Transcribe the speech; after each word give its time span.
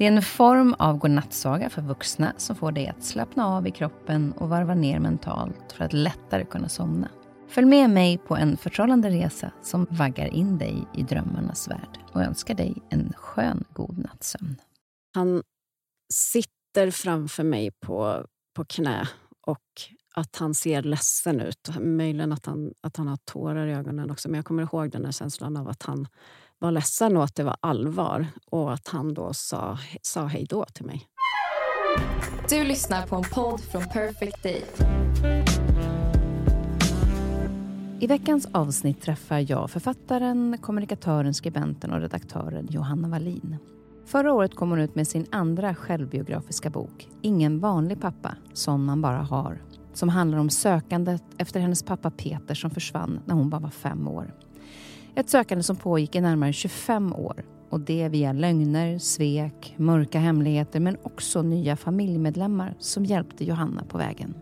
Det 0.00 0.06
är 0.06 0.12
en 0.12 0.22
form 0.22 0.74
av 0.78 0.98
godnattsaga 0.98 1.70
för 1.70 1.82
vuxna 1.82 2.32
som 2.36 2.56
får 2.56 2.72
dig 2.72 2.88
att 2.88 3.04
slappna 3.04 3.46
av 3.46 3.66
i 3.66 3.70
kroppen 3.70 4.32
och 4.32 4.48
varva 4.48 4.74
ner 4.74 4.98
mentalt 4.98 5.72
för 5.72 5.84
att 5.84 5.92
lättare 5.92 6.44
kunna 6.44 6.68
somna. 6.68 7.08
Följ 7.48 7.66
med 7.66 7.90
mig 7.90 8.18
på 8.18 8.36
en 8.36 8.56
förtrollande 8.56 9.10
resa 9.10 9.52
som 9.62 9.86
vaggar 9.90 10.26
in 10.26 10.58
dig 10.58 10.86
i 10.94 11.02
drömmarnas 11.02 11.68
värld 11.68 11.98
och 12.12 12.22
önskar 12.22 12.54
dig 12.54 12.76
en 12.90 13.12
skön 13.16 13.64
god 13.72 13.98
nattsömn. 13.98 14.56
Han 15.14 15.42
sitter 16.12 16.90
framför 16.90 17.44
mig 17.44 17.70
på, 17.70 18.26
på 18.56 18.64
knä 18.64 19.08
och 19.46 19.64
att 20.14 20.36
han 20.36 20.54
ser 20.54 20.82
ledsen 20.82 21.40
ut. 21.40 21.70
Möjligen 21.80 22.32
att 22.32 22.46
han, 22.46 22.72
att 22.80 22.96
han 22.96 23.08
har 23.08 23.16
tårar 23.16 23.66
i 23.66 23.72
ögonen 23.72 24.10
också. 24.10 24.28
Men 24.28 24.38
jag 24.38 24.44
kommer 24.44 24.62
ihåg 24.62 24.90
den 24.90 25.04
här 25.04 25.12
känslan 25.12 25.56
av 25.56 25.68
att 25.68 25.82
han 25.82 26.08
var 26.60 26.70
ledsen 26.70 27.16
och 27.16 27.24
att 27.24 27.34
det 27.34 27.44
var 27.44 27.56
allvar. 27.60 28.26
Och 28.50 28.72
att 28.72 28.88
han 28.88 29.14
då 29.14 29.32
sa, 29.32 29.78
sa 30.02 30.26
hej 30.26 30.46
då 30.48 30.64
till 30.64 30.84
mig. 30.84 31.06
Du 32.48 32.64
lyssnar 32.64 33.06
på 33.06 33.16
en 33.16 33.24
podd 33.34 33.60
från 33.60 33.82
Perfect 33.82 34.42
Day. 34.42 34.64
I 38.00 38.06
veckans 38.06 38.48
avsnitt 38.52 39.02
träffar 39.02 39.50
jag 39.50 39.70
författaren, 39.70 40.58
kommunikatören, 40.60 41.34
skribenten 41.34 41.92
och 41.92 42.00
redaktören 42.00 42.66
Johanna 42.70 43.08
Wallin. 43.08 43.56
Förra 44.06 44.32
året 44.32 44.54
kom 44.54 44.70
hon 44.70 44.80
ut 44.80 44.94
med 44.94 45.08
sin 45.08 45.26
andra 45.30 45.74
självbiografiska 45.74 46.70
bok 46.70 47.08
Ingen 47.20 47.60
vanlig 47.60 48.00
pappa, 48.00 48.34
som 48.52 48.84
man 48.84 49.02
bara 49.02 49.22
har. 49.22 49.62
Som 49.94 50.08
handlar 50.08 50.38
om 50.38 50.50
sökandet 50.50 51.22
efter 51.38 51.60
hennes 51.60 51.82
pappa 51.82 52.10
Peter 52.10 52.54
som 52.54 52.70
försvann 52.70 53.20
när 53.24 53.34
hon 53.34 53.50
bara 53.50 53.60
var 53.60 53.70
fem 53.70 54.08
år. 54.08 54.34
Ett 55.20 55.28
sökande 55.28 55.62
som 55.62 55.76
pågick 55.76 56.14
i 56.14 56.20
närmare 56.20 56.52
25 56.52 57.12
år 57.12 57.44
och 57.70 57.80
det 57.80 58.08
via 58.08 58.32
lögner, 58.32 58.98
svek, 58.98 59.74
mörka 59.76 60.18
hemligheter 60.18 60.80
men 60.80 60.96
också 61.02 61.42
nya 61.42 61.76
familjemedlemmar 61.76 62.74
som 62.78 63.04
hjälpte 63.04 63.44
Johanna 63.44 63.84
på 63.88 63.98
vägen. 63.98 64.34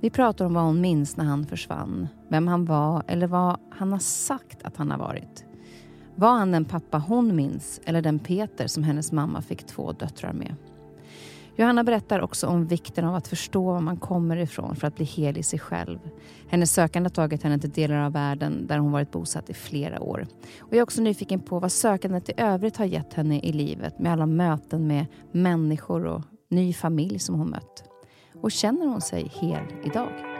Vi 0.00 0.10
pratar 0.10 0.44
om 0.44 0.54
vad 0.54 0.64
hon 0.64 0.80
minns 0.80 1.16
när 1.16 1.24
han 1.24 1.46
försvann, 1.46 2.08
vem 2.28 2.48
han 2.48 2.64
var 2.64 3.02
eller 3.06 3.26
vad 3.26 3.56
han 3.70 3.92
har 3.92 3.98
sagt 3.98 4.62
att 4.62 4.76
han 4.76 4.90
har 4.90 4.98
varit. 4.98 5.44
Var 6.14 6.32
han 6.32 6.52
den 6.52 6.64
pappa 6.64 6.98
hon 6.98 7.36
minns 7.36 7.80
eller 7.84 8.02
den 8.02 8.18
Peter 8.18 8.66
som 8.66 8.82
hennes 8.82 9.12
mamma 9.12 9.42
fick 9.42 9.66
två 9.66 9.92
döttrar 9.92 10.32
med? 10.32 10.56
Johanna 11.56 11.84
berättar 11.84 12.20
också 12.20 12.46
om 12.46 12.66
vikten 12.66 13.04
av 13.04 13.14
att 13.14 13.28
förstå 13.28 13.72
var 13.72 13.80
man 13.80 13.96
kommer 13.96 14.36
ifrån 14.36 14.76
för 14.76 14.86
att 14.86 14.96
bli 14.96 15.04
hel 15.04 15.38
i 15.38 15.42
sig 15.42 15.58
själv. 15.58 15.98
Hennes 16.54 16.72
sökande 16.72 17.06
har 17.06 17.14
tagit 17.14 17.42
henne 17.42 17.58
till 17.58 17.70
delar 17.70 17.96
av 17.96 18.12
världen 18.12 18.66
där 18.66 18.78
hon 18.78 18.92
varit 18.92 19.10
bosatt 19.10 19.50
i 19.50 19.54
flera 19.54 20.00
år. 20.00 20.26
Och 20.58 20.72
jag 20.72 20.78
är 20.78 20.82
också 20.82 21.02
nyfiken 21.02 21.40
på 21.40 21.58
vad 21.58 21.72
sökandet 21.72 22.28
i 22.28 22.32
övrigt 22.36 22.76
har 22.76 22.84
gett 22.84 23.14
henne 23.14 23.40
i 23.40 23.52
livet 23.52 23.98
med 23.98 24.12
alla 24.12 24.26
möten 24.26 24.86
med 24.86 25.06
människor 25.32 26.06
och 26.06 26.22
ny 26.50 26.72
familj 26.72 27.18
som 27.18 27.34
hon 27.34 27.50
mött. 27.50 27.84
Och 28.42 28.52
känner 28.52 28.86
hon 28.86 29.00
sig 29.00 29.32
hel 29.34 29.64
idag? 29.84 30.33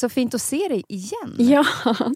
Så 0.00 0.08
fint 0.08 0.34
att 0.34 0.42
se 0.42 0.68
dig 0.68 0.84
igen. 0.88 1.36
Ja, 1.38 1.64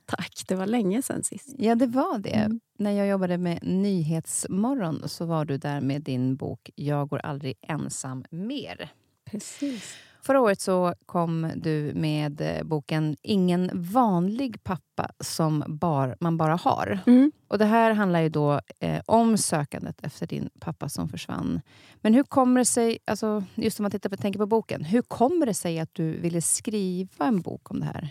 tack. 0.07 0.45
Det 0.49 0.55
var 0.55 0.67
länge 0.67 1.03
sen 1.03 1.25
sist. 1.25 1.55
Ja, 1.59 1.75
det 1.75 1.87
var 1.87 2.19
det. 2.19 2.31
Mm. 2.31 2.61
När 2.79 2.91
jag 2.91 3.07
jobbade 3.07 3.39
med 3.39 3.59
Nyhetsmorgon 3.63 5.09
så 5.09 5.25
var 5.25 5.45
du 5.45 5.57
där 5.59 5.81
med 5.81 6.03
din 6.03 6.37
bok 6.37 6.71
Jag 6.75 7.09
går 7.09 7.19
aldrig 7.19 7.55
ensam 7.69 8.25
mer. 8.31 8.93
Precis. 9.31 9.95
Förra 10.25 10.41
året 10.41 10.61
så 10.61 10.95
kom 11.07 11.51
du 11.57 11.93
med 11.95 12.41
eh, 12.41 12.63
boken 12.63 13.17
Ingen 13.23 13.71
vanlig 13.75 14.65
pappa 14.65 15.11
som 15.21 15.65
bar, 15.67 16.17
man 16.21 16.37
bara 16.37 16.57
har. 16.57 16.99
Mm. 17.07 17.33
Och 17.49 17.59
Det 17.59 17.65
här 17.65 17.93
handlar 17.93 18.21
ju 18.21 18.29
då 18.29 18.61
eh, 18.81 19.03
om 19.07 19.39
sökandet 19.39 20.05
efter 20.05 20.27
din 20.27 20.51
pappa 20.61 20.89
som 20.89 21.09
försvann. 21.09 21.61
Men 22.01 22.15
hur 22.15 22.23
kommer 22.23 22.61
det 22.61 22.65
sig, 22.65 22.99
alltså, 23.05 23.45
just 23.55 23.81
om 23.81 23.85
man 23.85 23.91
tittar 23.91 24.11
på, 24.11 24.17
tänker 24.17 24.39
på 24.39 24.47
boken, 24.47 24.85
hur 24.85 25.03
kommer 25.03 25.47
det 25.47 25.55
sig 25.55 25.79
att 25.79 25.91
du 25.95 26.21
ville 26.21 26.43
skriva 26.43 27.27
en 27.27 27.41
bok 27.41 27.71
om 27.71 27.81
det 27.81 27.87
här? 27.87 28.09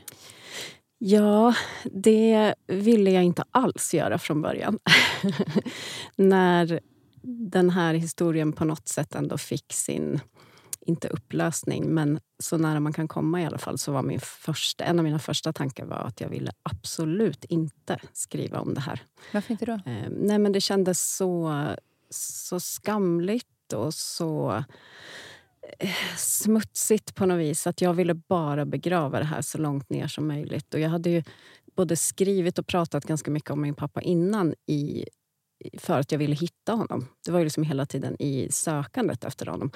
Ja, 0.97 1.55
det 1.83 2.55
ville 2.67 3.11
jag 3.11 3.23
inte 3.23 3.43
alls 3.51 3.93
göra 3.93 4.17
från 4.17 4.41
början. 4.41 4.79
När 6.15 6.79
den 7.23 7.69
här 7.69 7.93
historien 7.93 8.53
på 8.53 8.65
något 8.65 8.87
sätt 8.87 9.15
ändå 9.15 9.37
fick 9.37 9.73
sin 9.73 10.19
inte 10.85 11.07
upplösning, 11.07 11.93
men 11.93 12.19
så 12.39 12.57
nära 12.57 12.79
man 12.79 12.93
kan 12.93 13.07
komma 13.07 13.41
i 13.41 13.45
alla 13.45 13.57
fall. 13.57 13.77
Så 13.77 13.91
var 13.91 14.03
min 14.03 14.19
första, 14.19 14.83
en 14.83 14.99
av 14.99 15.05
mina 15.05 15.19
första 15.19 15.53
tankar 15.53 15.85
var 15.85 15.97
att 15.97 16.21
jag 16.21 16.29
ville 16.29 16.51
absolut 16.63 17.45
inte 17.45 17.99
skriva 18.13 18.59
om 18.59 18.73
det 18.73 18.81
här. 18.81 19.01
Varför 19.33 19.51
inte 19.51 19.65
då? 19.65 19.71
Eh, 19.71 20.09
nej, 20.09 20.39
men 20.39 20.51
det 20.51 20.61
kändes 20.61 21.15
så, 21.15 21.65
så 22.09 22.59
skamligt 22.59 23.73
och 23.73 23.93
så 23.93 24.63
eh, 25.79 25.89
smutsigt 26.17 27.15
på 27.15 27.25
något 27.25 27.39
vis. 27.39 27.67
Att 27.67 27.81
jag 27.81 27.93
ville 27.93 28.13
bara 28.13 28.65
begrava 28.65 29.19
det 29.19 29.25
här 29.25 29.41
så 29.41 29.57
långt 29.57 29.89
ner 29.89 30.07
som 30.07 30.27
möjligt. 30.27 30.73
Och 30.73 30.79
jag 30.79 30.89
hade 30.89 31.09
ju 31.09 31.23
både 31.75 31.95
skrivit 31.95 32.59
och 32.59 32.67
pratat 32.67 33.05
ganska 33.05 33.31
mycket 33.31 33.51
om 33.51 33.61
min 33.61 33.75
pappa 33.75 34.01
innan 34.01 34.53
i 34.65 35.05
för 35.77 35.99
att 35.99 36.11
jag 36.11 36.19
ville 36.19 36.35
hitta 36.35 36.73
honom. 36.73 37.07
Det 37.25 37.31
var 37.31 37.39
ju 37.39 37.45
liksom 37.45 37.63
hela 37.63 37.85
tiden 37.85 38.21
i 38.21 38.47
sökandet 38.51 39.23
efter 39.23 39.45
honom. 39.45 39.71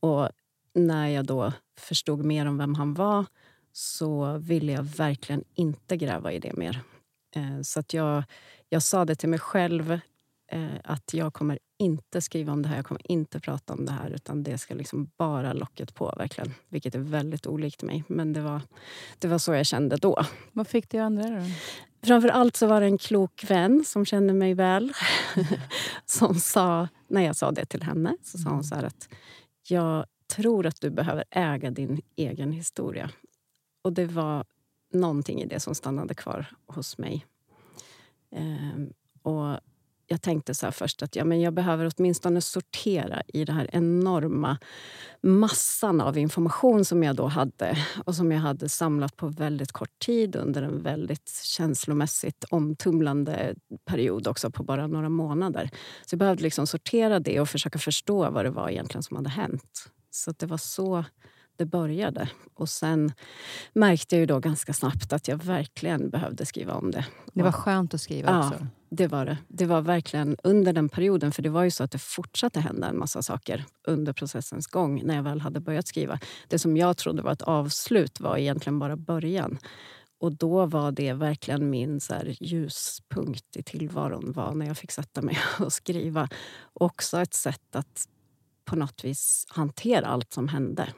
Och 0.00 0.28
när 0.74 1.08
jag 1.08 1.26
då 1.26 1.52
förstod 1.78 2.24
mer 2.24 2.46
om 2.46 2.58
vem 2.58 2.74
han 2.74 2.94
var 2.94 3.26
så 3.72 4.38
ville 4.38 4.72
jag 4.72 4.82
verkligen 4.82 5.44
inte 5.54 5.96
gräva 5.96 6.32
i 6.32 6.38
det 6.38 6.52
mer. 6.52 6.80
Eh, 7.36 7.60
så 7.62 7.80
att 7.80 7.94
jag, 7.94 8.24
jag 8.68 8.82
sa 8.82 9.04
det 9.04 9.14
till 9.14 9.28
mig 9.28 9.38
själv 9.38 10.00
eh, 10.52 10.66
att 10.84 11.14
jag 11.14 11.34
kommer 11.34 11.58
inte 11.78 12.20
skriva 12.20 12.52
om 12.52 12.62
det 12.62 12.68
här, 12.68 12.76
jag 12.76 12.86
kommer 12.86 13.10
inte 13.10 13.40
prata 13.40 13.72
om 13.72 13.84
det 13.84 13.92
här 13.92 14.10
utan 14.10 14.42
det 14.42 14.58
ska 14.58 14.74
liksom 14.74 15.10
bara 15.16 15.52
locket 15.52 15.94
på, 15.94 16.14
verkligen. 16.16 16.54
Vilket 16.68 16.94
är 16.94 16.98
väldigt 16.98 17.46
olikt 17.46 17.82
mig, 17.82 18.04
men 18.06 18.32
det 18.32 18.40
var, 18.40 18.60
det 19.18 19.28
var 19.28 19.38
så 19.38 19.54
jag 19.54 19.66
kände 19.66 19.96
då. 19.96 20.24
Vad 20.52 20.68
fick 20.68 20.90
dig 20.90 21.00
att 21.00 21.06
ändra 21.06 21.30
då? 21.30 21.46
Framför 22.06 22.28
allt 22.28 22.56
så 22.56 22.66
var 22.66 22.80
det 22.80 22.86
en 22.86 22.98
klok 22.98 23.44
vän 23.48 23.84
som 23.86 24.04
kände 24.04 24.32
mig 24.32 24.54
väl. 24.54 24.92
som 26.06 26.34
sa, 26.34 26.88
när 27.08 27.22
jag 27.22 27.36
sa 27.36 27.50
det 27.50 27.64
till 27.64 27.82
henne, 27.82 28.16
så 28.22 28.38
sa 28.38 28.44
hon 28.44 28.52
mm. 28.52 28.64
så 28.64 28.74
här 28.74 28.82
att 28.82 29.08
jag 29.68 30.06
tror 30.36 30.66
att 30.66 30.80
du 30.80 30.90
behöver 30.90 31.24
äga 31.30 31.70
din 31.70 32.02
egen 32.16 32.52
historia. 32.52 33.10
Och 33.82 33.92
det 33.92 34.06
var 34.06 34.44
någonting 34.92 35.42
i 35.42 35.46
det 35.46 35.60
som 35.60 35.74
stannade 35.74 36.14
kvar 36.14 36.46
hos 36.66 36.98
mig. 36.98 37.26
Ehm, 38.30 38.92
och 39.22 39.60
jag 40.06 40.22
tänkte 40.22 40.54
så 40.54 40.72
först 40.72 41.02
att 41.02 41.16
ja, 41.16 41.24
men 41.24 41.40
jag 41.40 41.54
behöver 41.54 41.92
åtminstone 41.96 42.40
sortera 42.40 43.22
i 43.28 43.44
den 43.44 43.56
här 43.56 43.70
enorma 43.72 44.58
massan 45.20 46.00
av 46.00 46.18
information 46.18 46.84
som 46.84 47.02
jag 47.02 47.16
då 47.16 47.26
hade 47.26 47.76
och 48.04 48.14
som 48.14 48.32
jag 48.32 48.40
hade 48.40 48.68
samlat 48.68 49.16
på 49.16 49.28
väldigt 49.28 49.72
kort 49.72 49.98
tid 49.98 50.36
under 50.36 50.62
en 50.62 50.82
väldigt 50.82 51.28
känslomässigt 51.44 52.44
omtumlande 52.50 53.54
period 53.84 54.26
också 54.26 54.50
på 54.50 54.62
bara 54.62 54.86
några 54.86 55.08
månader. 55.08 55.70
Så 56.06 56.14
jag 56.14 56.18
behövde 56.18 56.42
liksom 56.42 56.66
sortera 56.66 57.20
det 57.20 57.40
och 57.40 57.48
försöka 57.48 57.78
förstå 57.78 58.30
vad 58.30 58.44
det 58.44 58.50
var 58.50 58.70
egentligen 58.70 59.02
som 59.02 59.16
hade 59.16 59.30
hänt. 59.30 59.90
Så 60.14 60.32
det 60.38 60.46
var 60.46 60.58
så 60.58 61.04
det 61.56 61.66
började. 61.66 62.28
Och 62.54 62.68
sen 62.68 63.12
märkte 63.72 64.14
jag 64.14 64.20
ju 64.20 64.26
då 64.26 64.38
ganska 64.38 64.72
snabbt 64.72 65.12
att 65.12 65.28
jag 65.28 65.44
verkligen 65.44 66.10
behövde 66.10 66.46
skriva 66.46 66.74
om 66.74 66.90
det. 66.90 67.06
Det 67.32 67.42
var 67.42 67.52
skönt 67.52 67.94
att 67.94 68.00
skriva 68.00 68.30
ja, 68.30 68.48
också? 68.48 68.66
det 68.90 69.06
var 69.06 69.26
det. 69.26 69.38
Det 69.48 69.66
var 69.66 69.80
verkligen 69.80 70.36
under 70.44 70.72
den 70.72 70.88
perioden. 70.88 71.32
För 71.32 71.42
det 71.42 71.50
var 71.50 71.62
ju 71.62 71.70
så 71.70 71.84
att 71.84 71.90
det 71.90 71.98
fortsatte 71.98 72.60
hända 72.60 72.88
en 72.88 72.98
massa 72.98 73.22
saker 73.22 73.64
under 73.86 74.12
processens 74.12 74.66
gång 74.66 75.02
när 75.04 75.16
jag 75.16 75.22
väl 75.22 75.40
hade 75.40 75.60
börjat 75.60 75.86
skriva. 75.86 76.18
Det 76.48 76.58
som 76.58 76.76
jag 76.76 76.96
trodde 76.96 77.22
var 77.22 77.32
ett 77.32 77.42
avslut 77.42 78.20
var 78.20 78.36
egentligen 78.36 78.78
bara 78.78 78.96
början. 78.96 79.58
och 80.20 80.32
då 80.32 80.66
var 80.66 80.92
det 80.92 81.12
verkligen 81.12 81.70
min 81.70 82.00
så 82.00 82.14
ljuspunkt 82.40 83.56
i 83.56 83.62
tillvaron 83.62 84.32
var 84.32 84.54
när 84.54 84.66
jag 84.66 84.76
fick 84.76 84.90
sätta 84.90 85.22
mig 85.22 85.38
och 85.58 85.72
skriva. 85.72 86.28
Också 86.72 87.20
ett 87.20 87.34
sätt 87.34 87.76
att 87.76 88.08
på 88.64 88.76
något 88.76 89.04
vis 89.04 89.46
hantera 89.48 90.06
allt 90.06 90.32
som 90.32 90.48
hände. 90.48 90.88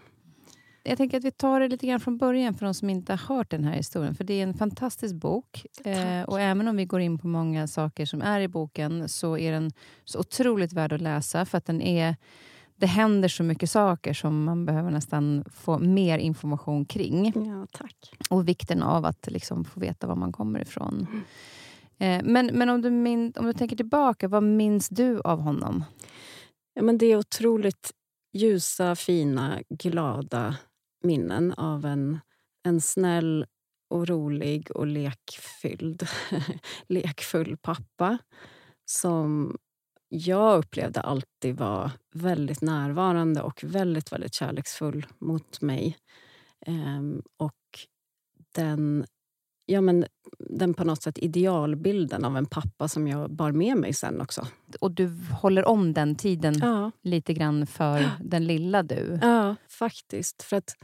Jag 0.86 0.98
tänker 0.98 1.18
att 1.18 1.24
vi 1.24 1.30
tar 1.30 1.60
det 1.60 1.68
lite 1.68 1.86
grann 1.86 2.00
från 2.00 2.18
början 2.18 2.54
för 2.54 2.64
de 2.64 2.74
som 2.74 2.90
inte 2.90 3.12
har 3.12 3.36
hört 3.36 3.50
den 3.50 3.64
här 3.64 3.74
historien. 3.74 4.14
För 4.14 4.24
Det 4.24 4.34
är 4.34 4.42
en 4.42 4.54
fantastisk 4.54 5.14
bok. 5.14 5.66
Eh, 5.84 6.22
och 6.22 6.40
Även 6.40 6.68
om 6.68 6.76
vi 6.76 6.84
går 6.84 7.00
in 7.00 7.18
på 7.18 7.26
många 7.26 7.66
saker 7.66 8.06
som 8.06 8.22
är 8.22 8.40
i 8.40 8.48
boken 8.48 9.08
så 9.08 9.38
är 9.38 9.52
den 9.52 9.72
så 10.04 10.18
otroligt 10.18 10.72
värd 10.72 10.92
att 10.92 11.00
läsa. 11.00 11.44
För 11.44 11.58
att 11.58 11.66
den 11.66 11.82
är 11.82 12.16
det 12.76 12.86
händer 12.86 13.28
så 13.28 13.42
mycket 13.42 13.70
saker 13.70 14.12
som 14.12 14.44
man 14.44 14.66
behöver 14.66 14.90
nästan 14.90 15.44
få 15.54 15.78
mer 15.78 16.18
information 16.18 16.84
kring. 16.84 17.32
Ja, 17.34 17.66
tack. 17.72 18.12
Och 18.30 18.48
vikten 18.48 18.82
av 18.82 19.04
att 19.04 19.26
liksom 19.30 19.64
få 19.64 19.80
veta 19.80 20.06
var 20.06 20.16
man 20.16 20.32
kommer 20.32 20.60
ifrån. 20.60 21.06
Mm. 21.10 21.24
Eh, 21.98 22.32
men 22.32 22.46
men 22.46 22.68
om, 22.68 22.82
du 22.82 22.90
min, 22.90 23.32
om 23.36 23.46
du 23.46 23.52
tänker 23.52 23.76
tillbaka, 23.76 24.28
vad 24.28 24.42
minns 24.42 24.88
du 24.88 25.20
av 25.20 25.40
honom? 25.40 25.84
Ja, 26.74 26.82
men 26.82 26.98
det 26.98 27.06
är 27.06 27.16
otroligt 27.16 27.92
ljusa, 28.32 28.96
fina, 28.96 29.62
glada 29.68 30.56
minnen 31.02 31.52
av 31.52 31.84
en, 31.84 32.20
en 32.62 32.80
snäll 32.80 33.46
och 33.90 34.08
rolig 34.08 34.70
och 34.70 34.86
lekfylld, 34.86 36.08
lekfull 36.88 37.56
pappa 37.56 38.18
som 38.84 39.56
jag 40.08 40.58
upplevde 40.58 41.00
alltid 41.00 41.56
var 41.56 41.90
väldigt 42.14 42.62
närvarande 42.62 43.42
och 43.42 43.64
väldigt, 43.64 44.12
väldigt 44.12 44.34
kärleksfull 44.34 45.06
mot 45.18 45.60
mig. 45.60 45.96
Ehm, 46.66 47.22
och 47.36 47.78
den, 48.54 49.06
ja 49.66 49.80
men, 49.80 50.04
den 50.38 50.74
på 50.74 50.84
något 50.84 51.02
sätt 51.02 51.18
idealbilden 51.18 52.24
av 52.24 52.36
en 52.36 52.46
pappa 52.46 52.88
som 52.88 53.08
jag 53.08 53.30
bar 53.30 53.52
med 53.52 53.76
mig 53.76 53.92
sen 53.92 54.20
också. 54.20 54.46
Och 54.80 54.90
du 54.90 55.18
håller 55.40 55.64
om 55.64 55.92
den 55.92 56.14
tiden 56.14 56.54
ja. 56.60 56.90
lite 57.02 57.34
grann 57.34 57.66
för 57.66 58.10
den 58.20 58.46
lilla 58.46 58.82
du? 58.82 59.18
Ja, 59.22 59.56
faktiskt. 59.68 60.42
För 60.42 60.56
att 60.56 60.76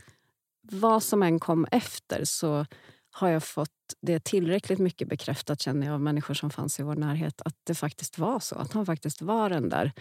vad 0.62 1.02
som 1.02 1.22
än 1.22 1.38
kom 1.38 1.66
efter 1.70 2.24
så 2.24 2.66
har 3.10 3.28
jag 3.28 3.44
fått 3.44 3.70
det 4.00 4.24
tillräckligt 4.24 4.78
mycket 4.78 5.08
bekräftat 5.08 5.60
känner 5.60 5.86
jag 5.86 5.94
av 5.94 6.00
människor 6.00 6.34
som 6.34 6.50
fanns 6.50 6.80
i 6.80 6.82
vår 6.82 6.94
närhet 6.94 7.42
att 7.44 7.56
det 7.64 7.74
faktiskt 7.74 8.18
var 8.18 8.40
så. 8.40 8.54
Att 8.54 8.72
han 8.72 8.86
faktiskt 8.86 9.22
var 9.22 9.50
den 9.50 9.68
där 9.68 9.92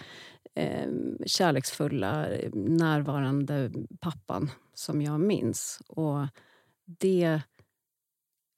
eh, 0.56 0.90
kärleksfulla, 1.26 2.28
närvarande 2.54 3.72
pappan 4.00 4.52
som 4.74 5.02
jag 5.02 5.20
minns. 5.20 5.81
Och 5.88 6.28
det, 6.86 7.42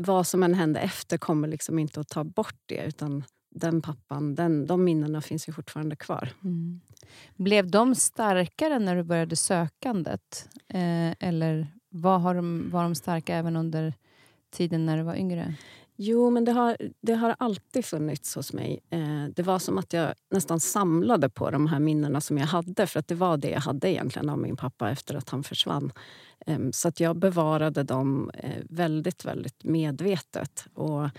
vad 0.01 0.27
som 0.27 0.43
än 0.43 0.53
hände 0.53 0.79
efter 0.79 1.17
kommer 1.17 1.47
liksom 1.47 1.79
inte 1.79 1.99
att 1.99 2.09
ta 2.09 2.23
bort 2.23 2.59
det. 2.65 2.85
utan 2.85 3.23
den 3.55 3.81
pappan, 3.81 4.35
den, 4.35 4.67
de 4.67 4.83
minnena 4.83 5.21
finns 5.21 5.49
ju 5.49 5.53
fortfarande 5.53 5.95
kvar. 5.95 6.29
Mm. 6.43 6.81
Blev 7.35 7.71
de 7.71 7.95
starkare 7.95 8.79
när 8.79 8.95
du 8.95 9.03
började 9.03 9.35
sökandet? 9.35 10.49
Eh, 10.67 11.11
eller 11.19 11.67
var, 11.89 12.19
har 12.19 12.35
de, 12.35 12.69
var 12.69 12.83
de 12.83 12.95
starka 12.95 13.35
även 13.35 13.55
under 13.55 13.93
tiden 14.51 14.85
när 14.85 14.97
du 14.97 15.03
var 15.03 15.15
yngre? 15.15 15.55
Jo, 15.95 16.29
men 16.29 16.45
det 16.45 16.51
har, 16.51 16.77
det 17.01 17.13
har 17.13 17.35
alltid 17.39 17.85
funnits 17.85 18.35
hos 18.35 18.53
mig. 18.53 18.79
Eh, 18.89 19.25
det 19.35 19.43
var 19.43 19.59
som 19.59 19.77
att 19.77 19.93
jag 19.93 20.13
nästan 20.31 20.59
samlade 20.59 21.29
på 21.29 21.51
de 21.51 21.67
här 21.67 21.79
minnena 21.79 22.21
som 22.21 22.37
jag 22.37 22.47
hade. 22.47 22.87
För 22.87 22.99
att 22.99 23.07
det 23.07 23.15
var 23.15 23.37
det 23.37 23.49
jag 23.49 23.59
hade 23.59 23.89
egentligen 23.91 24.29
av 24.29 24.39
min 24.39 24.57
pappa 24.57 24.89
efter 24.89 25.15
att 25.15 25.29
han 25.29 25.43
försvann. 25.43 25.91
Eh, 26.47 26.59
så 26.71 26.87
att 26.87 26.99
jag 26.99 27.15
bevarade 27.15 27.83
dem 27.83 28.31
eh, 28.33 28.63
väldigt, 28.69 29.25
väldigt 29.25 29.63
medvetet. 29.63 30.67
Och 30.73 31.09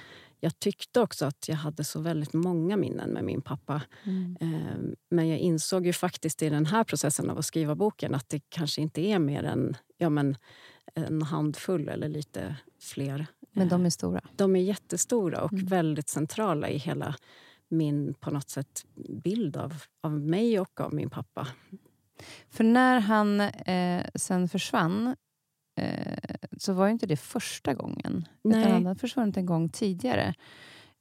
jag 0.40 0.58
tyckte 0.58 1.00
också 1.00 1.24
att 1.24 1.48
jag 1.48 1.56
hade 1.56 1.84
så 1.84 2.00
väldigt 2.00 2.32
många 2.32 2.76
minnen 2.76 3.10
med 3.10 3.24
min 3.24 3.42
pappa. 3.42 3.82
Mm. 4.04 4.36
Eh, 4.40 4.96
men 5.10 5.28
jag 5.28 5.38
insåg 5.38 5.86
ju 5.86 5.92
faktiskt 5.92 6.42
i 6.42 6.48
den 6.48 6.66
här 6.66 6.84
processen 6.84 7.30
av 7.30 7.38
att 7.38 7.44
skriva 7.44 7.74
boken 7.74 8.14
att 8.14 8.28
det 8.28 8.40
kanske 8.48 8.82
inte 8.82 9.00
är 9.00 9.18
mer 9.18 9.44
än 9.44 9.76
ja, 9.98 10.10
men, 10.10 10.36
en 10.94 11.22
handfull 11.22 11.88
eller 11.88 12.08
lite 12.08 12.56
fler. 12.80 13.26
Men 13.52 13.68
de 13.68 13.86
är 13.86 13.90
stora? 13.90 14.20
De 14.36 14.56
är 14.56 14.60
jättestora 14.60 15.42
och 15.42 15.52
mm. 15.52 15.66
väldigt 15.66 16.08
centrala 16.08 16.68
i 16.68 16.78
hela 16.78 17.16
min 17.68 18.14
på 18.14 18.30
något 18.30 18.50
sätt 18.50 18.86
bild 18.94 19.56
av, 19.56 19.74
av 20.00 20.20
mig 20.20 20.60
och 20.60 20.80
av 20.80 20.94
min 20.94 21.10
pappa. 21.10 21.48
För 22.50 22.64
när 22.64 23.00
han 23.00 23.40
eh, 23.40 24.04
sen 24.14 24.48
försvann 24.48 25.16
eh, 25.80 26.34
så 26.58 26.72
var 26.72 26.88
inte 26.88 27.06
det 27.06 27.16
första 27.16 27.74
gången. 27.74 28.28
Nej. 28.44 28.60
Utan 28.60 28.72
han 28.72 28.86
hade 28.86 29.00
försvunnit 29.00 29.36
en 29.36 29.46
gång 29.46 29.68
tidigare. 29.68 30.34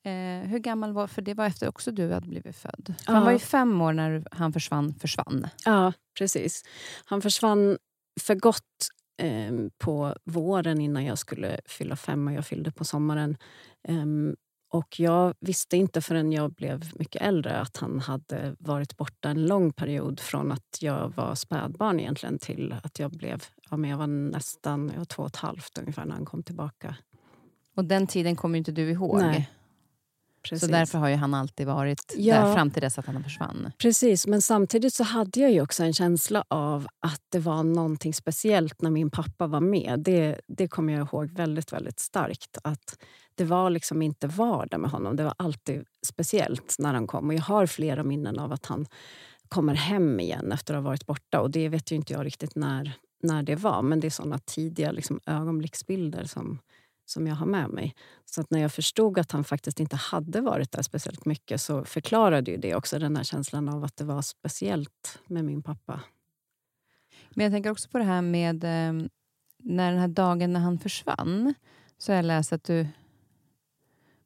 Eh, 0.03 0.49
hur 0.49 0.59
gammal 0.59 0.93
var 0.93 1.07
För 1.07 1.21
det 1.21 1.33
var 1.33 1.45
efter 1.45 1.67
också 1.67 1.91
du 1.91 2.13
hade 2.13 2.27
blivit 2.27 2.55
född. 2.55 2.93
Ja. 3.07 3.13
Han 3.13 3.25
var 3.25 3.31
ju 3.31 3.39
fem 3.39 3.81
år 3.81 3.93
när 3.93 4.23
han 4.31 4.53
försvann. 4.53 4.93
försvann. 4.93 5.47
Ja, 5.65 5.93
precis. 6.17 6.63
Han 7.05 7.21
försvann 7.21 7.77
för 8.21 8.35
gott 8.35 8.87
eh, 9.21 9.53
på 9.77 10.15
våren 10.25 10.81
innan 10.81 11.05
jag 11.05 11.17
skulle 11.17 11.59
fylla 11.65 11.95
fem 11.95 12.27
och 12.27 12.33
jag 12.33 12.45
fyllde 12.45 12.71
på 12.71 12.85
sommaren. 12.85 13.37
Och 14.71 14.99
jag 14.99 15.33
visste 15.39 15.77
inte 15.77 16.01
förrän 16.01 16.31
jag 16.31 16.51
blev 16.51 16.91
mycket 16.99 17.21
äldre 17.21 17.59
att 17.59 17.77
han 17.77 17.99
hade 17.99 18.55
varit 18.59 18.97
borta 18.97 19.29
en 19.29 19.45
lång 19.45 19.73
period 19.73 20.19
från 20.19 20.51
att 20.51 20.77
jag 20.81 21.13
var 21.15 21.35
spädbarn 21.35 21.99
egentligen 21.99 22.39
till 22.39 22.75
att 22.83 22.99
jag 22.99 23.11
blev... 23.11 23.43
Ja, 23.69 23.77
men 23.77 23.89
jag 23.89 23.97
var 23.97 24.07
nästan 24.07 24.89
jag 24.93 24.97
var 24.97 25.05
två 25.05 25.23
och 25.23 25.29
ett 25.29 25.35
halvt 25.35 25.77
ungefär 25.77 26.05
när 26.05 26.15
han 26.15 26.25
kom 26.25 26.43
tillbaka. 26.43 26.95
Och 27.75 27.85
den 27.85 28.07
tiden 28.07 28.35
kommer 28.35 28.57
inte 28.57 28.71
du 28.71 28.91
ihåg? 28.91 29.19
Nej. 29.19 29.49
Precis. 30.43 30.67
Så 30.67 30.71
därför 30.71 30.97
har 30.97 31.09
ju 31.09 31.15
han 31.15 31.33
alltid 31.33 31.67
varit 31.67 32.15
ja, 32.17 32.35
där 32.35 32.53
fram 32.53 32.71
till 32.71 32.81
dess 32.81 32.99
att 32.99 33.05
han 33.05 33.23
försvann. 33.23 33.71
Precis, 33.77 34.27
men 34.27 34.41
samtidigt 34.41 34.93
så 34.93 35.03
hade 35.03 35.39
jag 35.39 35.51
ju 35.51 35.61
också 35.61 35.83
en 35.83 35.93
känsla 35.93 36.43
av 36.47 36.87
att 36.99 37.21
det 37.29 37.39
var 37.39 37.63
någonting 37.63 38.13
speciellt 38.13 38.81
när 38.81 38.89
min 38.89 39.09
pappa 39.09 39.47
var 39.47 39.59
med. 39.61 39.99
Det, 39.99 40.41
det 40.47 40.67
kommer 40.67 40.93
jag 40.93 41.07
ihåg 41.07 41.31
väldigt, 41.31 41.73
väldigt 41.73 41.99
starkt. 41.99 42.57
Att 42.63 42.97
Det 43.35 43.43
var 43.43 43.69
liksom 43.69 44.01
inte 44.01 44.27
vardag 44.27 44.79
med 44.79 44.91
honom. 44.91 45.15
Det 45.15 45.23
var 45.23 45.33
alltid 45.37 45.83
speciellt 46.07 46.75
när 46.79 46.93
han 46.93 47.07
kom. 47.07 47.27
Och 47.27 47.33
Jag 47.33 47.41
har 47.41 47.65
flera 47.65 48.03
minnen 48.03 48.39
av 48.39 48.51
att 48.53 48.65
han 48.65 48.85
kommer 49.49 49.73
hem 49.73 50.19
igen 50.19 50.51
efter 50.51 50.73
att 50.73 50.83
ha 50.83 50.89
varit 50.89 51.05
borta. 51.05 51.41
Och 51.41 51.51
Det 51.51 51.69
vet 51.69 51.91
ju 51.91 51.95
inte 51.95 52.13
jag 52.13 52.25
riktigt 52.25 52.55
när, 52.55 52.93
när 53.23 53.43
det 53.43 53.55
var. 53.55 53.81
Men 53.81 53.99
det 53.99 54.07
är 54.07 54.11
såna 54.11 54.39
tidiga 54.39 54.91
liksom, 54.91 55.19
ögonblicksbilder 55.25 56.23
som 56.23 56.59
som 57.11 57.27
jag 57.27 57.35
har 57.35 57.45
med 57.45 57.69
mig. 57.69 57.95
Så 58.25 58.41
att 58.41 58.51
när 58.51 58.59
jag 58.59 58.71
förstod 58.71 59.19
att 59.19 59.31
han 59.31 59.43
faktiskt 59.43 59.79
inte 59.79 59.95
hade 59.95 60.41
varit 60.41 60.71
där 60.71 60.81
speciellt 60.81 61.25
mycket 61.25 61.61
så 61.61 61.85
förklarade 61.85 62.51
ju 62.51 62.57
det 62.57 62.75
också 62.75 62.99
den 62.99 63.15
här 63.15 63.23
känslan 63.23 63.69
av 63.69 63.83
att 63.83 63.97
det 63.97 64.03
var 64.03 64.21
speciellt 64.21 65.19
med 65.27 65.45
min 65.45 65.63
pappa. 65.63 66.01
Men 67.29 67.43
jag 67.43 67.53
tänker 67.53 67.71
också 67.71 67.89
på 67.89 67.97
det 67.97 68.03
här 68.03 68.21
med 68.21 68.63
eh, 68.63 69.07
när 69.57 69.91
den 69.91 69.99
här 69.99 70.07
dagen 70.07 70.53
när 70.53 70.59
han 70.59 70.79
försvann. 70.79 71.53
Så 71.97 72.11
har 72.11 72.15
jag 72.15 72.25
läst 72.25 72.53
att 72.53 72.63
du 72.63 72.87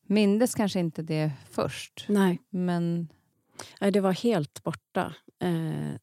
mindes 0.08 0.56
kanske 0.56 0.80
inte 0.80 1.02
det 1.02 1.32
först. 1.50 2.06
Nej. 2.10 2.40
Men... 2.50 3.08
Nej, 3.82 3.92
det 3.92 4.02
var 4.02 4.12
helt 4.12 4.64
borta. 4.64 5.14
Eh, 5.40 5.96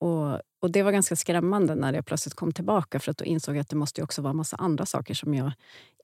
och, 0.00 0.40
och 0.60 0.70
Det 0.70 0.82
var 0.82 0.92
ganska 0.92 1.16
skrämmande 1.16 1.74
när 1.74 1.92
jag 1.92 2.06
plötsligt 2.06 2.34
kom 2.34 2.52
tillbaka 2.52 3.00
för 3.00 3.10
att 3.10 3.18
då 3.18 3.24
insåg 3.24 3.56
jag 3.56 3.60
att 3.60 3.68
det 3.68 3.76
måste 3.76 4.02
också 4.02 4.22
vara 4.22 4.32
massa 4.32 4.56
andra 4.56 4.86
saker 4.86 5.14
som 5.14 5.34
jag 5.34 5.52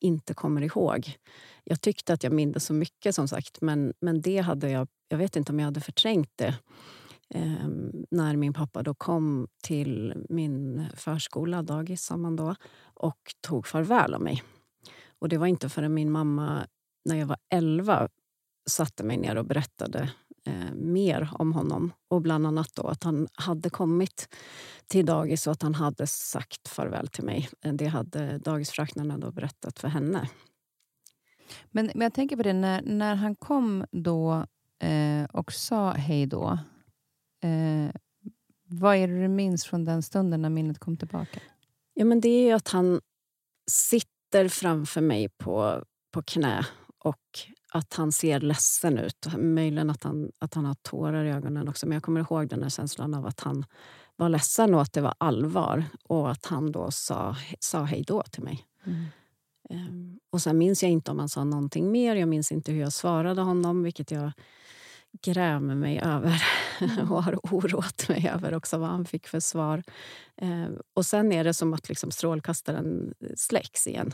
inte 0.00 0.34
kommer 0.34 0.62
ihåg. 0.62 1.16
Jag 1.64 1.80
tyckte 1.80 2.12
att 2.12 2.22
jag 2.22 2.32
mindes 2.32 2.64
så 2.64 2.72
mycket, 2.72 3.14
som 3.14 3.28
sagt, 3.28 3.60
men, 3.60 3.92
men 4.00 4.20
det 4.20 4.38
hade 4.38 4.70
jag... 4.70 4.88
Jag 5.08 5.18
vet 5.18 5.36
inte 5.36 5.52
om 5.52 5.58
jag 5.58 5.64
hade 5.64 5.80
förträngt 5.80 6.30
det 6.36 6.54
eh, 7.34 7.68
när 8.10 8.36
min 8.36 8.52
pappa 8.52 8.82
då 8.82 8.94
kom 8.94 9.48
till 9.62 10.24
min 10.28 10.86
förskola, 10.94 11.62
dagis 11.62 12.02
sa 12.02 12.16
man 12.16 12.36
då, 12.36 12.54
och 12.94 13.34
tog 13.40 13.66
farväl 13.66 14.14
av 14.14 14.20
mig. 14.20 14.42
Och 15.18 15.28
Det 15.28 15.38
var 15.38 15.46
inte 15.46 15.68
förrän 15.68 15.94
min 15.94 16.10
mamma, 16.10 16.66
när 17.04 17.16
jag 17.16 17.26
var 17.26 17.38
elva 17.50 18.08
satte 18.70 19.04
mig 19.04 19.16
ner 19.16 19.36
och 19.36 19.46
berättade 19.46 20.10
eh, 20.46 20.74
mer 20.74 21.30
om 21.32 21.52
honom. 21.52 21.92
Och 22.08 22.22
Bland 22.22 22.46
annat 22.46 22.74
då 22.74 22.82
att 22.82 23.02
han 23.02 23.28
hade 23.32 23.70
kommit 23.70 24.28
till 24.86 25.06
dagis 25.06 25.46
och 25.46 25.52
att 25.52 25.62
han 25.62 25.74
hade 25.74 26.06
sagt 26.06 26.68
farväl 26.68 27.08
till 27.08 27.24
mig. 27.24 27.48
Eh, 27.62 27.72
det 27.72 27.86
hade 27.86 28.38
dagisfröknarna 28.38 29.18
då 29.18 29.30
berättat 29.30 29.78
för 29.78 29.88
henne. 29.88 30.30
Men, 31.70 31.90
men 31.94 32.00
jag 32.02 32.14
tänker 32.14 32.36
på 32.36 32.42
det, 32.42 32.52
när, 32.52 32.82
när 32.82 33.14
han 33.14 33.34
kom 33.34 33.84
då 33.90 34.46
eh, 34.82 35.24
och 35.32 35.52
sa 35.52 35.92
hej 35.92 36.26
då. 36.26 36.58
Eh, 37.42 37.90
vad 38.68 38.96
är 38.96 39.08
det 39.08 39.20
du 39.20 39.28
minns 39.28 39.64
från 39.64 39.84
den 39.84 40.02
stunden 40.02 40.42
när 40.42 40.50
minnet 40.50 40.78
kom 40.78 40.96
tillbaka? 40.96 41.40
Ja, 41.94 42.04
men 42.04 42.20
det 42.20 42.50
är 42.50 42.54
att 42.54 42.68
han 42.68 43.00
sitter 43.70 44.48
framför 44.48 45.00
mig 45.00 45.28
på, 45.28 45.84
på 46.10 46.22
knä 46.22 46.66
och 46.98 47.38
att 47.76 47.94
han 47.94 48.12
ser 48.12 48.40
ledsen 48.40 48.98
ut. 48.98 49.26
Möjligen 49.38 49.90
att 49.90 50.02
han, 50.02 50.32
att 50.38 50.54
han 50.54 50.64
har 50.64 50.74
tårar 50.74 51.24
i 51.24 51.30
ögonen 51.30 51.68
också. 51.68 51.86
Men 51.86 51.94
jag 51.96 52.02
kommer 52.02 52.20
ihåg 52.20 52.48
den 52.48 52.62
här 52.62 52.70
känslan 52.70 53.14
av 53.14 53.26
att 53.26 53.40
han 53.40 53.64
var 54.16 54.28
ledsen 54.28 54.74
och 54.74 54.82
att 54.82 54.92
det 54.92 55.00
var 55.00 55.14
allvar. 55.18 55.84
Och 56.04 56.30
att 56.30 56.46
han 56.46 56.72
då 56.72 56.90
sa, 56.90 57.36
sa 57.60 57.82
hej 57.82 58.04
då 58.06 58.22
till 58.22 58.42
mig. 58.42 58.66
Mm. 58.84 59.04
Ehm, 59.70 60.18
och 60.30 60.42
sen 60.42 60.58
minns 60.58 60.82
jag 60.82 60.92
inte 60.92 61.10
om 61.10 61.18
han 61.18 61.28
sa 61.28 61.44
någonting 61.44 61.90
mer. 61.90 62.16
Jag 62.16 62.28
minns 62.28 62.52
inte 62.52 62.72
hur 62.72 62.80
jag 62.80 62.92
svarade 62.92 63.42
honom, 63.42 63.82
vilket 63.82 64.10
jag 64.10 64.32
grämer 65.22 65.74
mig 65.74 66.00
över 66.04 66.42
och 67.10 67.22
har 67.22 67.38
oroat 67.42 68.08
mig 68.08 68.30
över 68.34 68.54
också 68.54 68.78
vad 68.78 68.88
han 68.88 69.04
fick 69.04 69.26
för 69.26 69.40
svar. 69.40 69.82
Ehm, 70.36 70.78
och 70.94 71.06
sen 71.06 71.32
är 71.32 71.44
det 71.44 71.54
som 71.54 71.74
att 71.74 71.88
liksom 71.88 72.10
strålkastaren 72.10 73.14
släcks 73.36 73.86
igen. 73.86 74.12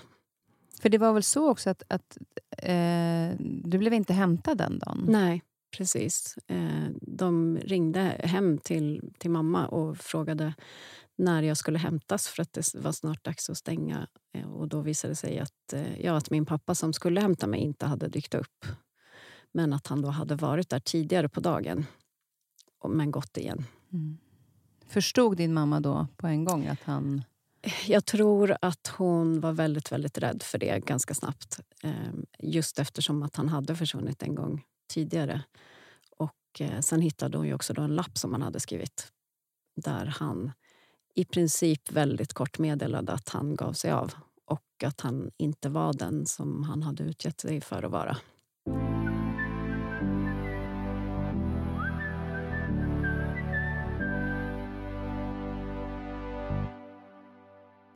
För 0.83 0.89
det 0.89 0.99
var 0.99 1.13
väl 1.13 1.23
så 1.23 1.51
också 1.51 1.71
att, 1.71 1.83
att 1.89 2.19
eh, 2.59 3.37
du 3.41 3.79
blev 3.79 3.93
inte 3.93 4.13
hämtad 4.13 4.59
den 4.59 4.79
dagen? 4.79 5.05
Nej, 5.09 5.43
precis. 5.77 6.39
Eh, 6.47 6.89
de 7.01 7.59
ringde 7.59 8.01
hem 8.25 8.59
till, 8.59 9.13
till 9.19 9.31
mamma 9.31 9.67
och 9.67 9.97
frågade 9.97 10.55
när 11.17 11.43
jag 11.43 11.57
skulle 11.57 11.79
hämtas 11.79 12.29
för 12.29 12.43
att 12.43 12.53
det 12.53 12.75
var 12.75 12.93
snart 12.93 13.25
dags 13.25 13.51
att 13.51 13.57
stänga. 13.57 14.09
Eh, 14.35 14.53
och 14.53 14.69
Då 14.69 14.81
visade 14.81 15.13
det 15.13 15.17
sig 15.17 15.39
att, 15.39 15.73
eh, 15.73 16.01
ja, 16.01 16.17
att 16.17 16.31
min 16.31 16.47
pappa 16.47 16.75
som 16.75 16.93
skulle 16.93 17.21
hämta 17.21 17.47
mig 17.47 17.61
inte 17.61 17.87
hade 17.87 18.09
dykt 18.09 18.35
upp. 18.35 18.67
Men 19.53 19.73
att 19.73 19.87
han 19.87 20.03
då 20.03 20.09
hade 20.09 20.35
varit 20.35 20.69
där 20.69 20.81
tidigare 20.81 21.29
på 21.29 21.41
dagen, 21.41 21.87
men 22.89 23.11
gått 23.11 23.37
igen. 23.37 23.65
Mm. 23.93 24.19
Förstod 24.87 25.37
din 25.37 25.55
mamma 25.55 25.81
då 25.81 26.07
på 26.17 26.27
en 26.27 26.45
gång 26.45 26.67
att 26.67 26.83
han... 26.83 27.23
Jag 27.87 28.05
tror 28.05 28.57
att 28.61 28.87
hon 28.97 29.41
var 29.41 29.53
väldigt, 29.53 29.93
väldigt 29.93 30.19
rädd 30.19 30.43
för 30.43 30.59
det 30.59 30.85
ganska 30.85 31.15
snabbt. 31.15 31.61
Ehm, 31.83 32.27
just 32.39 32.79
eftersom 32.79 33.23
att 33.23 33.37
han 33.37 33.49
hade 33.49 33.77
försvunnit 33.77 34.23
en 34.23 34.35
gång 34.35 34.65
tidigare. 34.93 35.43
Och 36.17 36.61
eh, 36.61 36.81
Sen 36.81 37.01
hittade 37.01 37.39
hon 37.39 37.47
ju 37.47 37.55
också 37.55 37.73
då 37.73 37.83
en 37.83 37.95
lapp 37.95 38.19
som 38.19 38.33
han 38.33 38.43
hade 38.43 38.61
skrivit 38.61 39.13
där 39.77 40.07
han 40.07 40.53
i 41.15 41.25
princip 41.25 41.93
väldigt 41.93 42.33
kort 42.33 42.59
meddelade 42.59 43.13
att 43.13 43.29
han 43.29 43.57
gav 43.57 43.73
sig 43.73 43.91
av 43.91 44.15
och 44.45 44.85
att 44.85 45.01
han 45.01 45.31
inte 45.37 45.69
var 45.69 45.93
den 45.93 46.27
som 46.27 46.63
han 46.63 46.83
hade 46.83 47.05
utgett 47.05 47.41
sig 47.41 47.61
för 47.61 47.83
att 47.83 47.91
vara. 47.91 48.17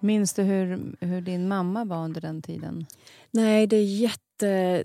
Minns 0.01 0.35
du 0.35 0.43
hur, 0.43 0.97
hur 1.01 1.21
din 1.21 1.49
mamma 1.49 1.85
var 1.85 2.05
under 2.05 2.21
den 2.21 2.43
tiden? 2.43 2.87
Nej, 3.31 3.67
det 3.67 3.77
är 3.77 3.85
jätte, 3.85 4.85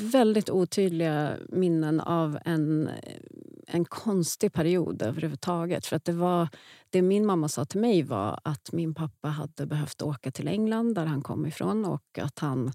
väldigt 0.00 0.50
otydliga 0.50 1.36
minnen 1.48 2.00
av 2.00 2.38
en, 2.44 2.90
en 3.66 3.84
konstig 3.84 4.52
period 4.52 5.02
överhuvudtaget. 5.02 5.86
För 5.86 5.96
att 5.96 6.04
det, 6.04 6.12
var, 6.12 6.48
det 6.90 7.02
min 7.02 7.26
mamma 7.26 7.48
sa 7.48 7.64
till 7.64 7.80
mig 7.80 8.02
var 8.02 8.40
att 8.44 8.72
min 8.72 8.94
pappa 8.94 9.28
hade 9.28 9.66
behövt 9.66 10.02
åka 10.02 10.30
till 10.30 10.48
England, 10.48 10.94
där 10.94 11.06
han 11.06 11.22
kom 11.22 11.46
ifrån 11.46 11.84
och 11.84 12.18
att 12.18 12.38
han 12.38 12.72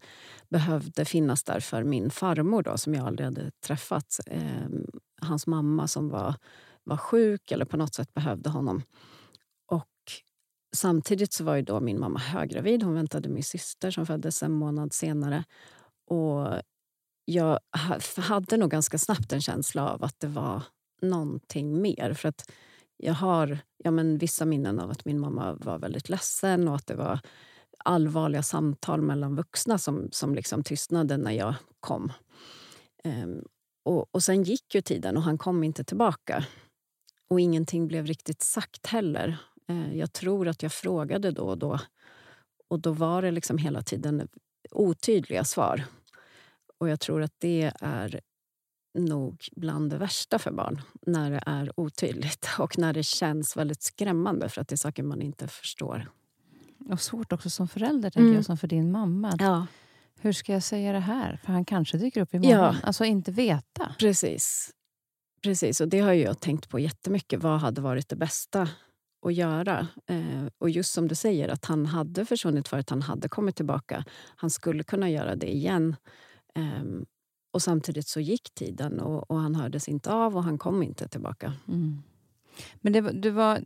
behövde 0.49 1.05
finnas 1.05 1.43
där 1.43 1.59
för 1.59 1.83
min 1.83 2.09
farmor, 2.09 2.63
då, 2.63 2.77
som 2.77 2.93
jag 2.93 3.07
aldrig 3.07 3.25
hade 3.25 3.51
träffat. 3.51 4.19
Eh, 4.25 4.69
hans 5.21 5.47
mamma 5.47 5.87
som 5.87 6.09
var, 6.09 6.35
var 6.83 6.97
sjuk 6.97 7.51
eller 7.51 7.65
på 7.65 7.77
något 7.77 7.93
sätt 7.93 8.13
behövde 8.13 8.49
honom. 8.49 8.81
Samtidigt 10.75 11.33
så 11.33 11.43
var 11.43 11.55
ju 11.55 11.61
då 11.61 11.79
min 11.79 11.99
mamma 11.99 12.19
höggravid. 12.19 12.83
Hon 12.83 12.93
väntade 12.93 13.29
min 13.29 13.43
syster 13.43 13.91
som 13.91 14.05
föddes 14.05 14.43
en 14.43 14.51
månad 14.51 14.93
senare. 14.93 15.43
Och 16.09 16.61
jag 17.25 17.59
hade 18.17 18.57
nog 18.57 18.71
ganska 18.71 18.97
snabbt 18.97 19.33
en 19.33 19.41
känsla 19.41 19.89
av 19.89 20.03
att 20.03 20.19
det 20.19 20.27
var 20.27 20.61
någonting 21.01 21.81
mer. 21.81 22.13
För 22.13 22.29
att 22.29 22.51
jag 22.97 23.13
har 23.13 23.59
ja, 23.77 23.91
men 23.91 24.17
vissa 24.17 24.45
minnen 24.45 24.79
av 24.79 24.91
att 24.91 25.05
min 25.05 25.19
mamma 25.19 25.53
var 25.53 25.79
väldigt 25.79 26.09
ledsen 26.09 26.67
och 26.67 26.75
att 26.75 26.87
det 26.87 26.95
var 26.95 27.19
allvarliga 27.85 28.43
samtal 28.43 29.01
mellan 29.01 29.35
vuxna 29.35 29.77
som, 29.77 30.07
som 30.11 30.35
liksom 30.35 30.63
tystnade 30.63 31.17
när 31.17 31.31
jag 31.31 31.55
kom. 31.79 32.11
Ehm, 33.03 33.45
och, 33.85 34.15
och 34.15 34.23
Sen 34.23 34.43
gick 34.43 34.75
ju 34.75 34.81
tiden 34.81 35.17
och 35.17 35.23
han 35.23 35.37
kom 35.37 35.63
inte 35.63 35.83
tillbaka. 35.83 36.45
Och 37.29 37.39
ingenting 37.39 37.87
blev 37.87 38.05
riktigt 38.05 38.41
sagt 38.41 38.87
heller. 38.87 39.37
Eh, 39.67 39.97
jag 39.97 40.13
tror 40.13 40.47
att 40.47 40.63
jag 40.63 40.71
frågade 40.71 41.31
då 41.31 41.43
och 41.43 41.57
då 41.57 41.79
och 42.67 42.79
då 42.79 42.91
var 42.91 43.21
det 43.21 43.31
liksom 43.31 43.57
hela 43.57 43.81
tiden 43.81 44.27
otydliga 44.71 45.43
svar. 45.43 45.83
Och 46.79 46.89
jag 46.89 46.99
tror 46.99 47.21
att 47.21 47.33
det 47.37 47.71
är 47.79 48.21
nog 48.93 49.47
bland 49.55 49.89
det 49.89 49.97
värsta 49.97 50.39
för 50.39 50.51
barn, 50.51 50.81
när 51.01 51.31
det 51.31 51.43
är 51.45 51.79
otydligt 51.79 52.47
och 52.59 52.77
när 52.77 52.93
det 52.93 53.03
känns 53.03 53.57
väldigt 53.57 53.83
skrämmande 53.83 54.49
för 54.49 54.61
att 54.61 54.67
det 54.67 54.75
är 54.75 54.77
saker 54.77 55.03
man 55.03 55.21
inte 55.21 55.47
förstår. 55.47 56.09
Och 56.89 57.01
svårt 57.01 57.31
också 57.31 57.49
som 57.49 57.67
förälder, 57.67 58.09
tänker 58.09 58.21
mm. 58.21 58.35
jag, 58.35 58.45
som 58.45 58.57
för 58.57 58.67
din 58.67 58.91
mamma. 58.91 59.35
Ja. 59.39 59.67
Hur 60.19 60.31
ska 60.31 60.53
jag 60.53 60.63
säga 60.63 60.93
det 60.93 60.99
här? 60.99 61.39
För 61.43 61.53
han 61.53 61.65
kanske 61.65 61.97
dyker 61.97 62.21
upp 62.21 62.33
imorgon. 62.33 62.51
Ja. 62.51 62.75
Alltså 62.83 63.05
inte 63.05 63.31
veta. 63.31 63.95
Precis. 63.99 64.71
Precis, 65.43 65.81
och 65.81 65.87
det 65.87 65.99
har 65.99 66.13
jag 66.13 66.39
tänkt 66.39 66.69
på 66.69 66.79
jättemycket. 66.79 67.43
Vad 67.43 67.59
hade 67.59 67.81
varit 67.81 68.09
det 68.09 68.15
bästa 68.15 68.69
att 69.25 69.33
göra. 69.33 69.87
Eh, 70.05 70.45
och 70.57 70.69
just 70.69 70.93
som 70.93 71.07
du 71.07 71.15
säger, 71.15 71.49
att 71.49 71.65
han 71.65 71.85
hade 71.85 72.25
försvunnit 72.25 72.67
förut, 72.67 72.89
han 72.89 73.01
hade 73.01 73.29
kommit 73.29 73.55
tillbaka. 73.55 74.05
Han 74.35 74.49
skulle 74.49 74.83
kunna 74.83 75.09
göra 75.09 75.35
det 75.35 75.53
igen. 75.55 75.95
Eh, 76.55 76.83
och 77.51 77.61
samtidigt 77.61 78.07
så 78.07 78.19
gick 78.19 78.53
tiden 78.53 78.99
och, 78.99 79.31
och, 79.31 79.39
han 79.39 79.55
hördes 79.55 79.87
inte 79.87 80.13
av 80.13 80.37
och 80.37 80.43
han 80.43 80.57
kom 80.57 80.83
inte 80.83 81.07
tillbaka. 81.07 81.53
Mm. 81.67 82.03
Men 82.81 82.93
det, 82.93 83.01
det 83.01 83.31
var 83.31 83.63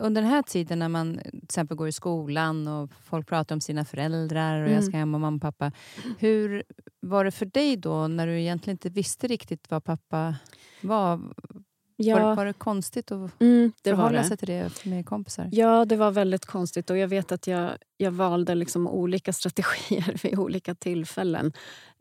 under 0.00 0.22
den 0.22 0.30
här 0.30 0.42
tiden 0.42 0.78
när 0.78 0.88
man 0.88 1.18
till 1.18 1.40
exempel 1.42 1.76
går 1.76 1.88
i 1.88 1.92
skolan 1.92 2.68
och 2.68 2.90
folk 3.04 3.26
pratar 3.26 3.54
om 3.54 3.60
sina 3.60 3.84
föräldrar 3.84 4.54
och 4.54 4.66
mm. 4.66 4.72
jag 4.72 4.84
ska 4.84 4.96
hem 4.96 5.14
och 5.14 5.20
mamma 5.20 5.36
och 5.36 5.42
pappa. 5.42 5.72
Hur 6.18 6.62
var 7.00 7.24
det 7.24 7.30
för 7.30 7.46
dig 7.46 7.76
då 7.76 8.08
när 8.08 8.26
du 8.26 8.40
egentligen 8.40 8.74
inte 8.74 8.90
visste 8.90 9.26
riktigt 9.26 9.70
vad 9.70 9.84
pappa 9.84 10.36
var? 10.82 11.20
Ja. 12.00 12.18
Var, 12.18 12.36
var 12.36 12.46
det 12.46 12.52
konstigt 12.52 13.12
att 13.12 13.40
mm, 13.40 13.72
det 13.82 13.90
förhålla 13.90 14.24
sig 14.24 14.36
till 14.36 14.48
det 14.48 14.84
med 14.84 15.06
kompisar? 15.06 15.48
Ja, 15.52 15.84
det 15.84 15.96
var 15.96 16.10
väldigt 16.10 16.46
konstigt. 16.46 16.90
Och 16.90 16.98
Jag 16.98 17.08
vet 17.08 17.32
att 17.32 17.46
jag, 17.46 17.70
jag 17.96 18.10
valde 18.10 18.54
liksom 18.54 18.86
olika 18.86 19.32
strategier 19.32 20.16
vid 20.22 20.38
olika 20.38 20.74
tillfällen. 20.74 21.52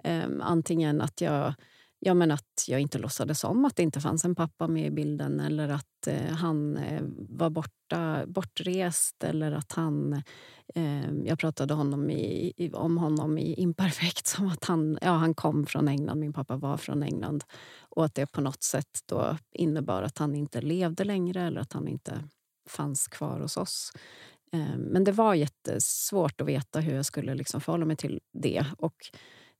Um, 0.04 0.42
antingen 0.42 1.02
att 1.02 1.22
jag 1.22 1.54
Ja, 2.00 2.14
men 2.14 2.32
att 2.32 2.66
jag 2.68 2.80
inte 2.82 2.98
låtsades 2.98 3.44
om 3.44 3.66
att 3.66 3.76
det 3.76 3.84
inte 3.84 4.02
fanns 4.02 4.26
en 4.26 4.36
pappa 4.36 4.68
med 4.68 4.86
i 4.86 4.92
bilden 4.92 5.40
eller 5.40 5.70
att 5.70 6.08
eh, 6.08 6.34
han 6.36 6.78
eh, 6.78 7.02
var 7.30 7.50
borta, 7.50 8.26
bortrest 8.28 9.24
eller 9.24 9.52
att 9.52 9.72
han... 9.72 10.14
Eh, 10.76 11.12
jag 11.26 11.40
pratade 11.40 11.74
honom 11.74 12.10
i, 12.10 12.54
i, 12.58 12.72
om 12.74 12.98
honom 12.98 13.38
i 13.38 13.54
imperfekt 13.54 14.28
som 14.36 14.48
att 14.48 14.66
han, 14.66 14.98
ja, 15.02 15.12
han 15.12 15.34
kom 15.34 15.66
från 15.66 15.88
England, 15.88 16.20
min 16.20 16.34
pappa 16.34 16.58
var 16.58 16.78
från 16.78 17.04
England 17.04 17.44
och 17.80 18.06
att 18.06 18.16
det 18.16 18.32
på 18.32 18.42
något 18.42 18.64
sätt 18.64 19.00
då 19.06 19.38
innebar 19.52 20.02
att 20.02 20.18
han 20.18 20.36
inte 20.36 20.62
levde 20.62 21.04
längre 21.04 21.42
eller 21.42 21.62
att 21.62 21.74
han 21.74 21.88
inte 21.88 22.24
fanns 22.70 23.08
kvar 23.08 23.40
hos 23.40 23.58
oss. 23.58 23.92
Eh, 24.54 24.78
men 24.78 25.04
det 25.04 25.12
var 25.12 25.34
jättesvårt 25.34 26.42
att 26.42 26.48
veta 26.48 26.80
hur 26.80 26.96
jag 26.96 27.06
skulle 27.06 27.36
liksom 27.36 27.62
förhålla 27.62 27.86
mig 27.86 27.96
till 27.96 28.20
det. 28.34 28.66
Och 28.78 28.96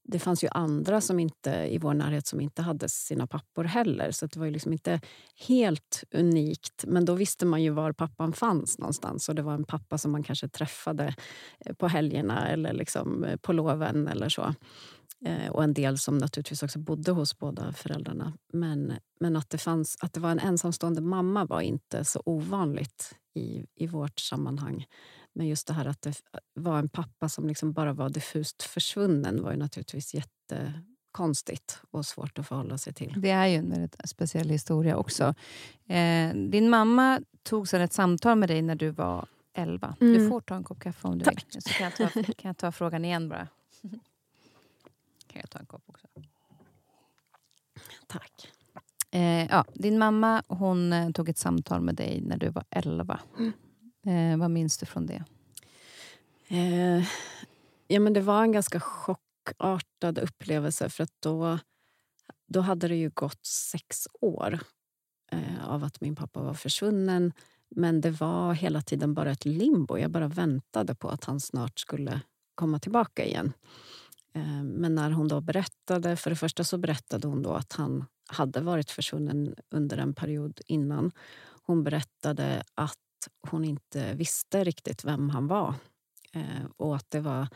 det 0.08 0.20
fanns 0.20 0.44
ju 0.44 0.48
andra 0.52 1.02
som 1.02 1.20
inte, 1.20 1.52
i 1.52 1.78
vår 1.78 1.94
närhet 1.94 2.28
som 2.28 2.42
inte 2.42 2.62
hade 2.62 2.90
sina 2.90 3.28
pappor 3.28 3.64
heller. 3.64 4.12
Så 4.12 4.26
det 4.26 4.40
var 4.40 4.46
ju 4.46 4.52
liksom 4.52 4.74
inte 4.74 5.02
helt 5.48 6.04
unikt. 6.12 6.86
Men 6.88 7.06
då 7.06 7.14
visste 7.14 7.46
man 7.46 7.64
ju 7.64 7.70
var 7.70 7.92
pappan 7.92 8.34
fanns 8.34 8.78
någonstans. 8.78 9.30
Och 9.30 9.36
Det 9.36 9.42
var 9.42 9.54
en 9.54 9.64
pappa 9.64 9.98
som 9.98 10.12
man 10.12 10.24
kanske 10.24 10.48
träffade 10.48 11.16
eh, 11.60 11.74
på 11.74 11.88
helgerna 11.88 12.48
eller 12.48 12.74
liksom 12.74 13.24
eh, 13.24 13.38
på 13.38 13.54
loven 13.54 14.08
eller 14.08 14.30
så. 14.30 14.54
Eh, 15.26 15.52
och 15.52 15.64
en 15.64 15.74
del 15.74 15.98
som 15.98 16.18
naturligtvis 16.18 16.64
också 16.64 16.80
bodde 16.80 17.12
hos 17.12 17.38
båda 17.38 17.74
föräldrarna. 17.74 18.34
Men, 18.54 18.94
men 19.20 19.36
att, 19.36 19.50
det 19.50 19.58
fanns, 19.58 19.98
att 20.02 20.14
det 20.14 20.20
var 20.20 20.32
en 20.32 20.40
ensamstående 20.40 21.02
mamma 21.02 21.46
var 21.46 21.62
inte 21.62 22.06
så 22.06 22.22
ovanligt 22.26 23.16
i, 23.34 23.66
i 23.76 23.88
vårt 23.88 24.20
sammanhang. 24.20 24.86
Men 25.38 25.48
just 25.48 25.68
det 25.68 25.74
här 25.74 25.86
att 25.86 26.02
det 26.02 26.22
var 26.54 26.80
en 26.80 26.90
pappa 26.90 27.30
som 27.30 27.48
liksom 27.48 27.74
bara 27.74 27.94
var 27.94 28.10
diffust 28.10 28.64
försvunnen 28.64 29.44
var 29.44 29.52
ju 29.52 29.58
naturligtvis 29.58 30.14
jättekonstigt 30.14 31.82
och 31.92 32.06
svårt 32.06 32.40
att 32.40 32.48
förhålla 32.48 32.78
sig 32.78 32.94
till. 32.94 33.14
Det 33.18 33.30
är 33.30 33.48
ju 33.48 33.56
en 33.56 33.70
väldigt 33.70 33.96
speciell 34.06 34.50
historia 34.50 34.98
också. 34.98 35.36
Eh, 35.88 36.34
din 36.34 36.70
mamma 36.70 37.22
tog 37.44 37.68
sedan 37.68 37.82
ett 37.82 37.94
samtal 37.94 38.38
med 38.38 38.50
dig 38.50 38.62
när 38.62 38.76
du 38.76 38.90
var 38.90 39.28
11. 39.54 39.96
Mm. 40.02 40.14
Du 40.14 40.30
får 40.30 40.42
ta 40.42 40.56
en 40.56 40.64
kopp 40.64 40.80
kaffe 40.80 41.08
om 41.08 41.18
du 41.18 41.26
Tack. 41.26 41.46
vill. 41.54 41.62
Så 41.62 41.70
kan 41.70 41.84
jag, 41.84 42.14
ta, 42.14 42.24
kan 42.24 42.50
jag 42.50 42.58
ta 42.58 42.72
frågan 42.72 43.06
igen 43.06 43.30
bara. 43.30 43.48
kan 45.28 45.40
jag 45.40 45.50
ta 45.50 45.60
en 45.60 45.66
kopp 45.66 45.84
också? 45.86 46.08
Tack. 48.08 48.52
Eh, 49.12 49.46
ja, 49.46 49.66
din 49.74 50.00
mamma 50.00 50.44
hon 50.48 50.94
eh, 50.94 51.12
tog 51.12 51.30
ett 51.30 51.38
samtal 51.38 51.82
med 51.82 51.96
dig 51.96 52.22
när 52.22 52.38
du 52.38 52.50
var 52.50 52.64
11. 52.70 53.20
Mm. 53.38 53.54
Eh, 54.08 54.38
vad 54.38 54.52
minns 54.52 54.78
du 54.78 54.86
från 54.86 55.06
det? 55.06 55.24
Eh, 56.48 57.04
ja, 57.88 58.00
men 58.00 58.14
det 58.14 58.22
var 58.22 58.44
en 58.44 58.52
ganska 58.52 58.80
chockartad 58.80 60.18
upplevelse. 60.18 60.90
för 60.90 61.04
att 61.04 61.14
då, 61.20 61.60
då 62.48 62.62
hade 62.62 62.88
det 62.88 62.96
ju 62.96 63.10
gått 63.10 63.46
sex 63.46 64.08
år 64.22 64.60
eh, 65.32 65.70
av 65.70 65.84
att 65.84 66.02
min 66.02 66.16
pappa 66.16 66.42
var 66.42 66.54
försvunnen. 66.54 67.34
Men 67.70 68.02
det 68.02 68.12
var 68.12 68.54
hela 68.54 68.82
tiden 68.82 69.14
bara 69.14 69.32
ett 69.32 69.46
limbo. 69.46 69.98
Jag 69.98 70.12
bara 70.12 70.28
väntade 70.28 70.96
på 70.96 71.10
att 71.10 71.24
han 71.24 71.40
snart 71.40 71.80
skulle 71.80 72.22
komma 72.56 72.80
tillbaka 72.80 73.26
igen. 73.26 73.54
Eh, 74.34 74.64
men 74.64 74.96
när 74.96 75.12
hon 75.12 75.28
då 75.28 75.42
berättade, 75.42 76.16
för 76.16 76.30
det 76.30 76.36
första 76.36 76.64
så 76.64 76.78
berättade 76.78 77.28
hon 77.28 77.44
då 77.44 77.54
att 77.54 77.74
han 77.74 78.06
hade 78.28 78.62
varit 78.62 78.92
försvunnen 78.92 79.56
under 79.70 79.98
en 79.98 80.14
period 80.14 80.62
innan. 80.66 81.12
Hon 81.64 81.84
berättade 81.84 82.64
att 82.76 83.07
hon 83.50 83.66
inte 83.66 84.14
visste 84.14 84.64
riktigt 84.64 85.06
vem 85.06 85.30
han 85.30 85.48
var 85.48 85.74
eh, 86.34 86.66
och 86.78 86.96
att 86.96 87.06
det 87.10 87.20
var, 87.20 87.48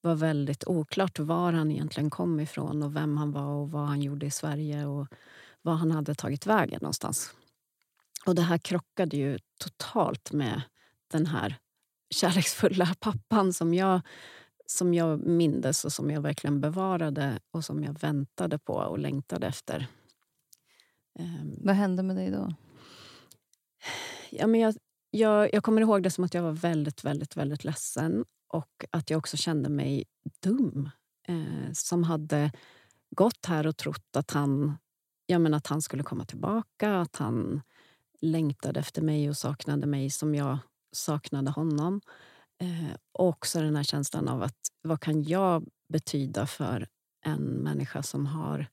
var 0.00 0.14
väldigt 0.14 0.66
oklart 0.66 1.18
var 1.18 1.52
han 1.52 1.70
egentligen 1.70 2.10
kom 2.10 2.40
ifrån 2.40 2.82
och 2.82 2.96
vem 2.96 3.16
han 3.16 3.32
var 3.32 3.46
och 3.46 3.70
vad 3.70 3.86
han 3.86 4.02
gjorde 4.02 4.26
i 4.26 4.30
Sverige 4.30 4.86
och 4.86 5.06
var 5.62 5.74
han 5.74 5.90
hade 5.90 6.14
tagit 6.14 6.46
vägen 6.46 6.78
någonstans. 6.82 7.34
Och 8.26 8.34
det 8.34 8.42
här 8.42 8.58
krockade 8.58 9.16
ju 9.16 9.38
totalt 9.58 10.32
med 10.32 10.62
den 11.08 11.26
här 11.26 11.56
kärleksfulla 12.10 12.94
pappan 13.00 13.52
som 13.52 13.74
jag, 13.74 14.00
som 14.66 14.94
jag 14.94 15.26
mindes 15.26 15.84
och 15.84 15.92
som 15.92 16.10
jag 16.10 16.20
verkligen 16.20 16.60
bevarade 16.60 17.38
och 17.50 17.64
som 17.64 17.84
jag 17.84 18.00
väntade 18.00 18.58
på 18.58 18.72
och 18.72 18.98
längtade 18.98 19.46
efter. 19.46 19.86
Um, 21.18 21.54
Vad 21.62 21.74
hände 21.74 22.02
med 22.02 22.16
dig 22.16 22.30
då? 22.30 22.54
Ja, 24.30 24.46
men 24.46 24.60
jag, 24.60 24.74
jag, 25.16 25.54
jag 25.54 25.64
kommer 25.64 25.80
ihåg 25.80 26.02
det 26.02 26.10
som 26.10 26.24
att 26.24 26.34
jag 26.34 26.42
var 26.42 26.52
väldigt, 26.52 27.04
väldigt, 27.04 27.36
väldigt 27.36 27.64
ledsen 27.64 28.24
och 28.48 28.84
att 28.90 29.10
jag 29.10 29.18
också 29.18 29.36
kände 29.36 29.68
mig 29.68 30.04
dum. 30.42 30.90
Eh, 31.28 31.72
som 31.72 32.04
hade 32.04 32.52
gått 33.16 33.46
här 33.46 33.66
och 33.66 33.76
trott 33.76 34.16
att 34.16 34.30
han, 34.30 34.78
ja, 35.26 35.38
men 35.38 35.54
att 35.54 35.66
han 35.66 35.82
skulle 35.82 36.02
komma 36.02 36.24
tillbaka, 36.24 37.00
att 37.00 37.16
han 37.16 37.62
längtade 38.20 38.80
efter 38.80 39.02
mig 39.02 39.28
och 39.28 39.36
saknade 39.36 39.86
mig 39.86 40.10
som 40.10 40.34
jag 40.34 40.58
saknade 40.92 41.50
honom. 41.50 42.00
Eh, 42.60 42.96
och 43.12 43.28
också 43.28 43.60
den 43.60 43.76
här 43.76 43.82
känslan 43.82 44.28
av 44.28 44.42
att 44.42 44.58
vad 44.82 45.00
kan 45.00 45.22
jag 45.22 45.68
betyda 45.88 46.46
för 46.46 46.88
en 47.24 47.42
människa 47.42 48.02
som 48.02 48.26
har 48.26 48.66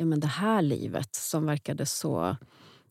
ja, 0.00 0.04
men 0.04 0.20
det 0.20 0.26
här 0.26 0.62
livet 0.62 1.14
som 1.14 1.46
verkade 1.46 1.86
så 1.86 2.36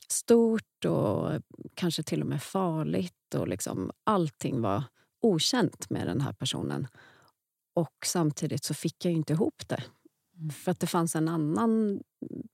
stort 0.08 0.69
och 0.86 1.42
kanske 1.74 2.04
till 2.04 2.22
och 2.22 2.28
med 2.28 2.44
farligt. 2.44 3.36
Och 3.36 3.48
liksom 3.48 3.92
allting 4.04 4.62
var 4.62 4.84
okänt 5.22 5.90
med 5.90 6.08
den 6.08 6.22
här 6.22 6.34
personen. 6.34 6.88
Och 7.74 7.96
samtidigt 8.06 8.64
så 8.64 8.74
fick 8.74 9.06
jag 9.06 9.14
inte 9.14 9.34
ihop 9.34 9.68
det. 9.68 9.84
Mm. 10.38 10.50
För 10.50 10.72
att 10.72 10.80
det 10.80 10.88
fanns 10.88 11.16
en 11.16 11.28
annan 11.28 12.04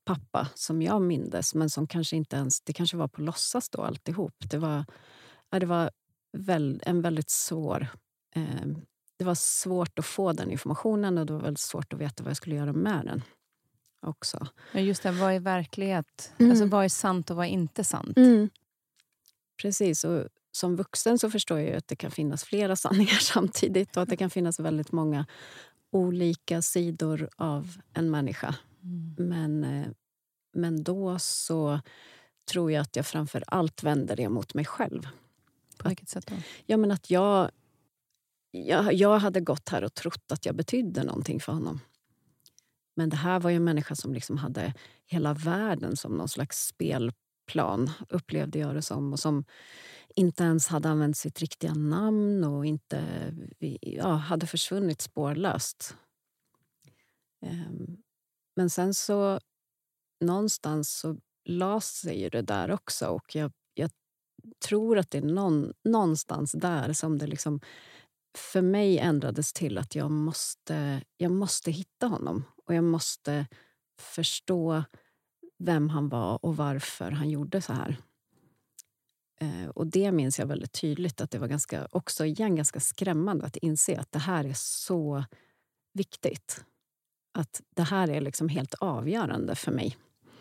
pappa 0.06 0.48
som 0.56 0.82
jag 0.82 1.02
mindes 1.02 1.56
men 1.56 1.70
som 1.70 1.88
kanske 1.88 2.16
inte 2.16 2.36
ens... 2.36 2.62
Det 2.62 2.74
kanske 2.74 2.98
var 2.98 3.08
på 3.08 3.22
låtsas 3.22 3.70
då 3.70 3.82
alltihop. 3.82 4.50
Det 4.50 4.58
var, 4.58 4.86
ja, 5.50 5.60
det 5.60 5.66
var 5.66 5.92
väl, 6.38 6.82
en 6.86 7.02
väldigt 7.02 7.30
svår... 7.30 7.88
Eh, 8.36 8.68
det 9.18 9.26
var 9.26 9.36
svårt 9.36 10.00
att 10.00 10.06
få 10.06 10.34
den 10.34 10.52
informationen 10.52 11.18
och 11.18 11.26
det 11.26 11.34
var 11.34 11.42
väldigt 11.42 11.60
svårt 11.60 11.94
att 11.94 12.00
veta 12.00 12.24
vad 12.24 12.30
jag 12.30 12.38
skulle 12.38 12.56
göra 12.56 12.74
med 12.74 13.06
den. 13.06 13.22
Också. 14.06 14.48
Ja, 14.72 14.80
just 14.80 15.04
det, 15.04 15.12
vad 15.12 15.34
är 15.34 15.40
verklighet? 15.40 16.34
Mm. 16.38 16.52
Alltså, 16.52 16.66
vad 16.66 16.86
är 16.86 16.90
sant 16.90 17.30
och 17.30 17.36
vad 17.36 17.46
är 17.46 17.50
inte 17.50 17.84
sant? 17.84 18.18
Mm. 18.18 18.50
Precis. 19.62 20.04
Och 20.04 20.28
som 20.52 20.76
vuxen 20.76 21.20
så 21.20 21.30
förstår 21.30 21.60
jag 21.60 21.76
att 21.76 21.88
det 21.88 21.96
kan 21.96 22.12
finnas 22.12 22.44
flera 22.44 22.76
sanningar 22.76 23.20
samtidigt 23.20 23.98
och 23.98 24.04
att 24.04 24.10
det 24.10 24.18
kan 24.18 24.30
finnas 24.30 24.60
väldigt 24.60 24.92
många 24.92 25.26
olika 25.92 26.62
sidor 26.62 27.30
av 27.36 27.78
en 27.94 28.12
människa. 28.12 28.56
Mm. 28.84 29.30
Men, 29.30 29.64
eh, 29.64 29.88
men 30.54 30.84
då 30.84 31.20
så 31.20 31.80
tror 32.52 32.72
jag 32.72 32.82
att 32.82 32.96
jag 32.96 33.06
framför 33.06 33.44
allt 33.48 33.84
vänder 33.84 34.16
det 34.16 34.30
mot 34.30 34.54
mig 34.54 34.66
själv. 34.66 35.08
På 35.78 35.90
vilket 35.90 36.10
sätt 36.10 36.28
då? 36.28 36.36
Ja, 36.66 36.78
men 36.78 36.92
att 36.92 37.10
jag, 37.10 37.52
jag, 38.52 38.94
jag 38.94 39.20
hade 39.20 39.42
gått 39.42 39.70
här 39.70 39.84
och 39.84 39.94
trott 39.94 40.32
att 40.32 40.46
jag 40.46 40.56
betydde 40.56 41.04
någonting 41.04 41.40
för 41.40 41.54
honom. 41.54 41.80
Men 42.96 43.10
det 43.10 43.16
här 43.16 43.40
var 43.40 43.50
ju 43.50 43.56
en 43.56 43.64
människa 43.64 43.96
som 43.96 44.14
liksom 44.14 44.38
hade 44.38 44.74
hela 45.06 45.34
världen 45.34 45.98
som 45.98 46.18
någon 46.18 46.30
slags 46.30 46.68
spelplan, 46.68 47.92
upplevde 48.10 48.60
jag 48.60 48.76
det 48.76 48.82
som. 48.82 49.14
Och 49.14 49.20
som 49.20 49.46
inte 50.16 50.44
ens 50.44 50.68
hade 50.68 50.90
använt 50.90 51.18
sitt 51.18 51.40
riktiga 51.40 51.74
namn 51.74 52.44
och 52.44 52.66
inte 52.66 53.04
ja, 53.82 54.12
hade 54.12 54.48
försvunnit 54.48 55.02
spårlöst. 55.02 55.96
Ehm, 57.46 57.98
men 58.56 58.70
sen 58.70 58.94
så 58.94 59.40
någonstans 60.22 60.98
så 60.98 61.18
la 61.46 61.82
sig 61.82 62.22
ju 62.22 62.30
det 62.30 62.42
där 62.42 62.72
också. 62.72 63.08
Och 63.08 63.36
jag, 63.36 63.52
jag 63.74 63.92
tror 64.68 64.98
att 64.98 65.12
det 65.12 65.18
är 65.18 65.22
någon, 65.22 65.74
någonstans 65.84 66.52
där 66.52 66.94
som 66.94 67.18
det 67.18 67.28
liksom 67.28 67.60
för 68.38 68.62
mig 68.62 69.00
ändrades 69.00 69.54
till 69.54 69.78
att 69.78 69.96
jag 69.96 70.12
måste, 70.12 71.02
jag 71.18 71.32
måste 71.32 71.72
hitta 71.72 72.08
honom. 72.08 72.44
Och 72.68 72.76
jag 72.76 72.84
måste 72.84 73.48
förstå 74.00 74.84
vem 75.58 75.90
han 75.90 76.10
var 76.10 76.46
och 76.46 76.58
varför 76.58 77.12
han 77.12 77.30
gjorde 77.30 77.62
så 77.62 77.74
här. 77.74 77.98
Eh, 79.40 79.70
och 79.70 79.88
Det 79.88 80.12
minns 80.12 80.40
jag 80.40 80.46
väldigt 80.46 80.72
tydligt. 80.72 81.22
att 81.22 81.32
Det 81.32 81.40
var 81.40 81.48
ganska, 81.48 81.88
också 81.92 82.26
igen 82.26 82.56
ganska 82.56 82.80
skrämmande 82.80 83.46
att 83.46 83.58
inse 83.58 84.00
att 84.00 84.12
det 84.12 84.20
här 84.20 84.46
är 84.46 84.54
så 84.56 85.24
viktigt. 85.94 86.66
Att 87.38 87.62
det 87.76 87.84
här 87.84 88.10
är 88.10 88.22
liksom 88.22 88.50
helt 88.50 88.74
avgörande 88.74 89.56
för 89.56 89.72
mig. 89.72 89.98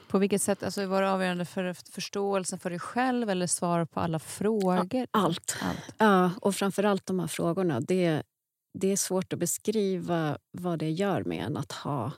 På 0.08 0.18
vilket 0.18 0.42
sätt? 0.42 0.62
Alltså 0.62 0.86
var 0.86 1.02
det 1.02 1.10
avgörande 1.10 1.44
för 1.44 1.72
förståelsen 1.92 2.58
för 2.58 2.70
dig 2.70 2.78
själv 2.78 3.30
eller 3.30 3.46
svar 3.46 3.84
på 3.84 4.00
alla 4.00 4.18
frågor? 4.18 5.06
Allt. 5.10 5.56
allt. 5.62 5.94
Ja, 5.98 6.30
och 6.40 6.54
framförallt 6.54 7.06
de 7.06 7.20
här 7.20 7.26
frågorna. 7.26 7.80
Det, 7.80 8.22
det 8.74 8.92
är 8.92 8.96
svårt 8.96 9.32
att 9.32 9.38
beskriva 9.38 10.38
vad 10.50 10.78
det 10.78 10.90
gör 10.90 11.24
med 11.24 11.44
en 11.44 11.56
att 11.56 11.72
ha 11.72 12.12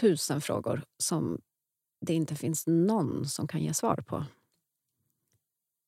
tusen 0.00 0.40
frågor 0.40 0.84
som 0.98 1.40
det 2.00 2.14
inte 2.14 2.36
finns 2.36 2.66
någon 2.66 3.28
som 3.28 3.48
kan 3.48 3.60
ge 3.60 3.74
svar 3.74 3.96
på. 3.96 4.24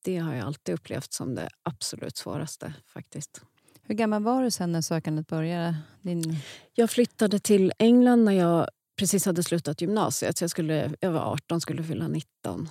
Det 0.03 0.17
har 0.17 0.33
jag 0.33 0.45
alltid 0.45 0.75
upplevt 0.75 1.13
som 1.13 1.35
det 1.35 1.49
absolut 1.63 2.17
svåraste. 2.17 2.73
faktiskt. 2.85 3.41
Hur 3.81 3.95
gammal 3.95 4.23
var 4.23 4.43
du 4.43 4.51
sen 4.51 4.71
när 4.71 4.81
sökandet 4.81 5.27
började? 5.27 5.77
Din... 6.01 6.35
Jag 6.73 6.89
flyttade 6.89 7.39
till 7.39 7.73
England 7.79 8.23
när 8.23 8.31
jag 8.31 8.69
precis 8.95 9.25
hade 9.25 9.43
slutat 9.43 9.81
gymnasiet. 9.81 10.37
Så 10.37 10.43
jag, 10.43 10.51
skulle, 10.51 10.93
jag 10.99 11.11
var 11.11 11.21
18 11.21 11.61
skulle 11.61 11.83
fylla 11.83 12.07
19. 12.07 12.69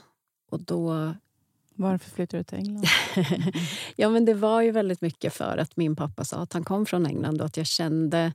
Och 0.51 0.63
då... 0.63 1.15
Varför 1.77 2.11
flyttade 2.11 2.41
du 2.41 2.45
till 2.45 2.59
England? 2.59 2.87
ja, 3.97 4.09
men 4.09 4.25
det 4.25 4.35
var 4.35 4.63
ju 4.63 4.71
väldigt 4.71 5.01
mycket 5.01 5.35
för 5.35 5.59
att 5.59 5.77
min 5.77 5.97
pappa 5.97 6.25
sa 6.25 6.37
att 6.37 6.53
han 6.53 6.65
kom 6.65 6.87
från 6.87 7.07
England 7.07 7.41
och 7.41 7.47
att 7.47 7.57
jag 7.57 7.67
kände 7.67 8.33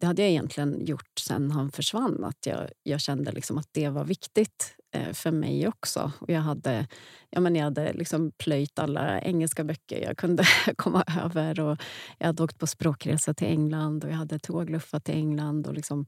det 0.00 0.06
hade 0.06 0.22
jag 0.22 0.30
egentligen 0.30 0.86
gjort 0.86 1.18
sen 1.20 1.50
han 1.50 1.72
försvann. 1.72 2.24
Att 2.24 2.46
jag, 2.46 2.68
jag 2.82 3.00
kände 3.00 3.32
liksom 3.32 3.58
att 3.58 3.68
det 3.72 3.88
var 3.88 4.04
viktigt 4.04 4.74
eh, 4.94 5.12
för 5.12 5.30
mig 5.30 5.68
också. 5.68 6.12
Och 6.18 6.30
jag 6.30 6.40
hade, 6.40 6.86
ja, 7.30 7.40
men 7.40 7.56
jag 7.56 7.64
hade 7.64 7.92
liksom 7.92 8.32
plöjt 8.38 8.78
alla 8.78 9.20
engelska 9.20 9.64
böcker 9.64 10.04
jag 10.04 10.16
kunde 10.16 10.44
komma 10.76 11.04
över. 11.24 11.60
Och 11.60 11.78
jag 12.18 12.26
hade 12.26 12.42
åkt 12.42 12.58
på 12.58 12.66
språkresa 12.66 13.34
till 13.34 13.46
England 13.46 14.04
och 14.04 14.10
jag 14.10 14.16
hade 14.16 14.38
tågluffat 14.38 15.04
till 15.04 15.14
England. 15.14 15.66
och 15.66 15.74
liksom 15.74 16.06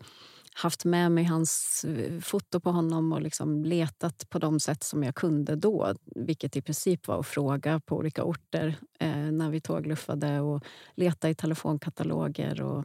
haft 0.54 0.84
med 0.84 1.12
mig 1.12 1.24
hans 1.24 1.84
eh, 1.84 2.20
foto 2.20 2.60
på 2.60 2.70
honom 2.70 3.12
och 3.12 3.22
liksom 3.22 3.64
letat 3.64 4.30
på 4.30 4.38
de 4.38 4.60
sätt 4.60 4.82
som 4.82 5.02
jag 5.02 5.14
kunde 5.14 5.56
då. 5.56 5.94
Vilket 6.04 6.56
i 6.56 6.62
princip 6.62 7.06
var 7.08 7.20
att 7.20 7.26
fråga 7.26 7.80
på 7.80 7.96
olika 7.96 8.24
orter 8.24 8.74
eh, 9.00 9.16
när 9.16 9.50
vi 9.50 9.60
tågluffade 9.60 10.40
och 10.40 10.64
leta 10.94 11.30
i 11.30 11.34
telefonkataloger. 11.34 12.62
och 12.62 12.84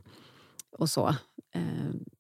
och 0.78 0.90
så. 0.90 1.08
Eh, 1.52 1.62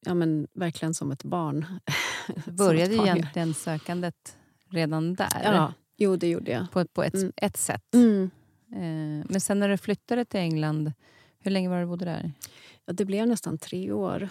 ja, 0.06 0.13
men 0.13 0.48
verkligen 0.54 0.94
som 0.94 1.12
ett 1.12 1.24
barn. 1.24 1.65
Började 2.46 2.91
ett 2.91 2.98
barn 2.98 3.08
egentligen 3.08 3.54
sökandet 3.54 4.38
redan 4.70 5.13
där? 5.13 5.41
Ja, 5.44 5.74
jo, 5.98 6.15
det 6.15 6.30
gjorde 6.30 6.52
jag. 6.52 6.72
På, 6.72 6.86
på 6.86 7.04
ett, 7.04 7.13
mm. 7.13 7.32
ett 7.36 7.58
sätt? 7.58 7.94
Mm. 7.94 8.30
Eh, 8.72 9.26
men 9.30 9.41
sen 9.41 9.60
när 9.60 9.70
du 9.70 9.78
flyttade 9.78 10.26
till 10.26 10.39
England, 10.39 10.94
hur 11.39 11.52
länge 11.52 11.70
var 11.70 11.80
du 11.80 11.86
bodde 11.86 12.06
där? 12.06 12.32
Ja, 12.86 12.94
det 12.94 13.06
blev 13.06 13.28
nästan 13.28 13.58
tre 13.58 13.91
år. 13.91 14.30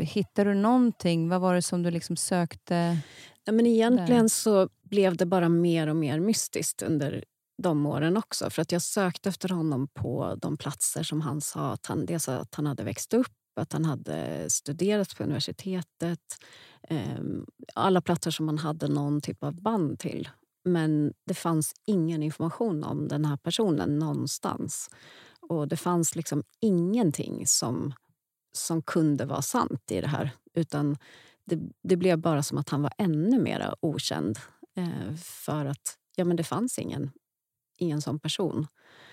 Hittade 0.00 0.50
du 0.50 0.54
någonting? 0.54 1.28
Vad 1.28 1.40
var 1.40 1.54
det 1.54 1.62
som 1.62 1.82
du 1.82 1.90
liksom 1.90 2.16
sökte? 2.16 2.98
Ja, 3.44 3.52
men 3.52 3.66
egentligen 3.66 4.22
där? 4.22 4.28
så 4.28 4.68
blev 4.82 5.16
det 5.16 5.26
bara 5.26 5.48
mer 5.48 5.86
och 5.86 5.96
mer 5.96 6.20
mystiskt 6.20 6.82
under 6.82 7.24
de 7.62 7.86
åren 7.86 8.16
också. 8.16 8.50
För 8.50 8.62
att 8.62 8.72
Jag 8.72 8.82
sökte 8.82 9.28
efter 9.28 9.48
honom 9.48 9.88
på 9.88 10.36
de 10.40 10.56
platser 10.56 11.02
som 11.02 11.20
han 11.20 11.40
sa 11.40 11.72
att 11.72 11.86
han, 11.86 12.06
dels 12.06 12.28
att 12.28 12.54
han 12.54 12.66
hade 12.66 12.82
växt 12.84 13.14
upp, 13.14 13.32
att 13.60 13.72
han 13.72 13.84
hade 13.84 14.50
studerat 14.50 15.16
på 15.16 15.22
universitetet. 15.22 16.20
Eh, 16.88 17.20
alla 17.74 18.00
platser 18.00 18.30
som 18.30 18.48
han 18.48 18.58
hade 18.58 18.88
någon 18.88 19.20
typ 19.20 19.42
av 19.42 19.62
band 19.62 19.98
till. 19.98 20.28
Men 20.64 21.12
det 21.26 21.34
fanns 21.34 21.74
ingen 21.84 22.22
information 22.22 22.84
om 22.84 23.08
den 23.08 23.24
här 23.24 23.36
personen 23.36 23.98
någonstans. 23.98 24.90
Och 25.40 25.68
det 25.68 25.76
fanns 25.76 26.16
liksom 26.16 26.42
ingenting 26.60 27.46
som, 27.46 27.94
som 28.52 28.82
kunde 28.82 29.24
vara 29.24 29.42
sant 29.42 29.90
i 29.90 30.00
det 30.00 30.06
här. 30.06 30.30
Utan 30.54 30.96
det, 31.44 31.60
det 31.82 31.96
blev 31.96 32.18
bara 32.18 32.42
som 32.42 32.58
att 32.58 32.68
han 32.68 32.82
var 32.82 32.92
ännu 32.98 33.40
mer 33.40 33.74
okänd. 33.80 34.38
Eh, 34.76 35.14
för 35.16 35.66
att 35.66 35.98
ja, 36.16 36.24
men 36.24 36.36
det 36.36 36.44
fanns 36.44 36.78
ingen 36.78 37.10
ingen 37.76 38.02
sån 38.02 38.18
person. 38.18 38.66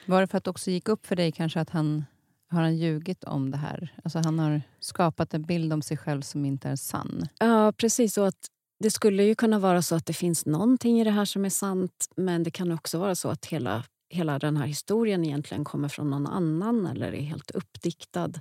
Var 0.06 0.22
det 0.22 0.28
för 0.28 0.38
att 0.38 0.44
det 0.44 0.50
också 0.50 0.72
gick 0.72 0.90
upp 0.90 1.06
för 1.06 1.16
dig 1.16 1.32
kanske 1.32 1.60
att 1.62 1.70
han 1.70 2.06
har 2.50 2.62
han 2.62 2.78
ljugit 2.78 3.24
om 3.24 3.52
det 3.52 3.58
här? 3.58 3.96
Alltså 4.04 4.20
han 4.20 4.40
har 4.40 4.62
skapat 4.80 5.34
en 5.34 5.44
bild 5.44 5.74
om 5.74 5.82
sig 5.82 5.98
själv 5.98 6.22
som 6.22 6.46
inte 6.46 6.70
är 6.70 6.76
sann. 6.76 7.28
Ja, 7.40 7.74
precis. 7.78 8.18
Och 8.18 8.28
att 8.28 8.48
det 8.80 8.92
skulle 8.92 9.24
ju 9.24 9.36
kunna 9.36 9.60
vara 9.60 9.82
så 9.82 9.96
att 9.96 10.06
det 10.06 10.14
finns 10.14 10.46
någonting 10.46 11.02
i 11.02 11.04
det 11.04 11.12
här 11.12 11.26
som 11.26 11.46
är 11.46 11.50
sant 11.50 12.06
men 12.16 12.44
det 12.44 12.52
kan 12.52 12.72
också 12.72 13.00
vara 13.00 13.16
så 13.16 13.30
att 13.30 13.46
hela, 13.46 13.84
hela 14.14 14.40
den 14.40 14.58
här 14.58 14.66
historien 14.66 15.26
egentligen 15.26 15.64
kommer 15.64 15.88
från 15.88 16.10
någon 16.10 16.28
annan 16.28 16.86
eller 16.86 17.14
är 17.14 17.22
helt 17.22 17.52
uppdiktad. 17.52 18.32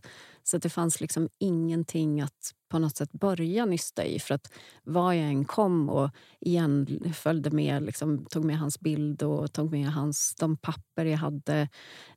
Så 0.43 0.59
det 0.59 0.71
fanns 0.71 1.01
liksom 1.01 1.29
ingenting 1.39 2.21
att 2.21 2.53
på 2.69 2.79
något 2.79 2.97
sätt 2.97 3.13
börja 3.13 3.65
nysta 3.65 4.05
i. 4.05 4.19
För 4.19 4.35
att 4.35 4.53
var 4.83 5.13
jag 5.13 5.29
än 5.29 5.45
kom 5.45 5.89
och 5.89 6.11
igen 6.41 7.01
följde 7.15 7.51
med, 7.51 7.83
liksom, 7.83 8.27
tog 8.27 8.45
med 8.45 8.59
hans 8.59 8.81
bild 8.81 9.23
och 9.23 9.53
tog 9.53 9.71
med 9.71 9.93
hans, 9.93 10.35
de 10.39 10.57
papper 10.57 11.05
jag 11.05 11.19
hade 11.19 11.69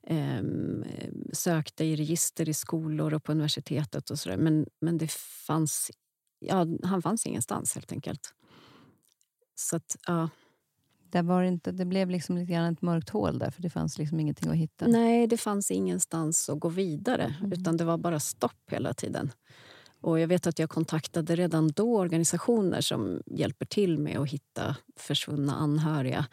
eh, 0.07 0.43
sökte 1.33 1.85
i 1.85 1.95
register 1.95 2.49
i 2.49 2.53
skolor 2.53 3.13
och 3.13 3.23
på 3.23 3.31
universitetet 3.31 4.09
och 4.09 4.19
sådär. 4.19 4.37
Men, 4.37 4.65
men 4.81 4.97
det 4.97 5.11
fanns 5.47 5.91
ja, 6.39 6.67
han 6.83 7.01
fanns 7.01 7.25
ingenstans 7.25 7.75
helt 7.75 7.91
enkelt. 7.91 8.33
Så 9.55 9.75
att, 9.75 9.95
ja. 10.07 10.29
Det, 11.15 11.21
var 11.21 11.43
inte, 11.43 11.71
det 11.71 11.85
blev 11.85 12.09
liksom 12.09 12.37
lite 12.37 12.53
grann 12.53 12.73
ett 12.73 12.81
mörkt 12.81 13.09
hål 13.09 13.39
där, 13.39 13.51
för 13.51 13.61
det 13.61 13.69
fanns 13.69 13.97
liksom 13.97 14.19
ingenting 14.19 14.49
att 14.49 14.55
hitta. 14.55 14.87
Nej, 14.87 15.27
det 15.27 15.37
fanns 15.37 15.71
ingenstans 15.71 16.49
att 16.49 16.59
gå 16.59 16.69
vidare, 16.69 17.35
mm. 17.39 17.53
utan 17.53 17.77
det 17.77 17.83
var 17.83 17.97
bara 17.97 18.19
stopp 18.19 18.71
hela 18.71 18.93
tiden. 18.93 19.31
Och 20.01 20.19
jag 20.19 20.27
vet 20.27 20.47
att 20.47 20.59
jag 20.59 20.69
kontaktade 20.69 21.35
redan 21.35 21.67
då 21.67 21.97
organisationer 21.97 22.81
som 22.81 23.21
hjälper 23.25 23.65
till 23.65 23.97
med 23.97 24.17
att 24.17 24.29
hitta 24.29 24.75
försvunna 24.95 25.55
anhöriga. 25.55 26.25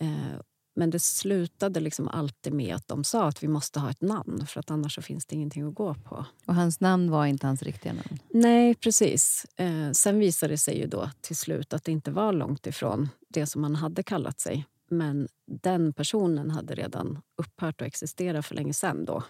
Eh, 0.00 0.40
men 0.74 0.90
det 0.90 1.00
slutade 1.00 1.80
liksom 1.80 2.08
alltid 2.08 2.52
med 2.52 2.74
att 2.74 2.88
de 2.88 3.04
sa 3.04 3.28
att 3.28 3.42
vi 3.42 3.48
måste 3.48 3.80
ha 3.80 3.90
ett 3.90 4.00
namn 4.00 4.46
för 4.46 4.60
att 4.60 4.70
annars 4.70 4.98
finns 5.02 5.26
det 5.26 5.34
ingenting 5.34 5.68
att 5.68 5.74
gå 5.74 5.94
på. 5.94 6.24
Och 6.46 6.54
hans 6.54 6.80
namn 6.80 7.10
var 7.10 7.26
inte 7.26 7.46
hans 7.46 7.62
riktiga 7.62 7.92
namn? 7.92 8.18
Nej, 8.30 8.74
precis. 8.74 9.46
Eh, 9.56 9.90
sen 9.92 10.18
visade 10.18 10.52
det 10.52 10.58
sig 10.58 10.78
ju 10.78 10.86
då 10.86 11.10
till 11.20 11.36
slut 11.36 11.74
att 11.74 11.84
det 11.84 11.92
inte 11.92 12.10
var 12.10 12.32
långt 12.32 12.66
ifrån 12.66 13.08
det 13.28 13.46
som 13.46 13.62
han 13.62 13.74
hade 13.74 14.02
kallat 14.02 14.40
sig. 14.40 14.66
Men 14.90 15.28
den 15.46 15.92
personen 15.92 16.50
hade 16.50 16.74
redan 16.74 17.18
upphört 17.38 17.80
att 17.80 17.86
existera 17.86 18.42
för 18.42 18.54
länge 18.54 18.74
sedan 18.74 19.04
då. 19.04 19.22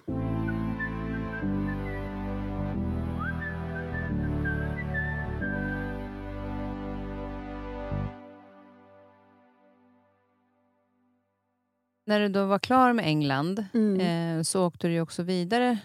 När 12.04 12.20
du 12.20 12.28
då 12.28 12.46
var 12.46 12.58
klar 12.58 12.92
med 12.92 13.04
England 13.06 13.64
mm. 13.74 14.00
eh, 14.38 14.42
så 14.42 14.66
åkte 14.66 14.88
du 14.88 15.00
också 15.00 15.22
vidare 15.22 15.78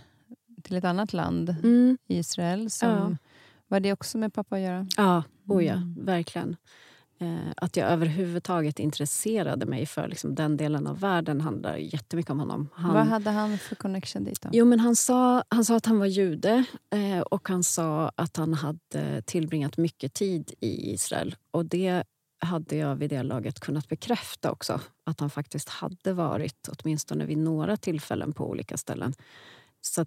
till 0.64 0.76
ett 0.76 0.84
annat 0.84 1.14
land, 1.14 1.50
mm. 1.50 1.98
Israel. 2.08 2.70
Som, 2.70 2.90
ja. 2.90 3.18
Var 3.68 3.80
det 3.80 3.94
också 3.94 4.18
med 4.18 4.34
pappa 4.34 4.56
att 4.56 4.62
göra? 4.62 4.88
Ja, 4.98 5.24
oh 5.48 5.66
ja 5.66 5.74
mm. 5.74 6.06
verkligen. 6.06 6.56
Eh, 7.22 7.52
att 7.58 7.78
jag 7.78 7.90
överhuvudtaget 7.90 8.80
intresserade 8.80 9.66
mig 9.66 9.86
för 9.86 10.08
liksom, 10.08 10.36
den 10.36 10.58
delen 10.58 10.88
av 10.88 11.00
världen 11.00 11.42
handlar 11.42 11.76
jättemycket 11.76 12.32
om 12.32 12.40
honom. 12.40 12.70
Han, 12.74 12.94
Vad 12.94 13.08
hade 13.08 13.30
han 13.30 13.58
för 13.58 13.76
connection 13.76 14.24
dit? 14.24 14.42
Då? 14.42 14.50
Jo, 14.54 14.66
men 14.66 14.80
han, 14.80 14.96
sa, 14.96 15.44
han 15.50 15.66
sa 15.66 15.76
att 15.76 15.86
han 15.86 16.00
var 16.00 16.06
jude 16.06 16.64
eh, 16.90 17.20
och 17.20 17.50
han 17.50 17.64
sa 17.64 18.12
att 18.16 18.38
han 18.38 18.54
hade 18.54 19.22
tillbringat 19.22 19.78
mycket 19.78 20.14
tid 20.14 20.54
i 20.60 20.94
Israel. 20.94 21.36
Och 21.52 21.66
det 21.66 22.04
hade 22.40 22.76
jag 22.76 22.96
vid 22.96 23.10
det 23.10 23.24
laget 23.24 23.60
kunnat 23.60 23.88
bekräfta 23.88 24.52
också. 24.52 24.82
Att 25.04 25.20
han 25.20 25.30
faktiskt 25.30 25.70
hade 25.70 26.14
varit, 26.14 26.70
åtminstone 26.70 27.26
vid 27.26 27.38
några 27.38 27.78
tillfällen, 27.78 28.34
på 28.34 28.50
olika 28.50 28.78
ställen. 28.78 29.14
Så 29.82 30.06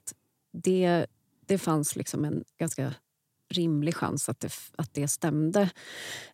det, 0.52 1.06
det 1.46 1.58
fanns 1.58 1.96
liksom 1.96 2.24
en 2.24 2.44
ganska 2.58 2.94
rimlig 3.52 3.94
chans 3.94 4.28
att 4.28 4.40
det, 4.40 4.52
att 4.76 4.94
det 4.94 5.08
stämde. 5.08 5.70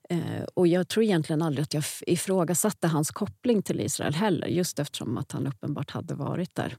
Eh, 0.09 0.43
och 0.55 0.67
jag 0.67 0.89
tror 0.89 1.05
egentligen 1.05 1.43
aldrig 1.43 1.63
att 1.63 1.75
jag 1.75 1.85
ifrågasatte 2.07 2.89
hans 2.89 3.11
koppling 3.11 3.63
till 3.63 3.81
Israel 3.81 4.15
heller 4.15 4.47
just 4.47 4.79
eftersom 4.79 5.19
att 5.19 5.33
han 5.33 5.47
uppenbart 5.47 5.91
hade 5.91 6.15
varit 6.15 6.55
där. 6.55 6.77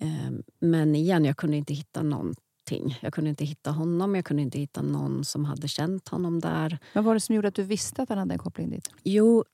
Eh, 0.00 0.30
men 0.60 0.94
igen, 0.94 1.24
jag 1.24 1.36
kunde 1.36 1.56
inte 1.56 1.74
hitta 1.74 2.02
någon 2.02 2.34
någonting. 2.70 2.98
Jag 3.02 3.12
kunde 3.12 3.30
inte 3.30 3.44
hitta 3.44 3.70
honom, 3.70 4.14
jag 4.14 4.24
kunde 4.24 4.42
inte 4.42 4.58
hitta 4.58 4.82
någon 4.82 5.24
som 5.24 5.44
hade 5.44 5.68
känt 5.68 6.08
honom 6.08 6.40
där. 6.40 6.78
Vad 6.92 7.04
var 7.04 7.14
det 7.14 7.20
som 7.20 7.34
gjorde 7.34 7.48
att 7.48 7.54
du 7.54 7.62
visste 7.62 8.02
att 8.02 8.08
han 8.08 8.18
hade 8.18 8.34
en 8.34 8.38
koppling 8.38 8.70
dit? 8.70 8.90
Jo, 9.04 9.44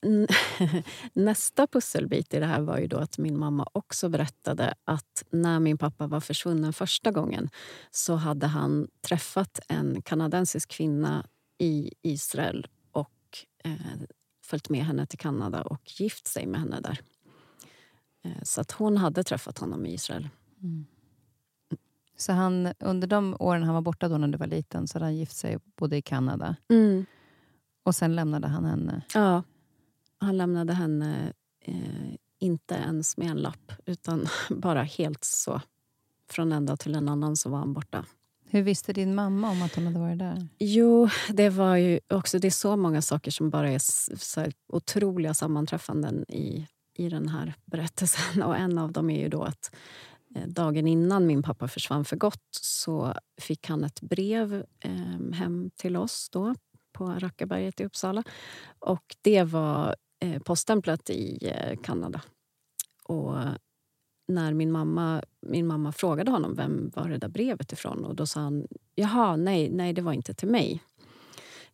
nästa 1.12 1.66
pusselbit 1.66 2.35
i 2.35 2.38
det 2.38 2.46
här 2.46 2.61
var 2.61 2.79
ju 2.79 2.87
då 2.87 2.96
att 2.96 3.18
min 3.18 3.38
mamma 3.38 3.66
också 3.72 4.09
berättade 4.09 4.75
att 4.85 5.25
när 5.31 5.61
min 5.61 5.79
pappa 5.79 6.07
var 6.07 6.20
försvunnen 6.20 6.72
första 6.72 7.11
gången 7.11 7.48
så 7.90 8.14
hade 8.14 8.46
han 8.46 8.88
träffat 9.01 9.61
en 9.68 10.03
kanadensisk 10.03 10.68
kvinna 10.68 11.27
i 11.59 11.92
Israel 12.03 12.66
och 12.92 13.38
eh, 13.64 13.72
följt 14.44 14.68
med 14.68 14.85
henne 14.85 15.07
till 15.07 15.18
Kanada 15.18 15.62
och 15.62 16.01
gift 16.01 16.27
sig 16.27 16.46
med 16.46 16.61
henne 16.61 16.81
där. 16.81 17.01
Eh, 18.25 18.42
så 18.42 18.61
att 18.61 18.72
hon 18.72 18.96
hade 18.96 19.25
träffat 19.25 19.59
honom 19.59 19.87
i 19.87 19.94
Israel. 19.94 20.29
Mm. 20.62 20.87
Så 22.22 22.32
han, 22.32 22.72
under 22.78 23.08
de 23.08 23.37
åren 23.38 23.62
han 23.62 23.74
var 23.74 23.82
borta 23.82 24.08
då 24.08 24.18
när 24.18 24.28
du 24.28 24.38
var 24.38 24.46
liten 24.46 24.88
så 24.88 24.94
hade 24.94 25.04
han 25.04 25.16
gift 25.16 25.37
sig 25.37 25.58
både 25.76 25.96
i 25.96 26.02
Kanada 26.02 26.56
mm. 26.70 27.06
och 27.82 27.94
sen 27.94 28.14
lämnade 28.14 28.48
han 28.48 28.64
henne? 28.64 29.02
Ja, 29.14 29.42
han 30.18 30.37
lämnade 30.37 30.72
henne 30.72 31.32
eh, 31.61 32.14
inte 32.38 32.74
ens 32.74 33.16
med 33.16 33.30
en 33.30 33.37
lapp 33.37 33.72
utan 33.87 34.26
bara 34.50 34.82
helt 34.82 35.24
så. 35.24 35.61
Från 36.30 36.52
en 36.52 36.66
dag 36.66 36.78
till 36.78 36.94
en 36.94 37.08
annan 37.08 37.37
så 37.37 37.50
var 37.50 37.58
han 37.58 37.72
borta. 37.72 38.04
Hur 38.48 38.62
visste 38.62 38.92
din 38.92 39.14
mamma 39.14 39.50
om 39.50 39.62
att 39.62 39.74
hon 39.74 39.87
hade 39.87 39.98
varit 39.98 40.18
där? 40.18 40.48
Jo, 40.58 41.08
det 41.28 41.50
var 41.50 41.76
ju 41.76 42.00
också 42.08 42.38
det 42.38 42.48
är 42.48 42.50
så 42.50 42.76
många 42.76 43.02
saker 43.02 43.30
som 43.30 43.50
bara 43.50 43.70
är 43.70 43.78
så 44.18 44.46
otroliga 44.68 45.35
sammanträffanden 45.35 46.24
i, 46.28 46.66
i 46.94 47.08
den 47.08 47.28
här 47.28 47.54
berättelsen. 47.64 48.42
Och 48.46 48.56
En 48.56 48.78
av 48.78 48.92
dem 48.92 49.11
är 49.11 49.20
ju 49.20 49.28
då 49.28 49.42
att 49.42 49.74
Eh, 50.35 50.47
dagen 50.47 50.87
innan 50.87 51.27
min 51.27 51.42
pappa 51.42 51.68
försvann 51.68 52.05
för 52.05 52.16
gott 52.16 52.49
så 52.61 53.14
fick 53.40 53.68
han 53.68 53.85
ett 53.85 54.01
brev 54.01 54.64
ehm, 54.81 55.33
hem 55.33 55.71
till 55.77 55.97
oss 55.97 56.29
då, 56.33 56.55
på 56.92 57.07
Rackaberget 57.07 57.81
i 57.81 57.85
Uppsala. 57.85 58.23
Och 58.79 59.16
det 59.23 59.42
var 59.42 59.97
eh, 60.21 60.42
poststämplat 60.42 61.11
i 61.11 61.49
eh, 61.49 61.77
Kanada. 61.83 62.23
Och 63.05 63.35
när 64.29 64.53
min 64.53 64.73
mamma, 64.73 65.23
min 65.40 65.66
mamma 65.66 65.92
frågade 65.92 66.31
honom 66.31 66.55
vem 66.55 66.90
var 66.95 67.09
det 67.09 67.18
där 67.18 67.29
brevet 67.29 67.73
ifrån 67.73 68.05
och 68.05 68.14
då 68.14 68.27
sa 68.27 68.40
han 68.40 68.66
jaha, 68.95 69.37
nej, 69.37 69.71
nej, 69.71 69.92
det 69.92 70.03
var 70.03 70.12
inte 70.12 70.35
till 70.35 70.49
mig. 70.49 70.83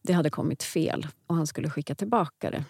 Det 0.02 0.12
hade 0.12 0.30
kommit 0.30 0.62
fel 0.62 1.06
och 1.26 1.34
han 1.34 1.46
skulle 1.46 1.70
skicka 1.70 1.94
tillbaka 1.94 2.50
det. 2.50 2.64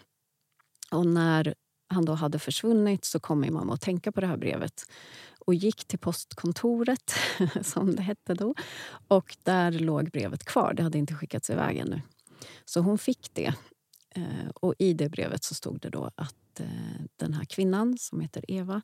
Och 0.90 1.06
när 1.06 1.54
han 1.88 2.04
då 2.04 2.12
hade 2.12 2.38
försvunnit 2.38 3.04
så 3.04 3.20
kom 3.20 3.40
min 3.40 3.52
mamma 3.52 3.74
att 3.74 3.80
tänka 3.80 4.12
på 4.12 4.20
det 4.20 4.26
här 4.26 4.36
brevet 4.36 4.84
och 5.48 5.54
gick 5.54 5.84
till 5.84 5.98
postkontoret, 5.98 7.14
som 7.62 7.96
det 7.96 8.02
hette 8.02 8.34
då. 8.34 8.54
Och 9.08 9.36
där 9.42 9.72
låg 9.72 10.10
brevet 10.10 10.44
kvar. 10.44 10.74
Det 10.74 10.82
hade 10.82 10.98
inte 10.98 11.14
skickats 11.14 11.50
iväg 11.50 11.78
ännu. 11.78 12.02
Så 12.64 12.80
hon 12.80 12.98
fick 12.98 13.30
det. 13.32 13.54
Eh, 14.10 14.48
och 14.54 14.74
i 14.78 14.92
det 14.92 15.08
brevet 15.08 15.44
så 15.44 15.54
stod 15.54 15.80
det 15.80 15.88
då 15.88 16.10
att 16.14 16.60
eh, 16.60 16.66
den 17.16 17.34
här 17.34 17.44
kvinnan, 17.44 17.98
som 17.98 18.20
heter 18.20 18.44
Eva, 18.48 18.82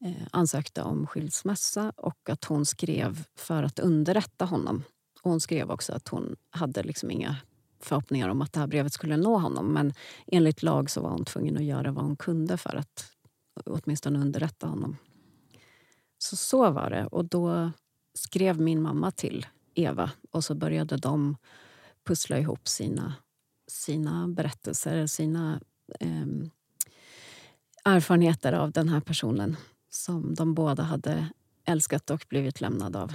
eh, 0.00 0.26
ansökte 0.30 0.82
om 0.82 1.06
skilsmässa 1.06 1.92
och 1.96 2.30
att 2.30 2.44
hon 2.44 2.66
skrev 2.66 3.24
för 3.36 3.62
att 3.62 3.78
underrätta 3.78 4.44
honom. 4.44 4.84
Och 5.22 5.30
hon 5.30 5.40
skrev 5.40 5.70
också 5.70 5.92
att 5.92 6.08
hon 6.08 6.36
hade 6.50 6.82
liksom 6.82 7.10
inga 7.10 7.36
förhoppningar 7.80 8.28
om 8.28 8.42
att 8.42 8.52
det 8.52 8.60
här 8.60 8.66
brevet 8.66 8.92
skulle 8.92 9.16
nå 9.16 9.38
honom. 9.38 9.72
Men 9.72 9.92
enligt 10.26 10.62
lag 10.62 10.90
så 10.90 11.00
var 11.00 11.10
hon 11.10 11.24
tvungen 11.24 11.56
att 11.56 11.64
göra 11.64 11.92
vad 11.92 12.04
hon 12.04 12.16
kunde 12.16 12.56
för 12.56 12.76
att 12.76 13.06
åtminstone 13.64 14.18
underrätta 14.18 14.66
honom. 14.66 14.96
Så 16.22 16.36
så 16.36 16.70
var 16.70 16.90
det. 16.90 17.06
Och 17.06 17.24
då 17.24 17.70
skrev 18.14 18.60
min 18.60 18.82
mamma 18.82 19.10
till 19.10 19.46
Eva 19.74 20.10
och 20.30 20.44
så 20.44 20.54
började 20.54 20.96
de 20.96 21.36
pussla 22.04 22.38
ihop 22.38 22.68
sina, 22.68 23.14
sina 23.66 24.28
berättelser, 24.28 25.06
sina 25.06 25.60
eh, 26.00 26.26
erfarenheter 27.84 28.52
av 28.52 28.72
den 28.72 28.88
här 28.88 29.00
personen 29.00 29.56
som 29.90 30.34
de 30.34 30.54
båda 30.54 30.82
hade 30.82 31.28
älskat 31.64 32.10
och 32.10 32.24
blivit 32.28 32.60
lämnade 32.60 32.98
av. 32.98 33.12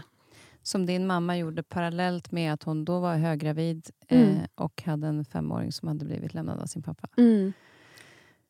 Som 0.64 0.86
din 0.86 1.08
mamma 1.08 1.38
gjorde 1.38 1.64
parallellt 1.64 2.32
med 2.32 2.54
att 2.54 2.64
hon 2.64 2.86
då 2.86 3.00
var 3.00 3.16
höggravid 3.16 3.90
mm. 4.08 4.30
eh, 4.30 4.48
och 4.56 4.82
hade 4.86 5.08
en 5.08 5.26
femåring 5.26 5.72
som 5.72 5.88
hade 5.88 6.06
blivit 6.06 6.34
lämnad 6.34 6.60
av 6.60 6.66
sin 6.66 6.84
pappa. 6.84 7.08
Mm. 7.18 7.54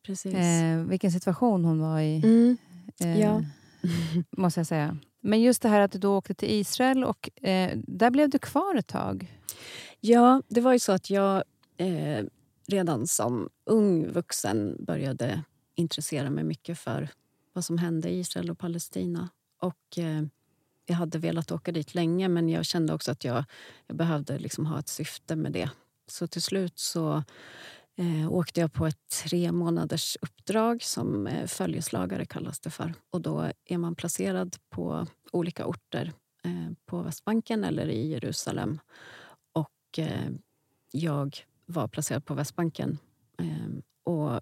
Precis. 0.06 0.36
Eh, 0.36 0.78
vilken 0.80 1.12
situation 1.12 1.66
hon 1.66 1.80
var 1.80 2.00
i. 2.00 2.16
Mm. 2.24 2.58
Eh, 3.00 3.22
ja. 3.22 3.42
måste 4.38 4.60
jag 4.60 4.68
säga. 4.68 4.98
Men 5.22 5.42
just 5.42 5.62
det 5.62 5.70
här 5.70 5.82
att 5.82 5.92
du 5.92 6.00
då 6.00 6.18
åkte 6.18 6.34
till 6.34 6.52
Israel 6.52 7.04
och 7.04 7.30
eh, 7.48 7.78
där 7.88 8.10
blev 8.10 8.30
du 8.30 8.40
kvar 8.40 8.76
ett 8.76 8.88
tag. 8.88 9.34
Ja, 10.00 10.42
det 10.48 10.62
var 10.62 10.74
ju 10.74 10.80
så 10.80 10.92
att 10.92 11.10
jag 11.10 11.44
eh, 11.78 12.26
redan 12.68 13.08
som 13.08 13.50
ung 13.66 14.12
vuxen 14.12 14.76
började 14.80 15.44
intressera 15.76 16.30
mig 16.30 16.44
mycket 16.44 16.80
för 16.80 17.10
vad 17.54 17.66
som 17.66 17.78
hände 17.78 18.10
i 18.10 18.20
Israel 18.20 18.50
och 18.50 18.60
Palestina. 18.60 19.30
Och 19.62 19.98
eh, 19.98 20.24
jag 20.86 20.96
hade 20.96 21.18
velat 21.18 21.52
åka 21.52 21.72
dit 21.72 21.96
länge 21.96 22.28
men 22.28 22.50
jag 22.50 22.66
kände 22.66 22.94
också 22.94 23.12
att 23.12 23.24
jag, 23.24 23.44
jag 23.88 23.98
behövde 23.98 24.40
liksom 24.40 24.66
ha 24.66 24.80
ett 24.80 24.88
syfte 24.88 25.36
med 25.36 25.52
det. 25.52 25.70
Så 26.08 26.28
till 26.28 26.42
slut 26.42 26.80
så 26.80 27.24
eh, 27.98 28.32
åkte 28.32 28.62
jag 28.62 28.74
på 28.74 28.86
ett 28.86 29.08
tre 29.24 29.52
månaders 29.52 30.18
uppdrag 30.22 30.84
som 30.84 31.28
eh, 31.28 31.48
följeslagare 31.48 32.26
kallas 32.26 32.60
det 32.60 32.70
för. 32.70 32.94
Och 33.10 33.22
då 33.22 33.52
är 33.66 33.78
man 33.78 33.96
placerad 33.96 34.56
på 34.70 35.08
olika 35.32 35.66
orter 35.66 36.14
eh, 36.44 36.72
på 36.86 37.02
Västbanken 37.02 37.64
eller 37.64 37.88
i 37.88 38.08
Jerusalem. 38.08 38.80
Och 39.54 40.00
eh, 40.00 40.30
jag 40.92 41.38
var 41.66 41.88
placerad 41.88 42.26
på 42.26 42.34
Västbanken. 42.34 42.98
Eh, 43.40 43.70
och 44.04 44.42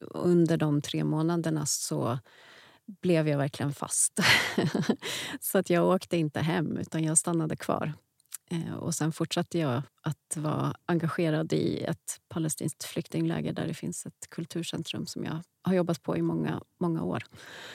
under 0.00 0.56
de 0.56 0.82
tre 0.82 1.04
månaderna 1.04 1.66
så 1.66 2.18
blev 2.86 3.28
jag 3.28 3.38
verkligen 3.38 3.72
fast. 3.72 4.20
så 5.40 5.58
att 5.58 5.70
jag 5.70 5.88
åkte 5.88 6.16
inte 6.16 6.40
hem, 6.40 6.76
utan 6.76 7.04
jag 7.04 7.18
stannade 7.18 7.56
kvar. 7.56 7.92
Eh, 8.50 8.74
och 8.74 8.94
sen 8.94 9.12
fortsatte 9.12 9.58
jag 9.58 9.82
att 10.02 10.36
vara 10.36 10.74
engagerad 10.86 11.52
i 11.52 11.82
ett 11.82 12.20
palestinskt 12.28 12.84
flyktingläger 12.84 13.52
där 13.52 13.66
det 13.66 13.74
finns 13.74 14.06
ett 14.06 14.30
kulturcentrum 14.30 15.06
som 15.06 15.24
jag 15.24 15.42
har 15.62 15.74
jobbat 15.74 16.02
på 16.02 16.16
i 16.16 16.22
många, 16.22 16.62
många 16.78 17.02
år. 17.02 17.24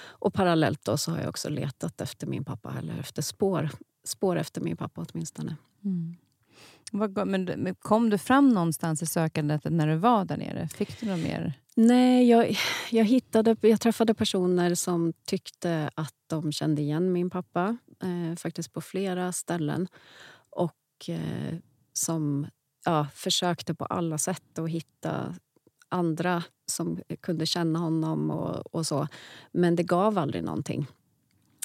Och 0.08 0.34
parallellt 0.34 0.86
då 0.86 0.98
så 0.98 1.12
har 1.12 1.20
jag 1.20 1.30
också 1.30 1.50
letat 1.50 2.02
efter 2.02 2.28
min 2.28 2.46
pappa, 2.46 2.76
eller 2.80 3.00
efter 3.00 3.22
spår, 3.22 3.70
spår 4.04 4.36
efter 4.36 4.62
min 4.62 4.78
pappa 4.78 5.06
åtminstone. 5.10 5.56
Mm. 5.84 6.16
Men 7.26 7.76
kom 7.76 8.10
du 8.10 8.18
fram 8.18 8.50
någonstans 8.50 9.02
i 9.02 9.06
sökandet 9.06 9.64
när 9.64 9.88
du 9.88 9.96
var 9.96 10.26
där 10.26 10.38
nere? 10.38 10.68
Fick 10.68 11.00
du 11.00 11.06
något 11.06 11.20
mer? 11.20 11.54
Nej, 11.76 12.30
jag, 12.30 12.58
jag, 12.92 13.06
hittade, 13.06 13.56
jag 13.62 13.82
träffade 13.82 14.14
personer 14.14 14.76
som 14.76 15.14
tyckte 15.26 15.90
att 15.96 16.16
de 16.28 16.52
kände 16.52 16.82
igen 16.82 17.12
min 17.12 17.30
pappa. 17.30 17.78
Eh, 18.04 18.36
faktiskt 18.36 18.74
på 18.74 18.82
flera 18.82 19.32
ställen. 19.32 19.88
Och 20.52 21.10
eh, 21.10 21.58
som 21.94 22.48
ja, 22.86 23.08
försökte 23.14 23.74
på 23.74 23.86
alla 23.86 24.18
sätt 24.18 24.60
att 24.60 24.70
hitta 24.70 25.36
andra 25.90 26.44
som 26.66 27.00
kunde 27.22 27.46
känna 27.46 27.80
honom. 27.80 28.32
och, 28.32 28.76
och 28.76 28.88
så. 28.88 29.08
Men 29.52 29.76
det 29.76 29.84
gav 29.84 30.18
aldrig 30.18 30.44
någonting. 30.44 30.88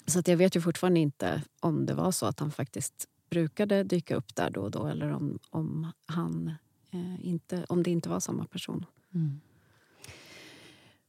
Så 0.07 0.18
att 0.18 0.29
jag 0.29 0.37
vet 0.37 0.57
ju 0.57 0.61
fortfarande 0.61 1.01
inte 1.01 1.42
om 1.61 1.87
det 1.87 1.94
var 1.94 2.12
så 2.12 2.27
att 2.27 2.40
han 2.40 2.51
faktiskt 2.51 3.09
brukade 3.31 3.83
dyka 3.83 4.16
upp 4.16 4.35
där 4.37 4.51
då 4.51 4.61
och 4.61 4.70
då 4.70 4.87
eller 4.87 5.12
om, 5.12 5.38
om, 5.51 5.92
han, 6.07 6.55
eh, 6.90 7.27
inte, 7.27 7.64
om 7.68 7.83
det 7.83 7.90
inte 7.90 8.09
var 8.09 8.20
samma 8.20 8.44
person. 8.44 8.85
Mm. 9.14 9.40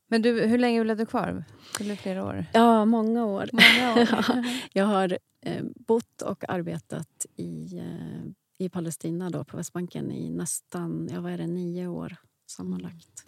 Men 0.08 0.22
du, 0.22 0.41
hur 0.41 0.58
länge 0.58 0.84
blev 0.84 0.98
du 0.98 1.06
kvar? 1.06 1.43
Skulle 1.74 1.96
flera 1.96 2.26
år? 2.26 2.46
Ja, 2.54 2.86
många 2.86 3.26
år. 3.26 3.50
Många 3.54 3.93
år. 3.93 4.46
jag 4.74 4.86
har 4.86 5.17
eh, 5.41 5.63
bott 5.76 6.22
och 6.22 6.50
arbetat 6.50 7.26
i, 7.36 7.78
eh, 7.78 8.65
i 8.65 8.70
Palestina, 8.70 9.30
då, 9.30 9.43
på 9.43 9.58
Västbanken, 9.58 10.12
i 10.12 10.30
nästan 10.30 11.10
ja, 11.13 11.22
vad 11.22 11.32
är 11.32 11.38
det, 11.38 11.48
nio 11.48 11.88
år 11.88 12.15
sammanlagt. 12.48 13.26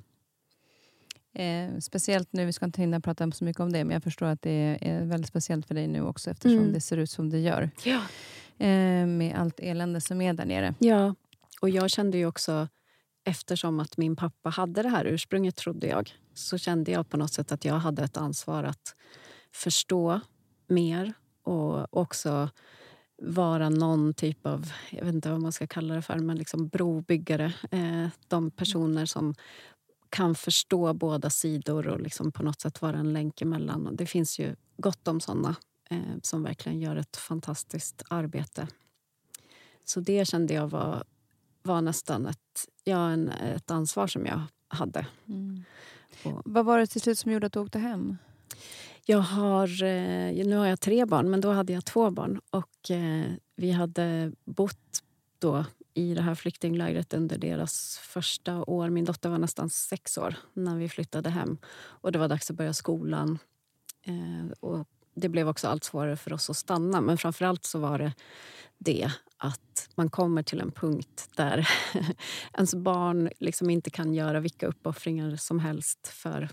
Eh, 1.33 1.79
speciellt 1.79 2.33
nu, 2.33 2.45
vi 2.45 2.53
ska 2.53 2.65
inte 2.65 2.81
hinna 2.81 2.99
prata 2.99 3.31
så 3.31 3.43
mycket 3.43 3.59
om 3.59 3.71
det, 3.71 3.83
men 3.83 3.93
jag 3.93 4.03
förstår 4.03 4.25
att 4.25 4.41
det 4.41 4.77
är 4.81 5.05
väldigt 5.05 5.27
speciellt 5.27 5.67
för 5.67 5.75
dig 5.75 5.87
nu 5.87 6.01
också 6.01 6.29
eftersom 6.31 6.57
mm. 6.57 6.73
det 6.73 6.81
ser 6.81 6.97
ut 6.97 7.09
som 7.09 7.29
det 7.29 7.39
gör. 7.39 7.69
Ja. 7.83 8.01
Eh, 8.65 9.05
med 9.07 9.35
allt 9.37 9.59
elände 9.59 10.01
som 10.01 10.21
är 10.21 10.33
där 10.33 10.45
nere. 10.45 10.73
Ja, 10.79 11.15
och 11.61 11.69
jag 11.69 11.89
kände 11.89 12.17
ju 12.17 12.25
också 12.25 12.67
eftersom 13.23 13.79
att 13.79 13.97
min 13.97 14.15
pappa 14.15 14.49
hade 14.49 14.83
det 14.83 14.89
här 14.89 15.05
ursprunget, 15.05 15.55
trodde 15.55 15.87
jag, 15.87 16.11
så 16.39 16.57
kände 16.57 16.91
jag 16.91 17.09
på 17.09 17.17
något 17.17 17.33
sätt 17.33 17.51
att 17.51 17.65
jag 17.65 17.79
hade 17.79 18.03
ett 18.03 18.17
ansvar 18.17 18.63
att 18.63 18.95
förstå 19.51 20.19
mer 20.67 21.13
och 21.43 21.97
också 21.97 22.49
vara 23.21 23.69
någon 23.69 24.13
typ 24.13 24.45
av, 24.45 24.71
jag 24.89 25.05
vet 25.05 25.13
inte 25.13 25.31
vad 25.31 25.41
man 25.41 25.51
ska 25.51 25.67
kalla 25.67 25.95
det 25.95 26.01
för, 26.01 26.19
men 26.19 26.37
liksom 26.37 26.67
brobyggare. 26.67 27.53
Eh, 27.71 28.07
de 28.27 28.51
personer 28.51 29.05
som 29.05 29.35
kan 30.09 30.35
förstå 30.35 30.93
båda 30.93 31.29
sidor 31.29 31.87
och 31.87 32.01
liksom 32.01 32.31
på 32.31 32.43
något 32.43 32.61
sätt 32.61 32.81
vara 32.81 32.97
en 32.97 33.13
länk 33.13 33.41
emellan. 33.41 33.89
det 33.95 34.05
finns 34.05 34.39
ju 34.39 34.55
gott 34.77 35.07
om 35.07 35.21
såna 35.21 35.55
eh, 35.89 36.17
som 36.21 36.43
verkligen 36.43 36.79
gör 36.79 36.95
ett 36.95 37.17
fantastiskt 37.17 38.03
arbete. 38.09 38.67
Så 39.83 39.99
det 39.99 40.25
kände 40.25 40.53
jag 40.53 40.67
var, 40.67 41.03
var 41.63 41.81
nästan 41.81 42.25
ett, 42.25 42.67
ja, 42.83 43.09
en, 43.09 43.29
ett 43.29 43.71
ansvar 43.71 44.07
som 44.07 44.25
jag 44.25 44.41
hade. 44.67 45.07
Mm. 45.27 45.63
Och, 46.23 46.41
Vad 46.45 46.65
var 46.65 46.79
det 46.79 46.87
till 46.87 47.01
slut 47.01 47.19
som 47.19 47.31
gjorde 47.31 47.47
att 47.47 47.53
du 47.53 47.59
åkte 47.59 47.79
hem? 47.79 48.17
Jag 49.05 49.19
har, 49.19 49.83
eh, 49.83 50.45
nu 50.45 50.55
har 50.55 50.65
jag 50.65 50.79
tre 50.79 51.05
barn, 51.05 51.29
men 51.29 51.41
då 51.41 51.51
hade 51.51 51.73
jag 51.73 51.85
två 51.85 52.11
barn. 52.11 52.41
Och 52.49 52.91
eh, 52.91 53.25
Vi 53.55 53.71
hade 53.71 54.31
bott 54.45 55.03
då 55.39 55.65
i 55.93 56.13
det 56.13 56.21
här 56.21 56.35
flyktinglägret 56.35 57.13
under 57.13 57.37
deras 57.37 57.97
första 57.97 58.63
år. 58.63 58.89
Min 58.89 59.05
dotter 59.05 59.29
var 59.29 59.37
nästan 59.37 59.69
sex 59.69 60.17
år 60.17 60.35
när 60.53 60.75
vi 60.75 60.89
flyttade 60.89 61.29
hem. 61.29 61.57
Och 61.77 62.11
Det 62.11 62.19
var 62.19 62.27
dags 62.27 62.49
att 62.51 62.57
börja 62.57 62.73
skolan. 62.73 63.39
Eh, 64.01 64.51
och 64.59 64.87
det 65.19 65.29
blev 65.29 65.49
också 65.49 65.67
allt 65.67 65.83
svårare 65.83 66.15
för 66.15 66.33
oss 66.33 66.49
att 66.49 66.57
stanna. 66.57 67.01
Men 67.01 67.17
framför 67.17 67.45
allt 67.45 67.65
så 67.65 67.79
var 67.79 67.99
det 67.99 68.13
det 68.77 69.11
att 69.37 69.89
man 69.95 70.09
kommer 70.09 70.43
till 70.43 70.61
en 70.61 70.71
punkt 70.71 71.29
där 71.35 71.69
ens 72.53 72.75
barn 72.75 73.29
liksom 73.39 73.69
inte 73.69 73.89
kan 73.89 74.13
göra 74.13 74.39
vilka 74.39 74.67
uppoffringar 74.67 75.35
som 75.35 75.59
helst 75.59 76.07
för, 76.07 76.49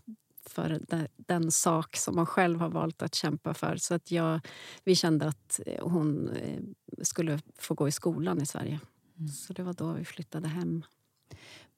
för 0.47 0.81
den, 1.17 1.51
sak 1.51 1.97
som 1.97 2.17
man 2.17 2.27
själv 2.27 2.61
har 2.61 2.69
valt 2.69 3.03
att 3.03 3.15
kämpa 3.15 3.55
för. 3.55 3.77
Så 3.77 3.95
att 3.95 4.11
jag, 4.11 4.41
vi 4.85 4.95
kände 4.95 5.29
att 5.29 5.61
hon 5.81 6.29
eh, 6.29 6.61
skulle 7.03 7.41
få 7.59 7.75
gå 7.75 7.89
i 7.89 7.93
skolan 7.93 8.43
i 8.43 8.47
Sverige. 8.47 8.81
Mm. 9.19 9.29
Så 9.29 9.53
det 9.53 9.63
var 9.63 9.73
då 9.73 9.93
vi 9.93 10.05
flyttade 10.05 10.49
hem. 10.49 10.85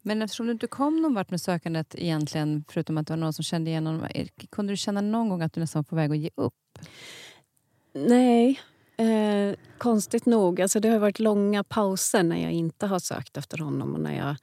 Men 0.09 0.23
eftersom 0.23 0.47
du 0.47 0.53
inte 0.53 0.67
kom 0.67 1.03
någon 1.03 1.15
vart 1.15 1.31
med 1.31 1.41
sökandet 1.41 1.95
egentligen, 1.99 2.65
förutom 2.69 2.99
att 2.99 3.07
det 3.07 3.13
var 3.13 3.19
någon 3.19 3.33
som 3.33 3.45
kände 3.45 3.71
igen 3.71 3.87
honom, 3.87 4.09
kunde 4.51 4.73
du 4.73 4.77
känna 4.77 5.01
någon 5.01 5.29
gång 5.29 5.43
att 5.43 5.53
du 5.53 5.61
nästan 5.61 5.81
var 5.81 5.85
på 5.85 5.97
väg 5.97 6.11
att 6.11 6.19
ge 6.19 6.31
upp? 6.35 6.79
Nej, 7.93 8.61
eh, 8.97 9.57
konstigt 9.79 10.27
nog. 10.27 10.61
Alltså 10.61 10.81
det 10.81 10.89
har 10.89 10.99
varit 10.99 11.19
långa 11.19 11.65
pauser 11.65 12.23
när 12.23 12.43
jag 12.43 12.53
inte 12.53 12.87
har 12.87 12.99
sökt 12.99 13.37
efter 13.37 13.59
honom. 13.59 13.95
Och 13.95 14.01
när 14.01 14.17
jag, 14.17 14.37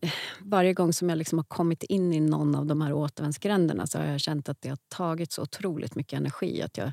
eh, 0.00 0.12
varje 0.40 0.72
gång 0.72 0.92
som 0.92 1.08
jag 1.08 1.18
liksom 1.18 1.38
har 1.38 1.44
kommit 1.44 1.82
in 1.82 2.12
i 2.12 2.20
någon 2.20 2.54
av 2.54 2.66
de 2.66 2.80
här 2.80 2.92
återvändsgränderna 2.92 3.86
så 3.86 3.98
har 3.98 4.06
jag 4.06 4.20
känt 4.20 4.48
att 4.48 4.60
det 4.60 4.68
har 4.68 4.78
tagit 4.88 5.32
så 5.32 5.42
otroligt 5.42 5.94
mycket 5.94 6.16
energi 6.16 6.62
att 6.62 6.76
jag 6.76 6.92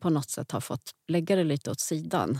på 0.00 0.10
något 0.10 0.30
sätt 0.30 0.52
har 0.52 0.60
fått 0.60 0.90
lägga 1.08 1.36
det 1.36 1.44
lite 1.44 1.70
åt 1.70 1.80
sidan. 1.80 2.38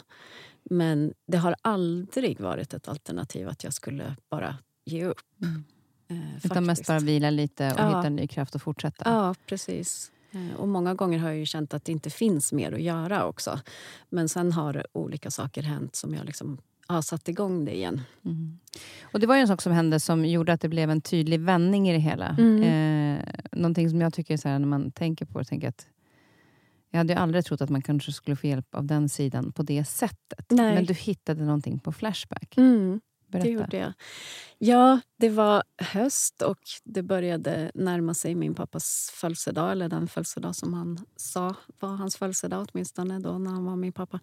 Men 0.63 1.15
det 1.27 1.39
har 1.39 1.57
aldrig 1.63 2.41
varit 2.41 2.75
ett 2.75 2.89
alternativ 2.89 3.49
att 3.49 3.65
jag 3.65 3.75
skulle 3.75 4.17
bara 4.31 4.57
ge 4.85 5.05
upp. 5.05 5.21
Mm. 5.43 5.64
Eh, 6.09 6.37
Utan 6.47 6.66
mest 6.66 6.87
bara 6.87 6.99
vila 6.99 7.31
lite 7.31 7.66
och 7.73 7.81
ja. 7.81 7.87
hitta 7.87 8.09
ny 8.09 8.27
kraft 8.27 8.55
och 8.55 8.62
fortsätta. 8.62 9.11
Ja, 9.11 9.35
precis. 9.47 10.12
Eh, 10.33 10.61
och 10.61 10.69
Många 10.69 10.95
gånger 10.95 11.19
har 11.19 11.29
jag 11.29 11.38
ju 11.38 11.47
känt 11.47 11.75
att 11.75 11.85
det 11.85 11.93
inte 11.93 12.11
finns 12.11 12.53
mer 12.53 12.73
att 12.73 12.83
göra 12.83 13.27
också. 13.27 13.61
Men 14.09 14.29
sen 14.29 14.53
har 14.53 14.87
olika 14.93 15.31
saker 15.31 15.62
hänt 15.62 15.97
som 15.97 16.14
jag 16.14 16.27
liksom 16.27 16.59
har 16.87 17.03
satt 17.03 17.29
igång 17.29 17.64
det 17.64 17.77
igen. 17.77 18.01
Mm. 18.25 18.59
Och 19.03 19.21
Det 19.21 19.27
var 19.27 19.37
en 19.37 19.49
sak 19.49 19.62
som 19.62 19.73
hände 19.73 20.01
som 20.01 20.25
gjorde 20.25 20.53
att 20.53 20.61
det 20.61 20.69
blev 20.69 20.90
en 20.90 21.01
tydlig 21.01 21.40
vändning 21.40 21.88
i 21.88 21.93
det 21.93 21.99
hela. 21.99 22.37
Mm. 22.38 22.62
Eh, 22.62 23.25
någonting 23.53 23.90
som 23.90 24.01
jag 24.01 24.14
tycker 24.14 24.37
så 24.37 24.49
här, 24.49 24.59
när 24.59 24.66
man 24.66 24.90
tänker 24.90 25.27
på 25.27 25.45
tänker 25.45 25.69
att 25.69 25.87
jag 26.90 26.99
hade 26.99 27.19
aldrig 27.19 27.45
trott 27.45 27.61
att 27.61 27.71
man 27.71 27.83
kanske 27.83 28.12
skulle 28.12 28.37
få 28.37 28.47
hjälp 28.47 28.75
av 28.75 28.85
den 28.85 29.09
sidan 29.09 29.53
på 29.53 29.62
det 29.62 29.85
sättet. 29.85 30.47
Nej. 30.49 30.75
Men 30.75 30.85
du 30.85 30.95
hittade 30.95 31.45
någonting 31.45 31.79
på 31.79 31.93
Flashback. 31.93 32.57
Mm. 32.57 33.01
Berätta. 33.31 33.45
Det 33.45 33.51
gjorde 33.51 33.77
jag. 33.77 33.93
Ja, 34.59 35.01
det 35.16 35.29
var 35.29 35.62
höst 35.79 36.43
och 36.43 36.59
det 36.85 37.03
började 37.03 37.71
närma 37.75 38.14
sig 38.14 38.35
min 38.35 38.55
pappas 38.55 39.11
födelsedag. 39.14 39.73
Eller 39.73 39.88
den 39.88 40.09
födelsedag 40.09 40.57
som 40.57 40.75
han 40.75 41.05
sa 41.16 41.55
var 41.79 41.88
hans 41.88 42.16
födelsedag, 42.16 42.69
åtminstone 42.73 43.19
då 43.19 43.38
när 43.38 43.51
han 43.51 43.64
var 43.64 43.77
min 43.77 43.93
pappa. 43.93 44.21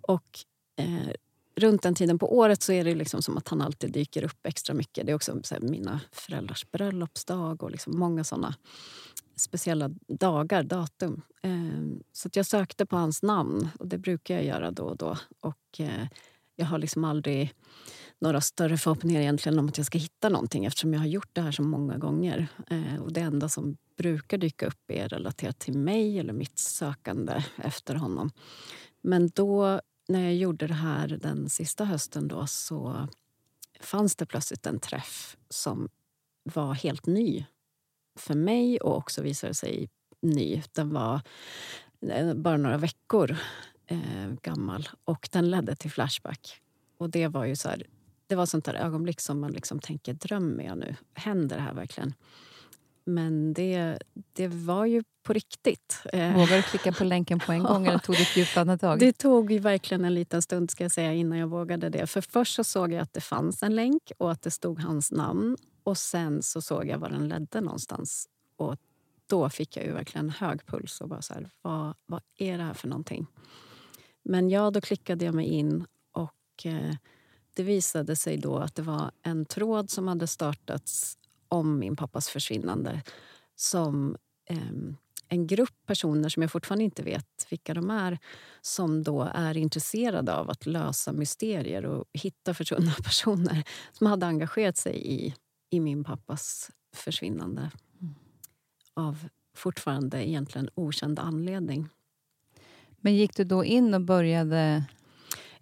Och 0.00 0.38
eh, 0.76 1.12
runt 1.56 1.82
den 1.82 1.94
tiden 1.94 2.18
på 2.18 2.36
året 2.36 2.62
så 2.62 2.72
är 2.72 2.84
det 2.84 2.94
liksom 2.94 3.22
som 3.22 3.36
att 3.38 3.48
han 3.48 3.60
alltid 3.60 3.92
dyker 3.92 4.24
upp 4.24 4.46
extra 4.46 4.74
mycket. 4.74 5.06
Det 5.06 5.12
är 5.12 5.16
också 5.16 5.40
här, 5.50 5.60
mina 5.60 6.00
föräldrars 6.12 6.70
bröllopsdag 6.70 7.62
och 7.62 7.70
liksom 7.70 7.98
många 7.98 8.24
såna 8.24 8.54
speciella 9.36 9.88
dagar, 10.08 10.62
datum. 10.62 11.22
Eh, 11.42 12.02
så 12.12 12.28
jag 12.32 12.46
sökte 12.46 12.86
på 12.86 12.96
hans 12.96 13.22
namn 13.22 13.68
och 13.78 13.88
det 13.88 13.98
brukar 13.98 14.34
jag 14.34 14.44
göra 14.44 14.70
då 14.70 14.84
och 14.84 14.96
då. 14.96 15.16
Och 15.40 15.80
eh, 15.80 16.06
jag 16.56 16.66
har 16.66 16.78
liksom 16.78 17.04
aldrig 17.04 17.54
några 18.18 18.40
större 18.40 18.78
förhoppningar 18.78 19.20
egentligen 19.20 19.58
om 19.58 19.68
att 19.68 19.78
jag 19.78 19.86
ska 19.86 19.98
hitta 19.98 20.28
någonting 20.28 20.64
eftersom 20.64 20.92
jag 20.92 21.00
har 21.00 21.06
gjort 21.06 21.30
det 21.32 21.40
här 21.40 21.52
så 21.52 21.62
många 21.62 21.98
gånger. 21.98 22.48
Eh, 22.70 23.02
och 23.02 23.12
Det 23.12 23.20
enda 23.20 23.48
som 23.48 23.76
brukar 23.96 24.38
dyka 24.38 24.66
upp 24.66 24.90
är 24.90 25.08
relaterat 25.08 25.58
till 25.58 25.78
mig 25.78 26.18
eller 26.18 26.32
mitt 26.32 26.58
sökande 26.58 27.44
efter 27.56 27.94
honom. 27.94 28.30
Men 29.02 29.28
då, 29.28 29.80
när 30.08 30.20
jag 30.20 30.34
gjorde 30.34 30.66
det 30.66 30.74
här 30.74 31.08
den 31.08 31.48
sista 31.48 31.84
hösten 31.84 32.28
då, 32.28 32.46
så 32.46 33.08
fanns 33.80 34.16
det 34.16 34.26
plötsligt 34.26 34.66
en 34.66 34.80
träff 34.80 35.36
som 35.48 35.88
var 36.42 36.74
helt 36.74 37.06
ny 37.06 37.46
för 38.18 38.34
mig 38.34 38.80
och 38.80 38.96
också 38.96 39.22
visade 39.22 39.54
sig 39.54 39.90
ny. 40.22 40.62
Den 40.72 40.90
var 40.90 41.20
eh, 42.08 42.34
bara 42.34 42.56
några 42.56 42.78
veckor 42.78 43.36
eh, 43.92 44.34
gammal. 44.42 44.88
Och 45.04 45.28
den 45.32 45.50
ledde 45.50 45.76
till 45.76 45.90
Flashback. 45.90 46.60
Och 46.98 47.10
det 47.10 47.28
var 47.28 47.44
ju 47.44 47.56
så 47.56 47.68
här, 47.68 47.82
det 48.26 48.34
var 48.34 48.46
sånt 48.46 48.64
där 48.64 48.74
ögonblick 48.74 49.20
som 49.20 49.40
man 49.40 49.52
liksom 49.52 49.80
tänker, 49.80 50.14
drömmer 50.14 50.64
jag 50.64 50.78
nu? 50.78 50.96
Händer 51.14 51.56
det 51.56 51.62
här 51.62 51.74
verkligen? 51.74 52.14
Men 53.04 53.52
det, 53.54 53.98
det 54.32 54.48
var 54.48 54.86
ju 54.86 55.02
på 55.22 55.32
riktigt. 55.32 56.02
Eh, 56.12 56.34
Vågade 56.34 56.56
du 56.56 56.62
klicka 56.62 56.92
på 56.92 57.04
länken 57.04 57.38
på 57.40 57.52
en 57.52 57.62
gång 57.62 57.86
eller 57.86 57.98
tog 57.98 58.16
du 58.16 58.22
ett 58.22 58.36
djupt 58.36 58.56
andetag? 58.56 58.98
Det 58.98 59.12
tog 59.12 59.52
ju 59.52 59.58
verkligen 59.58 60.04
en 60.04 60.14
liten 60.14 60.42
stund 60.42 60.70
ska 60.70 60.84
jag 60.84 60.92
säga, 60.92 61.12
innan 61.12 61.38
jag 61.38 61.46
vågade 61.48 61.88
det. 61.88 62.06
För 62.06 62.20
Först 62.20 62.54
så 62.54 62.64
såg 62.64 62.92
jag 62.92 63.00
att 63.00 63.12
det 63.12 63.20
fanns 63.20 63.62
en 63.62 63.74
länk 63.74 64.12
och 64.18 64.32
att 64.32 64.42
det 64.42 64.50
stod 64.50 64.80
hans 64.80 65.12
namn. 65.12 65.56
Och 65.84 65.98
Sen 65.98 66.42
så 66.42 66.62
såg 66.62 66.86
jag 66.88 66.98
var 66.98 67.08
den 67.08 67.28
ledde 67.28 67.60
någonstans. 67.60 68.28
Och 68.56 68.76
Då 69.26 69.50
fick 69.50 69.76
jag 69.76 69.86
ju 69.86 69.92
verkligen 69.92 70.30
hög 70.30 70.66
puls 70.66 71.00
och 71.00 71.08
bara 71.08 71.22
så 71.22 71.34
här, 71.34 71.50
vad, 71.62 71.94
vad 72.06 72.22
är 72.38 72.58
det 72.58 72.64
här 72.64 72.74
för 72.74 72.88
någonting? 72.88 73.26
Men 74.22 74.50
ja, 74.50 74.70
då 74.70 74.80
klickade 74.80 75.24
jag 75.24 75.34
mig 75.34 75.46
in 75.46 75.86
och 76.12 76.66
eh, 76.66 76.94
det 77.54 77.62
visade 77.62 78.16
sig 78.16 78.36
då 78.36 78.56
att 78.56 78.74
det 78.74 78.82
var 78.82 79.10
en 79.22 79.44
tråd 79.44 79.90
som 79.90 80.08
hade 80.08 80.26
startats 80.26 81.18
om 81.48 81.78
min 81.78 81.96
pappas 81.96 82.28
försvinnande 82.28 83.02
som 83.56 84.16
eh, 84.50 84.72
en 85.28 85.46
grupp 85.46 85.86
personer 85.86 86.28
som 86.28 86.42
jag 86.42 86.52
fortfarande 86.52 86.84
inte 86.84 87.02
vet 87.02 87.46
vilka 87.50 87.74
de 87.74 87.90
är 87.90 88.18
som 88.60 89.02
då 89.02 89.22
är 89.34 89.56
intresserade 89.56 90.34
av 90.34 90.50
att 90.50 90.66
lösa 90.66 91.12
mysterier 91.12 91.84
och 91.84 92.04
hitta 92.12 92.54
försvunna 92.54 92.92
personer 93.04 93.64
som 93.92 94.06
hade 94.06 94.26
engagerat 94.26 94.76
sig 94.76 95.06
i, 95.12 95.34
i 95.70 95.80
min 95.80 96.04
pappas 96.04 96.70
försvinnande 96.94 97.70
mm. 98.00 98.14
av 98.94 99.28
fortfarande 99.56 100.28
egentligen 100.28 100.68
okänd 100.74 101.18
anledning. 101.18 101.88
Men 103.02 103.14
gick 103.14 103.36
du 103.36 103.44
då 103.44 103.64
in 103.64 103.94
och 103.94 104.00
började 104.00 104.84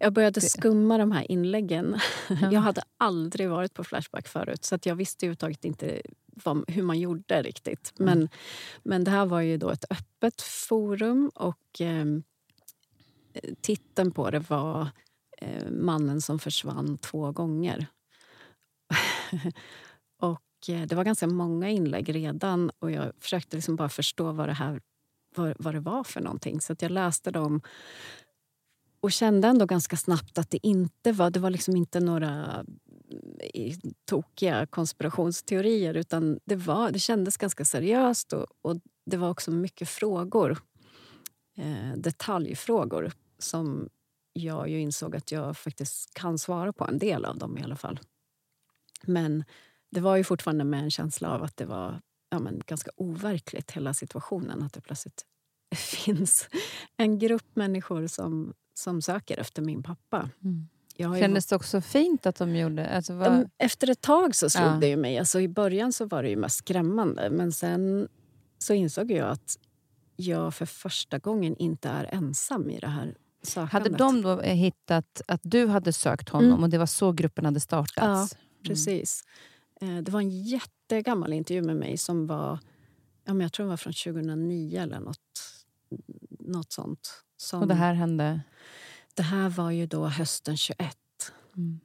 jag 0.02 0.12
började 0.12 0.40
skumma 0.40 0.98
de 0.98 1.12
här 1.12 1.30
inläggen. 1.30 2.00
Jag 2.50 2.60
hade 2.60 2.82
aldrig 2.96 3.48
varit 3.48 3.74
på 3.74 3.84
Flashback 3.84 4.28
förut 4.28 4.64
så 4.64 4.78
jag 4.82 4.94
visste 4.94 5.26
överhuvudtaget 5.26 5.64
inte 5.64 6.02
vad, 6.44 6.70
hur 6.70 6.82
man 6.82 6.98
gjorde 6.98 7.42
riktigt. 7.42 7.92
Mm. 7.98 8.18
Men, 8.18 8.28
men 8.82 9.04
det 9.04 9.10
här 9.10 9.26
var 9.26 9.40
ju 9.40 9.56
då 9.56 9.70
ett 9.70 9.84
öppet 9.90 10.42
forum 10.42 11.30
och 11.34 11.80
eh, 11.80 12.04
titeln 13.60 14.10
på 14.10 14.30
det 14.30 14.50
var 14.50 14.88
eh, 15.38 15.70
Mannen 15.70 16.20
som 16.20 16.38
försvann 16.38 16.98
två 16.98 17.32
gånger. 17.32 17.86
och 20.20 20.68
eh, 20.68 20.82
Det 20.82 20.94
var 20.94 21.04
ganska 21.04 21.26
många 21.26 21.68
inlägg 21.68 22.14
redan 22.14 22.70
och 22.78 22.90
jag 22.90 23.12
försökte 23.18 23.56
liksom 23.56 23.76
bara 23.76 23.88
förstå 23.88 24.32
vad 24.32 24.48
det 24.48 24.52
här 24.52 24.80
vad, 25.34 25.54
vad 25.58 25.74
det 25.74 25.80
var 25.80 26.04
för 26.04 26.20
någonting. 26.20 26.60
Så 26.60 26.72
att 26.72 26.82
jag 26.82 26.90
läste 26.90 27.30
dem 27.30 27.60
och 29.00 29.12
kände 29.12 29.48
ändå 29.48 29.66
ganska 29.66 29.96
snabbt 29.96 30.38
att 30.38 30.50
det 30.50 30.66
inte 30.66 31.12
var, 31.12 31.30
det 31.30 31.40
var 31.40 31.50
liksom 31.50 31.76
inte 31.76 32.00
några 32.00 32.64
eh, 33.54 33.76
tokiga 34.04 34.66
konspirationsteorier 34.66 35.94
utan 35.94 36.40
det, 36.44 36.56
var, 36.56 36.90
det 36.90 36.98
kändes 36.98 37.36
ganska 37.36 37.64
seriöst 37.64 38.32
och, 38.32 38.46
och 38.62 38.76
det 39.06 39.16
var 39.16 39.30
också 39.30 39.50
mycket 39.50 39.88
frågor. 39.88 40.58
Eh, 41.56 41.96
detaljfrågor 41.96 43.12
som 43.38 43.88
jag 44.32 44.68
ju 44.68 44.80
insåg 44.80 45.16
att 45.16 45.32
jag 45.32 45.56
faktiskt 45.56 46.14
kan 46.14 46.38
svara 46.38 46.72
på 46.72 46.84
en 46.84 46.98
del 46.98 47.24
av 47.24 47.38
dem 47.38 47.58
i 47.58 47.62
alla 47.62 47.76
fall. 47.76 48.00
Men 49.02 49.44
det 49.90 50.00
var 50.00 50.16
ju 50.16 50.24
fortfarande 50.24 50.64
med 50.64 50.82
en 50.82 50.90
känsla 50.90 51.30
av 51.30 51.42
att 51.42 51.56
det 51.56 51.64
var 51.64 52.00
ja, 52.30 52.38
men 52.38 52.60
ganska 52.66 52.90
overkligt, 52.96 53.70
hela 53.70 53.94
situationen. 53.94 54.62
Att 54.62 54.72
det 54.72 54.80
plötsligt 54.80 55.24
finns 55.76 56.48
en 56.96 57.18
grupp 57.18 57.56
människor 57.56 58.06
som, 58.06 58.54
som 58.74 59.02
söker 59.02 59.38
efter 59.40 59.62
min 59.62 59.82
pappa. 59.82 60.30
Mm. 60.44 60.68
Kändes 60.98 61.46
det 61.46 61.56
också 61.56 61.80
fint 61.80 62.26
att 62.26 62.36
de 62.36 62.56
gjorde 62.56 62.88
alltså 62.96 63.14
var... 63.14 63.48
Efter 63.58 63.90
ett 63.90 64.00
tag 64.00 64.34
så 64.34 64.50
slog 64.50 64.66
ja. 64.66 64.76
det 64.76 64.88
ju 64.88 64.96
mig. 64.96 65.18
Alltså 65.18 65.40
I 65.40 65.48
början 65.48 65.92
så 65.92 66.04
var 66.04 66.22
det 66.22 66.28
ju 66.28 66.36
mest 66.36 66.56
skrämmande. 66.56 67.30
Men 67.30 67.52
sen 67.52 68.08
så 68.58 68.74
insåg 68.74 69.10
jag 69.10 69.28
att 69.28 69.58
jag 70.16 70.54
för 70.54 70.66
första 70.66 71.18
gången 71.18 71.56
inte 71.56 71.88
är 71.88 72.14
ensam 72.14 72.70
i 72.70 72.78
det 72.80 72.88
här 72.88 73.14
sökandet. 73.42 73.72
Hade 73.72 73.90
de 73.90 74.22
då 74.22 74.40
hittat 74.40 75.22
att 75.28 75.40
du 75.42 75.66
hade 75.66 75.92
sökt 75.92 76.28
honom 76.28 76.50
mm. 76.50 76.62
och 76.62 76.70
det 76.70 76.78
var 76.78 76.86
så 76.86 77.12
gruppen 77.12 77.44
hade 77.44 77.60
startats? 77.60 77.96
Ja, 77.96 78.38
mm. 78.38 78.64
precis. 78.64 79.24
Mm. 79.80 80.04
Det 80.04 80.12
var 80.12 80.20
en 80.20 80.42
jättegammal 80.96 81.32
intervju 81.32 81.62
med 81.62 81.76
mig 81.76 81.96
som 81.96 82.26
var 82.26 82.58
ja, 83.24 83.34
men 83.34 83.40
jag 83.40 83.52
tror 83.52 83.64
den 83.64 83.70
var 83.70 83.76
från 83.76 83.92
2009 83.92 84.80
eller 84.80 85.00
nåt 85.00 85.18
något 86.38 86.72
sånt. 86.72 87.24
Som, 87.36 87.62
och 87.62 87.68
det 87.68 87.74
här 87.74 87.94
hände? 87.94 88.40
Det 89.14 89.22
här 89.22 89.48
var 89.48 89.70
ju 89.70 89.86
då 89.86 90.06
hösten 90.06 90.56
21. 90.56 90.96
Mm. 91.56 91.80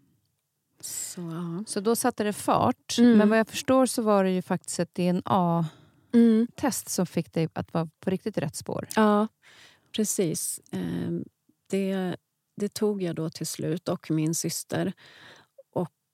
Så, 0.80 1.22
ja. 1.22 1.64
så 1.68 1.80
då 1.80 1.96
satte 1.96 2.24
det 2.24 2.34
fart. 2.34 2.98
Mm. 2.98 3.18
Men 3.18 3.30
vad 3.30 3.40
jag 3.40 3.48
förstår 3.48 3.86
så 3.86 4.02
var 4.02 4.24
det 4.24 4.32
ju 4.32 4.42
faktiskt 4.42 4.80
ett 4.80 4.96
DNA-test 4.96 6.88
mm. 6.88 6.90
som 6.90 7.06
fick 7.06 7.34
dig 7.34 7.50
att 7.54 7.74
vara 7.74 7.90
på 8.00 8.10
riktigt 8.10 8.38
rätt 8.38 8.56
spår. 8.56 8.88
Ja, 8.96 9.28
precis. 9.96 10.62
Ehm, 10.72 11.26
det, 11.70 12.16
det 12.56 12.74
tog 12.74 13.02
jag 13.02 13.16
då 13.16 13.30
till 13.30 13.48
slut, 13.48 13.90
och 13.90 14.12
min 14.12 14.36
syster. 14.36 14.94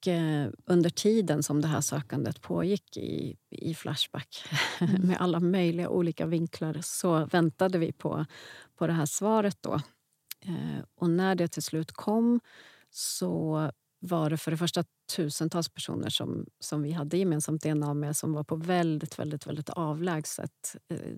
Och 0.02 0.08
eh, 0.08 0.50
under 0.66 0.90
tiden 0.90 1.44
som 1.44 1.62
det 1.62 1.68
här 1.68 1.82
sökandet 1.82 2.42
pågick 2.42 2.98
i, 2.98 3.38
i 3.50 3.76
Flashback 3.76 4.44
mm. 4.80 5.02
med 5.02 5.18
alla 5.22 5.40
möjliga 5.40 5.90
olika 5.90 6.26
vinklar 6.26 6.78
så 6.84 7.26
väntade 7.26 7.78
vi 7.78 7.92
på, 7.92 8.26
på 8.76 8.88
det 8.88 8.94
här 8.94 9.06
svaret. 9.06 9.58
då 9.62 9.82
Eh, 10.46 10.84
och 10.96 11.10
när 11.10 11.36
det 11.36 11.48
till 11.48 11.64
slut 11.64 11.92
kom 11.92 12.40
så 12.90 13.72
var 14.00 14.30
det 14.30 14.38
för 14.38 14.52
det 14.52 14.58
första 14.58 14.84
tusentals 15.16 15.70
personer 15.70 16.10
som, 16.10 16.46
som 16.60 16.84
vi 16.84 16.92
hade 16.92 17.18
gemensamt 17.18 17.64
DNA 17.64 17.94
med 17.94 18.18
som 18.18 18.34
var 18.34 18.44
på 18.44 18.56
väldigt, 18.56 19.20
väldigt, 19.20 19.48
väldigt 19.48 19.70
avlägset 19.70 20.76
eh, 20.88 21.16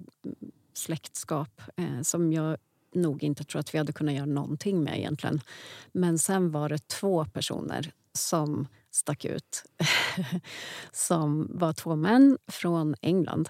släktskap 0.74 1.62
som 2.02 2.34
jag 2.34 2.58
nog 2.93 3.24
inte 3.24 3.43
tror 3.43 3.60
att 3.60 3.74
vi 3.74 3.78
hade 3.78 3.93
kunnat 3.93 4.13
göra 4.13 4.26
någonting 4.26 4.84
med 4.84 5.00
egentligen. 5.00 5.41
Men 5.91 6.19
sen 6.19 6.52
var 6.52 6.69
det 6.69 6.88
två 6.88 7.26
personer 7.26 7.93
som 8.13 8.67
stack 8.91 9.26
ut. 9.26 9.63
som 10.91 11.47
var 11.54 11.73
två 11.73 11.95
män 11.95 12.38
från 12.47 12.95
England 13.02 13.49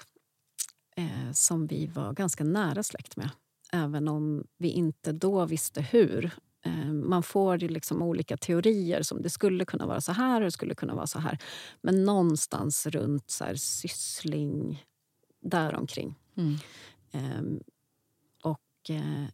eh, 0.95 1.31
som 1.33 1.67
vi 1.67 1.87
var 1.87 2.13
ganska 2.13 2.43
nära 2.43 2.83
släkt 2.83 3.15
med 3.17 3.29
även 3.73 4.07
om 4.07 4.43
vi 4.57 4.69
inte 4.69 5.11
då 5.11 5.45
visste 5.45 5.81
hur. 5.81 6.31
Eh, 6.65 6.93
man 6.93 7.23
får 7.23 7.57
liksom 7.57 8.01
olika 8.01 8.37
teorier 8.37 9.01
som 9.01 9.21
det 9.21 9.29
skulle 9.29 9.65
kunna 9.65 9.85
vara 9.85 10.01
så 10.01 10.11
här 10.11 10.41
och 10.41 10.45
det 10.45 10.51
skulle 10.51 10.75
kunna 10.75 10.95
vara 10.95 11.07
så 11.07 11.19
här. 11.19 11.37
Men 11.81 12.05
någonstans 12.05 12.87
runt 12.87 13.29
så 13.29 13.43
här, 13.43 13.55
syssling, 13.55 14.85
däromkring. 15.41 16.15
Mm. 16.35 16.57
Um, 17.11 17.63
och 18.43 18.89
uh, 18.89 19.25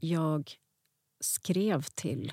jag 0.00 0.52
skrev 1.20 1.82
till 1.82 2.32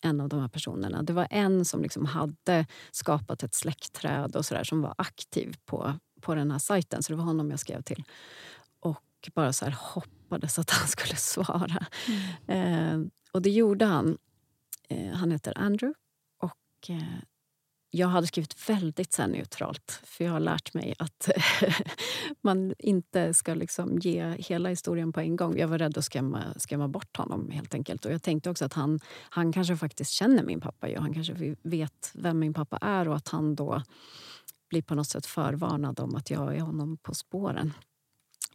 en 0.00 0.20
av 0.20 0.28
de 0.28 0.40
här 0.40 0.48
personerna. 0.48 1.02
Det 1.02 1.12
var 1.12 1.26
en 1.30 1.64
som 1.64 1.82
liksom 1.82 2.06
hade 2.06 2.66
skapat 2.90 3.42
ett 3.42 3.54
släktträd 3.54 4.36
och 4.36 4.46
så 4.46 4.54
där, 4.54 4.64
som 4.64 4.82
var 4.82 4.94
aktiv 4.98 5.56
på, 5.64 5.94
på 6.20 6.34
den 6.34 6.50
här 6.50 6.58
sajten. 6.58 7.02
Så 7.02 7.12
det 7.12 7.16
var 7.16 7.24
honom 7.24 7.50
jag 7.50 7.60
skrev 7.60 7.82
till. 7.82 8.04
Och 8.80 9.30
bara 9.34 9.52
så 9.52 9.64
här 9.64 9.76
hopp 9.78 10.08
hoppades 10.26 10.58
att 10.58 10.70
han 10.70 10.88
skulle 10.96 11.16
svara. 11.16 11.86
Mm. 12.46 13.02
Eh, 13.02 13.08
och 13.32 13.42
det 13.42 13.50
gjorde 13.50 13.84
han. 13.84 14.18
Eh, 14.88 15.12
han 15.12 15.30
heter 15.30 15.58
Andrew. 15.58 15.94
Och 16.38 16.90
eh, 16.90 17.02
jag 17.96 18.08
hade 18.08 18.26
skrivit 18.26 18.70
väldigt 18.70 19.12
så 19.12 19.26
neutralt, 19.26 20.00
för 20.04 20.24
jag 20.24 20.32
har 20.32 20.40
lärt 20.40 20.74
mig 20.74 20.94
att 20.98 21.30
man 22.40 22.74
inte 22.78 23.34
ska 23.34 23.54
liksom 23.54 23.98
ge 23.98 24.36
hela 24.38 24.68
historien 24.68 25.12
på 25.12 25.20
en 25.20 25.36
gång. 25.36 25.58
Jag 25.58 25.68
var 25.68 25.78
rädd 25.78 25.98
att 25.98 26.04
skrämma, 26.04 26.42
skrämma 26.56 26.88
bort 26.88 27.16
honom. 27.16 27.50
helt 27.50 27.74
enkelt. 27.74 28.04
Och 28.04 28.12
Jag 28.12 28.22
tänkte 28.22 28.50
också 28.50 28.64
att 28.64 28.72
han, 28.72 29.00
han 29.30 29.52
kanske 29.52 29.76
faktiskt 29.76 30.10
känner 30.10 30.42
min 30.42 30.60
pappa. 30.60 30.86
Och 30.86 31.02
han 31.02 31.14
kanske 31.14 31.56
vet 31.62 32.10
vem 32.14 32.38
min 32.38 32.54
pappa 32.54 32.76
är 32.76 33.08
och 33.08 33.16
att 33.16 33.28
han 33.28 33.54
då 33.54 33.82
blir 34.68 34.82
på 34.82 34.94
något 34.94 35.08
sätt 35.08 35.26
förvarnad 35.26 36.00
om 36.00 36.14
att 36.14 36.30
jag 36.30 36.56
är 36.56 36.60
honom 36.60 36.96
på 37.02 37.14
spåren. 37.14 37.72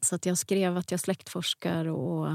Så 0.01 0.15
att 0.15 0.25
jag 0.25 0.37
skrev 0.37 0.77
att 0.77 0.91
jag 0.91 0.99
släktforskar 0.99 1.85
och 1.85 2.27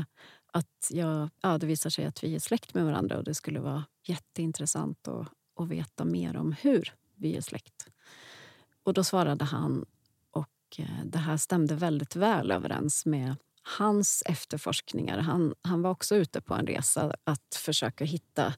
att 0.52 0.90
jag, 0.90 1.30
ja, 1.42 1.59
det 1.59 1.66
visar 1.66 1.90
sig 1.90 2.04
att 2.04 2.24
vi 2.24 2.34
är 2.34 2.38
släkt 2.38 2.74
med 2.74 2.84
varandra 2.84 3.18
och 3.18 3.24
det 3.24 3.34
skulle 3.34 3.61
vara 3.61 3.84
jätteintressant 4.07 5.09
att, 5.09 5.28
att 5.57 5.68
veta 5.68 6.04
mer 6.04 6.36
om 6.36 6.52
hur 6.52 6.92
vi 7.14 7.36
är 7.36 7.40
släkt. 7.40 7.86
Och 8.82 8.94
då 8.94 9.04
svarade 9.04 9.44
han 9.44 9.84
och 10.30 10.48
eh, 10.78 11.04
det 11.04 11.18
här 11.18 11.36
stämde 11.36 11.74
väldigt 11.74 12.16
väl 12.16 12.50
överens 12.50 13.07
med 13.07 13.36
hans 13.62 14.22
efterforskningar. 14.26 15.18
Han, 15.18 15.54
han 15.62 15.82
var 15.82 15.90
också 15.90 16.16
ute 16.16 16.40
på 16.40 16.54
en 16.54 16.66
resa 16.66 17.14
att 17.24 17.54
försöka 17.54 18.04
hitta 18.04 18.54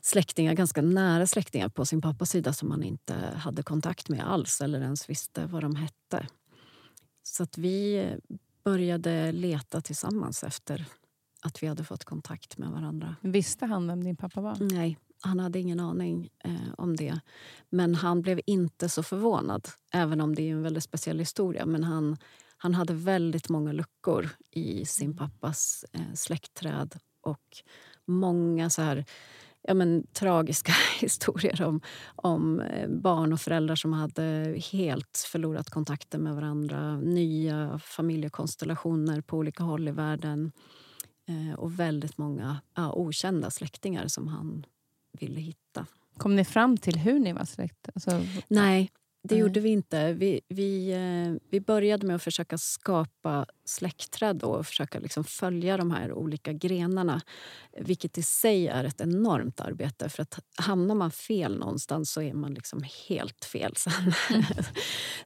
släktingar, 0.00 0.54
ganska 0.54 0.82
nära 0.82 1.26
släktingar 1.26 1.68
på 1.68 1.86
sin 1.86 2.00
pappas 2.00 2.30
sida 2.30 2.52
som 2.52 2.70
han 2.70 2.82
inte 2.82 3.14
hade 3.14 3.62
kontakt 3.62 4.08
med 4.08 4.32
alls 4.32 4.60
eller 4.60 4.80
ens 4.80 5.10
visste 5.10 5.46
vad 5.46 5.62
de 5.62 5.76
hette. 5.76 6.26
Så 7.22 7.42
att 7.42 7.58
vi 7.58 8.08
började 8.64 9.32
leta 9.32 9.80
tillsammans 9.80 10.44
efter 10.44 10.86
att 11.42 11.62
vi 11.62 11.66
hade 11.66 11.84
fått 11.84 12.04
kontakt 12.04 12.58
med 12.58 12.70
varandra. 12.70 13.16
Visste 13.20 13.66
han 13.66 13.86
vem 13.86 14.04
din 14.04 14.16
pappa 14.16 14.40
var? 14.40 14.56
Nej, 14.60 14.98
han 15.24 15.40
hade 15.40 15.58
ingen 15.58 15.80
aning 15.80 16.28
eh, 16.44 16.74
om 16.78 16.96
det. 16.96 17.20
Men 17.70 17.94
han 17.94 18.22
blev 18.22 18.40
inte 18.46 18.88
så 18.88 19.02
förvånad, 19.02 19.68
även 19.92 20.20
om 20.20 20.34
det 20.34 20.42
är 20.42 20.52
en 20.52 20.62
väldigt 20.62 20.84
speciell 20.84 21.18
historia. 21.18 21.66
Men 21.66 21.84
han, 21.84 22.16
han 22.56 22.74
hade 22.74 22.94
väldigt 22.94 23.48
många 23.48 23.72
luckor 23.72 24.28
i 24.50 24.86
sin 24.86 25.16
pappas 25.16 25.84
eh, 25.92 26.14
släktträd 26.14 26.94
och 27.20 27.62
många 28.06 28.70
så 28.70 28.82
här, 28.82 29.04
ja, 29.62 29.74
men, 29.74 30.06
tragiska 30.12 30.72
historier 31.00 31.62
om, 31.62 31.80
om 32.16 32.60
eh, 32.60 32.88
barn 32.88 33.32
och 33.32 33.40
föräldrar 33.40 33.76
som 33.76 33.92
hade 33.92 34.56
helt 34.72 35.26
förlorat 35.32 35.70
kontakten 35.70 36.22
med 36.22 36.34
varandra. 36.34 36.96
Nya 36.96 37.78
familjekonstellationer 37.78 39.20
på 39.20 39.36
olika 39.36 39.62
håll 39.62 39.88
i 39.88 39.92
världen. 39.92 40.52
Eh, 41.28 41.58
och 41.58 41.78
väldigt 41.80 42.18
många 42.18 42.60
ja, 42.74 42.92
okända 42.92 43.50
släktingar 43.50 44.08
som 44.08 44.28
han 44.28 44.66
ville 45.20 45.40
hitta. 45.40 45.86
Kom 46.16 46.36
ni 46.36 46.44
fram 46.44 46.76
till 46.76 46.98
hur 46.98 47.18
ni 47.18 47.32
var 47.32 47.44
släkt? 47.44 47.88
Alltså, 47.94 48.20
Nej, 48.48 48.90
det 49.28 49.36
gjorde 49.36 49.60
vi 49.60 49.68
inte. 49.68 50.12
Vi, 50.12 50.40
vi, 50.48 50.92
eh, 50.92 51.48
vi 51.50 51.60
började 51.60 52.06
med 52.06 52.16
att 52.16 52.22
försöka 52.22 52.58
skapa 52.58 53.46
släktträd 53.64 54.36
då, 54.36 54.46
och 54.46 54.66
försöka 54.66 54.98
liksom 54.98 55.24
följa 55.24 55.76
de 55.76 55.90
här 55.90 56.12
olika 56.12 56.52
grenarna. 56.52 57.20
Vilket 57.80 58.18
i 58.18 58.22
sig 58.22 58.68
är 58.68 58.84
ett 58.84 59.00
enormt 59.00 59.60
arbete. 59.60 60.08
För 60.08 60.22
att 60.22 60.38
Hamnar 60.56 60.94
man 60.94 61.10
fel 61.10 61.58
någonstans 61.58 62.12
så 62.12 62.22
är 62.22 62.34
man 62.34 62.54
liksom 62.54 62.84
helt 63.08 63.44
fel 63.44 63.76
sen. 63.76 64.12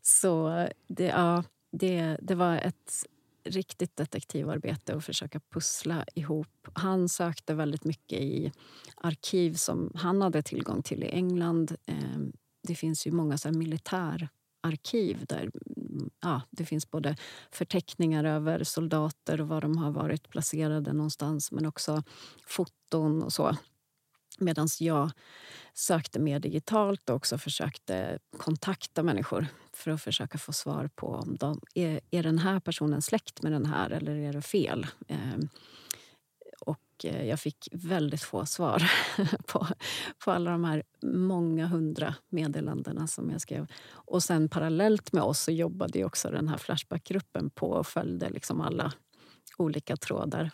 så 0.02 0.66
det, 0.88 1.04
ja, 1.04 1.44
det, 1.72 2.16
det 2.22 2.34
var 2.34 2.56
ett 2.56 3.04
riktigt 3.44 3.96
detektivarbete 3.96 4.94
att 4.94 5.04
försöka 5.04 5.40
pussla 5.40 6.04
ihop. 6.14 6.68
Han 6.72 7.08
sökte 7.08 7.54
väldigt 7.54 7.84
mycket 7.84 8.20
i 8.20 8.52
arkiv 8.96 9.54
som 9.54 9.92
han 9.94 10.22
hade 10.22 10.42
tillgång 10.42 10.82
till 10.82 11.02
i 11.02 11.08
England. 11.08 11.76
Ehm, 11.86 12.32
det 12.62 12.74
finns 12.74 13.06
ju 13.06 13.12
många 13.12 13.38
så 13.38 13.48
här 13.48 13.56
militärarkiv 13.56 15.24
där 15.28 15.50
ja, 16.20 16.42
det 16.50 16.64
finns 16.64 16.90
både 16.90 17.16
förteckningar 17.50 18.24
över 18.24 18.64
soldater 18.64 19.40
och 19.40 19.48
var 19.48 19.60
de 19.60 19.78
har 19.78 19.90
varit 19.90 20.28
placerade 20.28 20.92
någonstans 20.92 21.52
men 21.52 21.66
också 21.66 22.02
foton 22.46 23.22
och 23.22 23.32
så. 23.32 23.56
Medan 24.38 24.68
jag 24.80 25.10
sökte 25.74 26.18
mer 26.18 26.40
digitalt 26.40 27.10
och 27.10 27.16
också 27.16 27.38
försökte 27.38 28.18
kontakta 28.38 29.02
människor 29.02 29.46
för 29.72 29.90
att 29.90 30.02
försöka 30.02 30.38
få 30.38 30.52
svar 30.52 30.90
på 30.94 31.06
om 31.06 31.36
de, 31.36 31.60
är, 31.74 32.00
är 32.10 32.22
den 32.22 32.38
här 32.38 32.60
personen 32.60 33.02
släkt 33.02 33.42
med 33.42 33.52
den 33.52 33.66
här 33.66 33.90
eller 33.90 34.16
är 34.16 34.32
det 34.32 34.42
fel. 34.42 34.86
Ehm, 35.08 35.40
eh, 35.40 35.48
och 36.60 37.04
jag 37.04 37.40
fick 37.40 37.68
väldigt 37.72 38.22
få 38.22 38.46
svar 38.46 38.90
på, 39.46 39.66
på 40.24 40.30
alla 40.30 40.50
de 40.50 40.64
här 40.64 40.82
många 41.02 41.66
hundra 41.66 42.14
meddelandena 42.28 43.06
som 43.06 43.30
jag 43.30 43.40
skrev. 43.40 43.66
Och 43.90 44.22
sen 44.22 44.48
parallellt 44.48 45.12
med 45.12 45.22
oss 45.22 45.40
så 45.40 45.52
jobbade 45.52 45.98
ju 45.98 46.04
också 46.04 46.30
den 46.30 46.48
här 46.48 46.56
Flashbackgruppen 46.56 47.50
på 47.50 47.70
och 47.70 47.86
följde 47.86 48.30
liksom 48.30 48.60
alla 48.60 48.92
olika 49.58 49.96
trådar. 49.96 50.50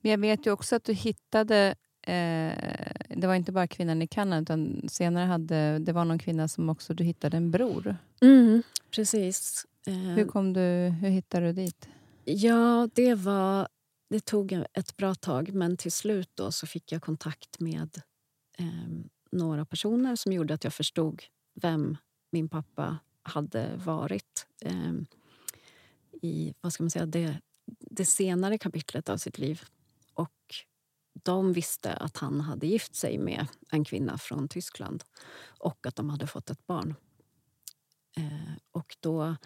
Men 0.00 0.10
jag 0.10 0.18
vet 0.18 0.46
ju 0.46 0.50
också 0.50 0.76
att 0.76 0.84
du 0.84 0.92
hittade... 0.92 1.74
Eh, 2.06 2.92
det 3.08 3.26
var 3.26 3.34
inte 3.34 3.52
bara 3.52 3.66
kvinnan 3.66 4.02
i 4.02 4.06
Kanada, 4.06 4.42
utan 4.42 4.88
senare 4.88 5.26
hade 5.26 5.78
det 5.78 5.92
var 5.92 6.04
någon 6.04 6.18
kvinna 6.18 6.48
som 6.48 6.68
också 6.68 6.94
du 6.94 7.04
hittade 7.04 7.36
en 7.36 7.50
bror. 7.50 7.96
Precis. 8.90 9.66
Eh, 9.86 9.94
Hur, 9.94 10.26
kom 10.26 10.52
du, 10.52 10.60
hur 11.00 11.08
hittade 11.08 11.46
du 11.46 11.52
dit? 11.52 11.88
Ja, 12.24 12.88
det 12.94 13.14
var... 13.14 13.68
Det 14.10 14.24
tog 14.24 14.52
ett 14.52 14.96
bra 14.96 15.14
tag, 15.14 15.54
men 15.54 15.76
till 15.76 15.92
slut 15.92 16.30
då 16.34 16.52
så 16.52 16.66
fick 16.66 16.92
jag 16.92 17.02
kontakt 17.02 17.60
med 17.60 18.00
eh, 18.58 18.66
några 19.32 19.64
personer 19.64 20.16
som 20.16 20.32
gjorde 20.32 20.54
att 20.54 20.64
jag 20.64 20.74
förstod 20.74 21.22
vem 21.54 21.96
min 22.30 22.48
pappa 22.48 22.98
hade 23.22 23.76
varit 23.76 24.46
eh, 24.60 24.92
i 26.22 26.54
vad 26.60 26.72
ska 26.72 26.82
man 26.82 26.90
säga, 26.90 27.06
det, 27.06 27.40
det 27.80 28.04
senare 28.04 28.58
kapitlet 28.58 29.08
av 29.08 29.16
sitt 29.16 29.38
liv. 29.38 29.62
Och 30.14 30.54
de 31.22 31.52
visste 31.52 31.92
att 31.92 32.16
han 32.16 32.40
hade 32.40 32.66
gift 32.66 32.94
sig 32.94 33.18
med 33.18 33.46
en 33.70 33.84
kvinna 33.84 34.18
från 34.18 34.48
Tyskland 34.48 35.04
och 35.58 35.86
att 35.86 35.96
de 35.96 36.10
hade 36.10 36.26
fått 36.26 36.50
ett 36.50 36.66
barn. 36.66 36.94
Eh, 38.16 38.54
och 38.72 38.96
då 39.00 39.36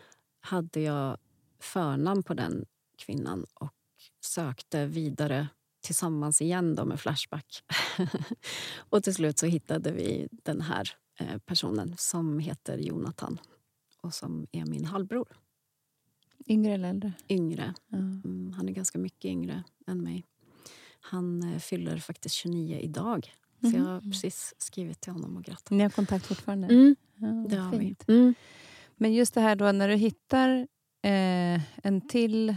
hade 0.41 0.81
jag 0.81 1.19
förnamn 1.61 2.23
på 2.23 2.35
den 2.35 2.67
kvinnan 2.97 3.47
och 3.55 3.75
sökte 4.21 4.87
vidare 4.87 5.49
tillsammans 5.81 6.43
igen 6.43 6.75
då 6.75 6.85
med 6.85 7.01
Flashback. 7.01 7.65
och 8.79 9.03
till 9.03 9.15
slut 9.15 9.39
så 9.39 9.47
hittade 9.47 9.93
vi 9.93 10.29
den 10.31 10.61
här 10.61 10.91
eh, 11.21 11.39
personen 11.39 11.95
som 11.99 12.39
heter 12.39 12.79
Jonathan 12.79 13.39
och 14.03 14.15
som 14.15 14.47
är 14.53 14.65
min 14.65 14.85
halvbror. 14.85 15.37
Yngre 16.47 16.73
eller 16.73 16.89
äldre? 16.89 17.13
Yngre. 17.29 17.75
Ja. 17.89 17.99
Mm, 17.99 18.53
han 18.57 18.69
är 18.69 18.73
ganska 18.73 18.99
mycket 18.99 19.25
yngre 19.25 19.65
än 19.87 20.03
mig. 20.03 20.27
Han 21.01 21.53
eh, 21.53 21.59
fyller 21.59 21.99
faktiskt 21.99 22.35
29 22.35 22.79
idag. 22.79 23.33
Så 23.61 23.77
jag 23.77 23.83
har 23.85 24.01
precis 24.01 24.55
skrivit 24.59 25.01
till 25.01 25.13
honom 25.13 25.37
och 25.37 25.45
grattat. 25.45 25.71
Ni 25.71 25.83
har 25.83 25.91
kontakt 25.91 26.27
fortfarande? 26.27 26.67
Mm, 26.67 26.97
Ja, 27.17 27.27
det 27.49 27.57
har 27.57 27.71
vi. 27.73 27.97
Mm. 28.09 28.35
Men 28.97 29.13
just 29.13 29.35
det 29.35 29.41
här 29.41 29.57
då 29.57 29.73
när 29.73 29.89
du 29.89 29.95
hittar 29.95 30.67
eh, 31.03 31.61
en 31.87 32.09
till 32.09 32.55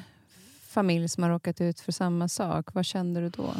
familj 0.61 1.09
som 1.09 1.23
har 1.23 1.29
råkat 1.29 1.61
ut 1.61 1.79
för 1.79 1.91
samma 1.91 2.27
sak, 2.27 2.73
vad 2.73 2.85
kände 2.85 3.21
du 3.21 3.29
då? 3.29 3.53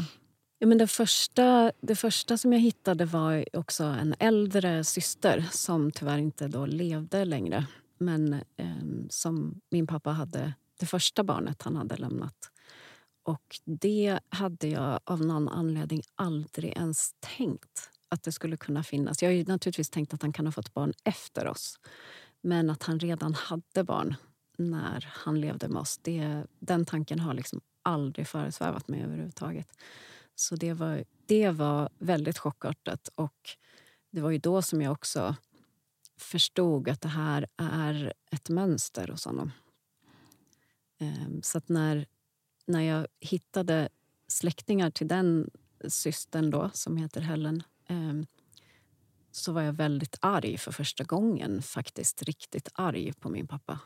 Ja, 0.60 0.68
men 0.68 0.78
det, 0.78 0.88
första, 0.88 1.72
det 1.82 1.96
första 1.96 2.38
som 2.38 2.54
jag 2.54 2.60
hittade 2.60 3.06
var 3.06 3.46
också 3.54 3.84
en 3.84 4.16
äldre 4.20 4.84
syster 4.84 5.46
som 5.52 5.92
tyvärr 5.92 6.18
inte 6.18 6.48
då 6.48 6.66
levde 6.66 7.26
längre. 7.26 7.66
Men 7.98 8.34
eh, 8.34 8.68
som 9.10 9.62
min 9.70 9.88
pappa 9.88 10.12
hade, 10.12 10.54
det 10.80 10.86
första 10.86 11.24
barnet 11.24 11.62
han 11.62 11.76
hade 11.76 11.96
lämnat. 11.98 12.51
Och 13.32 13.60
det 13.66 14.20
hade 14.30 14.68
jag 14.68 15.00
av 15.04 15.26
någon 15.26 15.50
anledning 15.50 16.02
aldrig 16.16 16.72
ens 16.78 17.16
tänkt 17.20 17.90
att 18.10 18.24
det 18.24 18.32
skulle 18.32 18.58
kunna 18.58 18.84
finnas. 18.84 19.22
Jag 19.22 19.30
har 19.30 19.34
ju 19.34 19.44
naturligtvis 19.44 19.90
tänkt 19.90 20.14
att 20.14 20.22
han 20.22 20.34
kan 20.34 20.48
ha 20.48 20.52
fått 20.52 20.74
barn 20.74 20.94
efter 21.04 21.48
oss. 21.48 21.80
Men 22.42 22.70
att 22.70 22.84
han 22.84 23.00
redan 23.00 23.34
hade 23.34 23.84
barn 23.84 24.16
när 24.58 25.10
han 25.14 25.42
levde 25.42 25.68
med 25.68 25.82
oss, 25.82 26.00
det, 26.02 26.44
den 26.60 26.86
tanken 26.86 27.20
har 27.20 27.34
liksom 27.34 27.62
aldrig 27.84 28.28
föresvävat 28.28 28.88
mig 28.88 29.04
överhuvudtaget. 29.04 29.68
Så 30.36 30.56
det 30.56 30.74
var, 30.74 31.04
det 31.26 31.50
var 31.50 31.90
väldigt 31.98 32.38
chockartat. 32.38 33.10
Och 33.16 33.50
det 34.12 34.22
var 34.22 34.32
ju 34.32 34.38
då 34.38 34.62
som 34.62 34.82
jag 34.82 34.92
också 34.92 35.36
förstod 36.18 36.90
att 36.90 37.02
det 37.02 37.10
här 37.10 37.48
är 37.58 38.14
ett 38.32 38.50
mönster 38.50 39.08
hos 39.08 39.26
honom. 39.26 39.52
Ehm, 41.02 41.42
så 41.42 41.58
att 41.58 41.70
när, 41.70 42.06
när 42.72 42.82
jag 42.82 43.08
hittade 43.20 43.90
släktingar 44.28 44.90
till 44.90 45.08
den 45.08 45.50
systern 45.88 46.50
då, 46.50 46.70
som 46.74 46.98
heter 46.98 47.22
Helen 47.22 47.64
ehm, 47.88 48.26
så 49.32 49.52
var 49.52 49.62
jag 49.62 49.74
väldigt 49.74 50.18
arg 50.22 50.58
för 50.58 50.72
första 50.72 51.04
gången. 51.04 51.62
Faktiskt 51.62 52.24
riktigt 52.24 52.70
arg 52.74 53.14
på 53.14 53.30
min 53.30 53.48
pappa. 53.48 53.80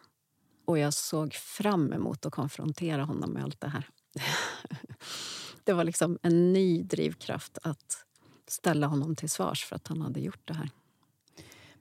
Och 0.65 0.79
jag 0.79 0.93
såg 0.93 1.33
fram 1.33 1.93
emot 1.93 2.25
att 2.25 2.33
konfrontera 2.33 3.03
honom 3.03 3.31
med 3.31 3.43
allt 3.43 3.61
det 3.61 3.67
här. 3.67 3.89
Det 5.63 5.73
var 5.73 5.83
liksom 5.83 6.19
en 6.21 6.53
ny 6.53 6.83
drivkraft 6.83 7.57
att 7.61 8.05
ställa 8.47 8.87
honom 8.87 9.15
till 9.15 9.29
svars 9.29 9.65
för 9.65 9.75
att 9.75 9.87
han 9.87 10.01
hade 10.01 10.19
gjort 10.19 10.47
det 10.47 10.53
här. 10.53 10.69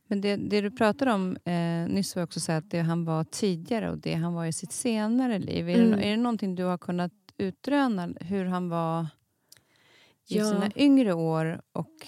Men 0.06 0.20
det, 0.20 0.36
det 0.36 0.60
du 0.60 0.70
pratade 0.70 1.12
om 1.12 1.36
eh, 1.44 1.88
nyss 1.94 2.16
var 2.16 2.22
också 2.22 2.40
så 2.40 2.52
att 2.52 2.70
det 2.70 2.80
han 2.80 3.04
var 3.04 3.24
tidigare 3.24 3.90
och 3.90 3.98
det 3.98 4.14
han 4.14 4.34
var 4.34 4.44
i 4.46 4.52
sitt 4.52 4.72
senare 4.72 5.38
liv. 5.38 5.68
Är, 5.68 5.74
Mm. 5.78 5.90
det, 5.90 6.04
är 6.06 6.10
det 6.10 6.16
någonting 6.16 6.54
du 6.54 6.64
har 6.64 6.78
kunnat 6.78 7.12
utröna 7.38 8.08
hur 8.20 8.44
han 8.44 8.68
var 8.68 9.02
i 10.28 10.38
Ja. 10.38 10.50
sina 10.50 10.70
yngre 10.76 11.12
år 11.14 11.60
och 11.72 12.06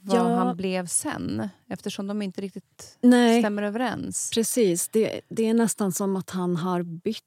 vad 0.00 0.16
Ja. 0.18 0.36
han 0.36 0.56
blev 0.56 0.86
sen? 0.86 1.48
Eftersom 1.68 2.06
de 2.06 2.22
inte 2.22 2.40
riktigt 2.40 2.98
Nej, 3.00 3.42
stämmer 3.42 3.62
överens. 3.62 4.30
precis. 4.34 4.88
Det, 4.88 5.20
det 5.28 5.46
är 5.46 5.54
nästan 5.54 5.92
som 5.92 6.16
att 6.16 6.30
han 6.30 6.56
har 6.56 6.82
bytt... 6.82 7.24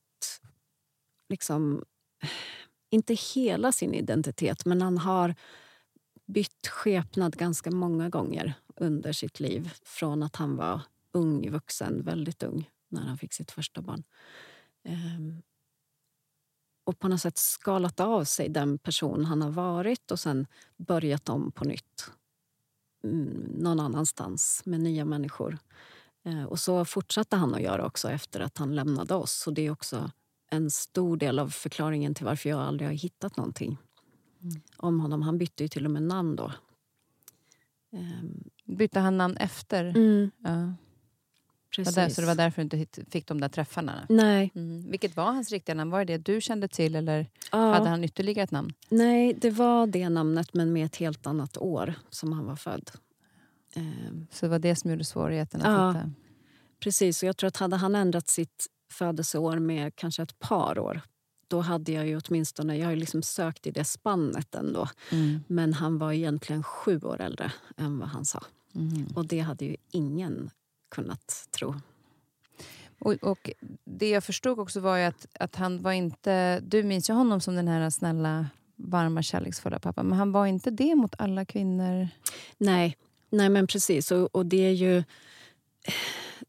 Liksom, 1.30 1.84
inte 2.89 3.14
hela 3.36 3.72
sin 3.72 3.94
identitet, 3.94 4.66
men 4.66 4.82
han 4.82 4.98
har 4.98 5.36
bytt 6.26 6.68
skepnad 6.68 7.38
ganska 7.38 7.72
många 7.72 8.10
gånger 8.10 8.54
under 8.82 9.12
sitt 9.12 9.40
liv. 9.40 9.74
Från 9.84 10.24
att 10.24 10.36
han 10.36 10.56
var 10.56 10.82
ung 11.12 11.52
vuxen, 11.52 12.02
väldigt 12.04 12.44
ung, 12.44 12.70
när 12.90 13.02
han 13.02 13.18
fick 13.18 13.34
sitt 13.34 13.52
första 13.52 13.82
barn. 13.82 14.04
Ehm, 14.84 15.42
och 16.84 17.00
på 17.00 17.08
något 17.08 17.22
sätt 17.22 17.38
skalat 17.38 18.00
av 18.00 18.24
sig 18.24 18.50
den 18.50 18.78
person 18.78 19.26
han 19.26 19.42
har 19.42 19.52
varit 19.52 20.12
och 20.12 20.20
sen 20.20 20.48
börjat 20.78 21.30
om 21.30 21.52
på 21.52 21.66
nytt 21.66 22.12
mm, 23.04 23.56
någon 23.58 23.80
annanstans 23.80 24.62
med 24.66 24.80
nya 24.80 25.06
människor. 25.06 25.58
Eh, 26.24 26.44
och 26.44 26.60
så 26.60 26.86
fortsatte 26.86 27.36
han 27.36 27.56
att 27.56 27.62
göra 27.62 27.86
också 27.86 28.10
efter 28.10 28.40
att 28.40 28.58
han 28.58 28.76
lämnade 28.76 29.14
oss. 29.14 29.32
Så 29.32 29.52
det 29.52 29.62
är 29.62 29.72
också 29.72 30.12
en 30.50 30.72
stor 30.72 31.18
del 31.18 31.40
av 31.40 31.50
förklaringen 31.50 32.16
till 32.16 32.26
varför 32.26 32.50
jag 32.50 32.60
aldrig 32.60 32.90
har 32.90 32.96
hittat 32.96 33.38
någonting 33.38 33.78
mm. 34.42 34.62
om 34.78 35.00
honom. 35.00 35.22
Han 35.22 35.38
bytte 35.38 35.64
ju 35.64 35.68
till 35.68 35.86
och 35.86 35.92
med 35.92 36.04
namn 36.04 36.36
då. 36.36 36.52
Um, 37.94 38.44
Bytte 38.66 39.00
han 39.00 39.18
namn 39.18 39.38
efter? 39.38 39.86
Mm. 39.86 40.32
Ja. 40.44 40.74
Precis. 41.76 41.98
Var 41.98 42.04
där, 42.04 42.10
så 42.10 42.22
det 42.22 42.28
var 42.28 42.36
därför 42.36 42.64
du 42.64 42.78
inte 42.78 43.06
fick 43.06 43.28
de 43.28 43.42
där 43.42 43.50
träffarna? 43.50 44.06
Nej. 44.10 44.52
Mm. 44.56 44.92
Vilket 44.92 45.16
var 45.16 45.26
hans 45.32 45.52
riktiga 45.52 45.76
namn? 45.76 45.92
Var 45.92 46.06
det 46.06 46.18
det 46.18 46.34
du 46.34 46.42
kände 46.42 46.68
till 46.68 46.96
eller 46.96 47.30
ja. 47.52 47.74
hade 47.74 47.89
han 47.89 48.04
ytterligare 48.04 48.44
ett 48.44 48.52
namn? 48.52 48.74
Nej, 48.89 49.34
det 49.34 49.50
var 49.50 49.88
det 49.88 50.10
namnet 50.10 50.54
men 50.54 50.74
med 50.74 50.86
ett 50.86 50.96
helt 50.96 51.28
annat 51.28 51.58
år 51.58 51.94
som 52.10 52.34
han 52.34 52.46
var 52.46 52.56
född. 52.56 52.92
Um, 53.76 54.28
så 54.32 54.46
det 54.46 54.50
var 54.50 54.60
det 54.60 54.76
som 54.76 54.92
gjorde 54.92 55.04
svårigheten 55.04 55.62
att 55.62 55.68
ja, 55.68 55.92
hitta? 55.92 56.12
Precis, 56.80 57.24
och 57.24 57.30
jag 57.30 57.38
tror 57.38 57.48
att 57.48 57.58
hade 57.58 57.76
han 57.76 57.96
ändrat 57.96 58.30
sitt 58.30 58.68
födelseår 58.92 59.60
med 59.60 59.96
kanske 59.96 60.24
ett 60.24 60.39
par 60.39 60.80
år 60.80 61.02
då 61.52 61.62
hade 61.62 61.91
jag 61.91 62.08
ju 62.08 62.20
åtminstone, 62.26 62.78
jag 62.78 62.86
har 62.86 62.91
ju 62.91 62.99
liksom 62.99 63.24
sökt 63.24 63.68
i 63.68 63.72
det 63.72 63.84
spannet 63.84 64.56
ändå. 64.56 64.89
Mm. 65.12 65.43
Men 65.47 65.74
han 65.74 65.97
var 65.97 66.12
egentligen 66.12 66.64
sju 66.64 66.99
år 67.04 67.22
äldre 67.22 67.52
än 67.78 67.99
vad 67.99 68.10
han 68.10 68.26
sa. 68.26 68.43
Mm. 68.76 69.08
Och 69.16 69.26
det 69.26 69.39
hade 69.39 69.66
ju 69.66 69.76
ingen 69.91 70.49
kunnat 70.89 71.47
tro. 71.52 71.76
Och, 72.99 73.14
och, 73.14 73.49
Det 73.84 74.10
jag 74.10 74.24
förstod 74.24 74.60
också 74.60 74.80
var 74.80 74.99
att, 74.99 75.28
att 75.39 75.56
han 75.56 75.82
var 75.82 75.91
inte... 75.91 76.60
Du 76.60 76.84
minns 76.84 77.10
ju 77.10 77.14
honom 77.14 77.41
som 77.41 77.56
den 77.56 77.68
här 77.68 77.89
snälla, 77.89 78.47
varma, 78.76 79.24
kärleksfulla 79.24 79.80
pappan. 79.80 80.06
Men 80.06 80.18
han 80.18 80.32
var 80.32 80.45
inte 80.45 80.72
det 80.72 80.95
mot 80.95 81.16
alla 81.18 81.45
kvinnor? 81.45 82.08
Nej, 82.58 82.97
Nej 83.30 83.49
men 83.49 83.68
precis. 83.68 84.12
Och, 84.12 84.36
och 84.36 84.45
det 84.45 84.66
är 84.66 84.72
ju... 84.72 85.04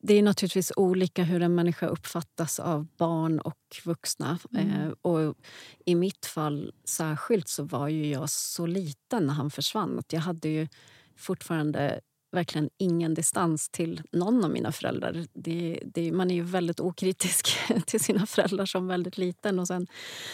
Det 0.01 0.14
är 0.14 0.22
naturligtvis 0.22 0.72
olika 0.76 1.24
hur 1.24 1.43
en 1.43 1.55
människa 1.55 1.86
uppfattas 1.86 2.61
av 2.61 2.86
barn 2.97 3.38
och 3.38 3.59
vuxna. 3.84 4.38
Mm. 4.55 4.70
Eh, 4.70 4.88
och 5.03 5.36
I 5.84 5.95
mitt 5.95 6.26
fall 6.26 6.72
särskilt 6.84 7.49
så 7.49 7.62
var 7.62 7.88
ju 7.88 8.07
jag 8.07 8.30
så 8.30 8.66
liten 8.66 9.26
när 9.26 9.34
han 9.34 9.51
försvann. 9.51 9.99
Att 9.99 10.12
jag 10.12 10.20
hade 10.20 10.49
ju 10.49 10.68
fortfarande 11.16 12.01
verkligen 12.32 12.70
ingen 12.78 13.14
distans 13.14 13.68
till 13.68 14.03
någon 14.12 14.45
av 14.45 14.51
mina 14.51 14.72
föräldrar. 14.72 15.26
Det, 15.32 15.82
det, 15.84 16.12
man 16.12 16.30
är 16.30 16.34
ju 16.34 16.43
väldigt 16.43 16.80
okritisk 16.80 17.49
till 17.86 18.01
sina 18.01 18.26
föräldrar 18.26 18.66
som 18.66 18.86
väldigt 18.86 19.18
liten. 19.18 19.59
Och 19.59 19.66
sen 19.66 19.86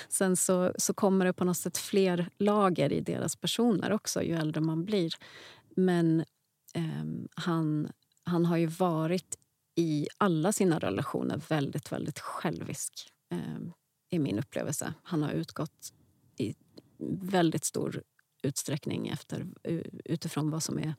sen 0.08 0.36
så, 0.36 0.72
så 0.78 0.94
kommer 0.94 1.24
det 1.24 1.32
på 1.32 1.44
något 1.44 1.56
sätt 1.56 1.78
fler 1.78 2.30
lager 2.38 2.92
i 2.92 3.00
deras 3.00 3.36
personer 3.36 3.92
också 3.92 4.22
ju 4.22 4.34
äldre 4.34 4.60
man 4.60 4.84
blir. 4.84 5.12
Men 5.76 6.20
eh, 6.74 7.04
han, 7.34 7.88
han 8.24 8.44
har 8.44 8.56
ju 8.56 8.66
varit 8.66 9.37
i 9.78 10.08
alla 10.18 10.52
sina 10.52 10.78
relationer 10.78 11.40
väldigt, 11.48 11.92
väldigt 11.92 12.18
självisk, 12.18 13.12
eh, 13.30 13.58
i 14.10 14.18
min 14.18 14.38
upplevelse. 14.38 14.94
Han 15.02 15.22
har 15.22 15.30
utgått 15.30 15.92
i 16.36 16.54
väldigt 17.20 17.64
stor 17.64 18.02
utsträckning 18.42 19.08
efter, 19.08 19.46
utifrån 20.04 20.50
vad 20.50 20.62
som 20.62 20.78
är 20.78 20.94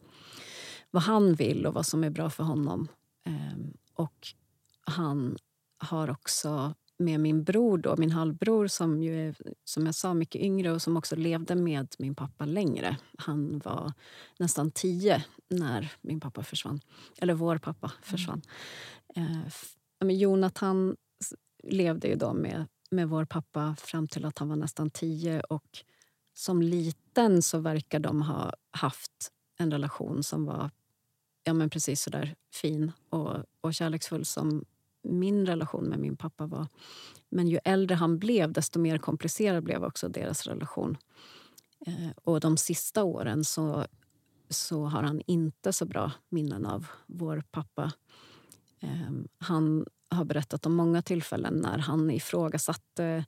vad 0.91 1.03
han 1.03 1.33
vill 1.33 1.65
och 1.65 1.73
vad 1.73 1.85
som 1.85 2.03
är 2.03 2.09
bra 2.09 2.29
för 2.29 2.43
honom. 2.43 2.87
Ehm, 3.25 3.73
och 3.93 4.27
han 4.81 5.37
har 5.77 6.09
också 6.09 6.75
med 6.99 7.19
min 7.19 7.43
bror, 7.43 7.77
då, 7.77 7.95
min 7.97 8.11
halvbror 8.11 8.67
som 8.67 9.03
ju 9.03 9.27
är 9.27 9.35
som 9.63 9.85
jag 9.85 9.95
sa, 9.95 10.13
mycket 10.13 10.41
yngre 10.41 10.71
och 10.71 10.81
som 10.81 10.97
också 10.97 11.15
levde 11.15 11.55
med 11.55 11.95
min 11.99 12.15
pappa 12.15 12.45
längre. 12.45 12.97
Han 13.17 13.59
var 13.59 13.93
nästan 14.39 14.71
tio 14.71 15.23
när 15.47 15.93
min 16.01 16.19
pappa 16.19 16.43
försvann. 16.43 16.79
Eller 17.17 17.33
vår 17.33 17.57
pappa 17.57 17.87
mm. 17.87 18.01
försvann. 18.01 18.41
Mm. 19.15 19.41
Eh, 20.01 20.11
Jonathan 20.11 20.95
levde 21.63 22.07
ju 22.07 22.15
då 22.15 22.33
med, 22.33 22.65
med 22.91 23.09
vår 23.09 23.25
pappa 23.25 23.75
fram 23.79 24.07
till 24.07 24.25
att 24.25 24.37
han 24.37 24.49
var 24.49 24.55
nästan 24.55 24.89
tio. 24.89 25.41
Och 25.41 25.79
som 26.33 26.61
liten 26.61 27.41
så 27.41 27.59
verkar 27.59 27.99
de 27.99 28.21
ha 28.21 28.53
haft 28.71 29.31
en 29.57 29.71
relation 29.71 30.23
som 30.23 30.45
var 30.45 30.69
ja, 31.43 31.53
men 31.53 31.69
precis 31.69 32.01
så 32.01 32.09
där 32.09 32.35
fin 32.53 32.91
och, 33.09 33.37
och 33.61 33.73
kärleksfull 33.73 34.25
som 34.25 34.65
min 35.03 35.45
relation 35.45 35.85
med 35.85 35.99
min 35.99 36.17
pappa 36.17 36.45
var. 36.45 36.67
Men 37.29 37.47
ju 37.47 37.59
äldre 37.63 37.95
han 37.95 38.19
blev, 38.19 38.51
desto 38.51 38.79
mer 38.79 38.97
komplicerad 38.97 39.63
blev 39.63 39.83
också 39.83 40.09
deras 40.09 40.47
relation. 40.47 40.97
Eh, 41.85 42.09
och 42.23 42.39
de 42.39 42.57
sista 42.57 43.03
åren 43.03 43.43
så, 43.43 43.85
så 44.49 44.85
har 44.85 45.03
han 45.03 45.21
inte 45.27 45.73
så 45.73 45.85
bra 45.85 46.11
minnen 46.29 46.65
av 46.65 46.87
vår 47.07 47.43
pappa. 47.51 47.91
Eh, 48.79 49.11
han 49.37 49.85
har 50.11 50.25
berättat 50.25 50.65
om 50.65 50.75
många 50.75 51.01
tillfällen 51.01 51.53
när 51.53 51.77
han 51.77 52.11
ifrågasatte 52.11 53.25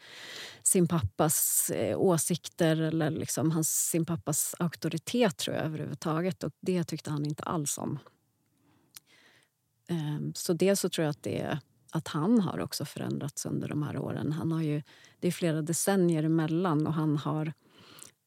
sin 0.64 0.88
pappas 0.88 1.70
eh, 1.70 1.98
åsikter 2.00 2.82
eller 2.82 3.10
liksom 3.10 3.52
hans, 3.52 3.90
sin 3.90 4.06
pappas 4.06 4.56
auktoritet 4.60 5.38
tror 5.38 5.56
jag 5.56 5.66
överhuvudtaget. 5.66 6.44
Och 6.44 6.52
det 6.60 6.84
tyckte 6.84 7.12
han 7.12 7.26
inte 7.26 7.44
alls 7.44 7.78
om. 7.78 8.00
Eh, 9.92 10.20
så 10.36 10.54
dels 10.54 10.80
så 10.80 10.90
tror 10.90 11.04
jag 11.04 11.10
att, 11.10 11.24
det, 11.24 11.60
att 11.92 12.08
han 12.08 12.40
har 12.40 12.60
också 12.60 12.86
förändrats 12.86 13.46
under 13.46 13.68
de 13.68 13.84
här 13.84 13.98
åren. 13.98 14.32
Han 14.32 14.52
har 14.52 14.62
ju, 14.62 14.82
det 15.20 15.28
är 15.28 15.32
flera 15.32 15.62
decennier 15.62 16.24
emellan 16.24 16.88
och 16.88 16.94
han 16.94 17.18
har 17.18 17.54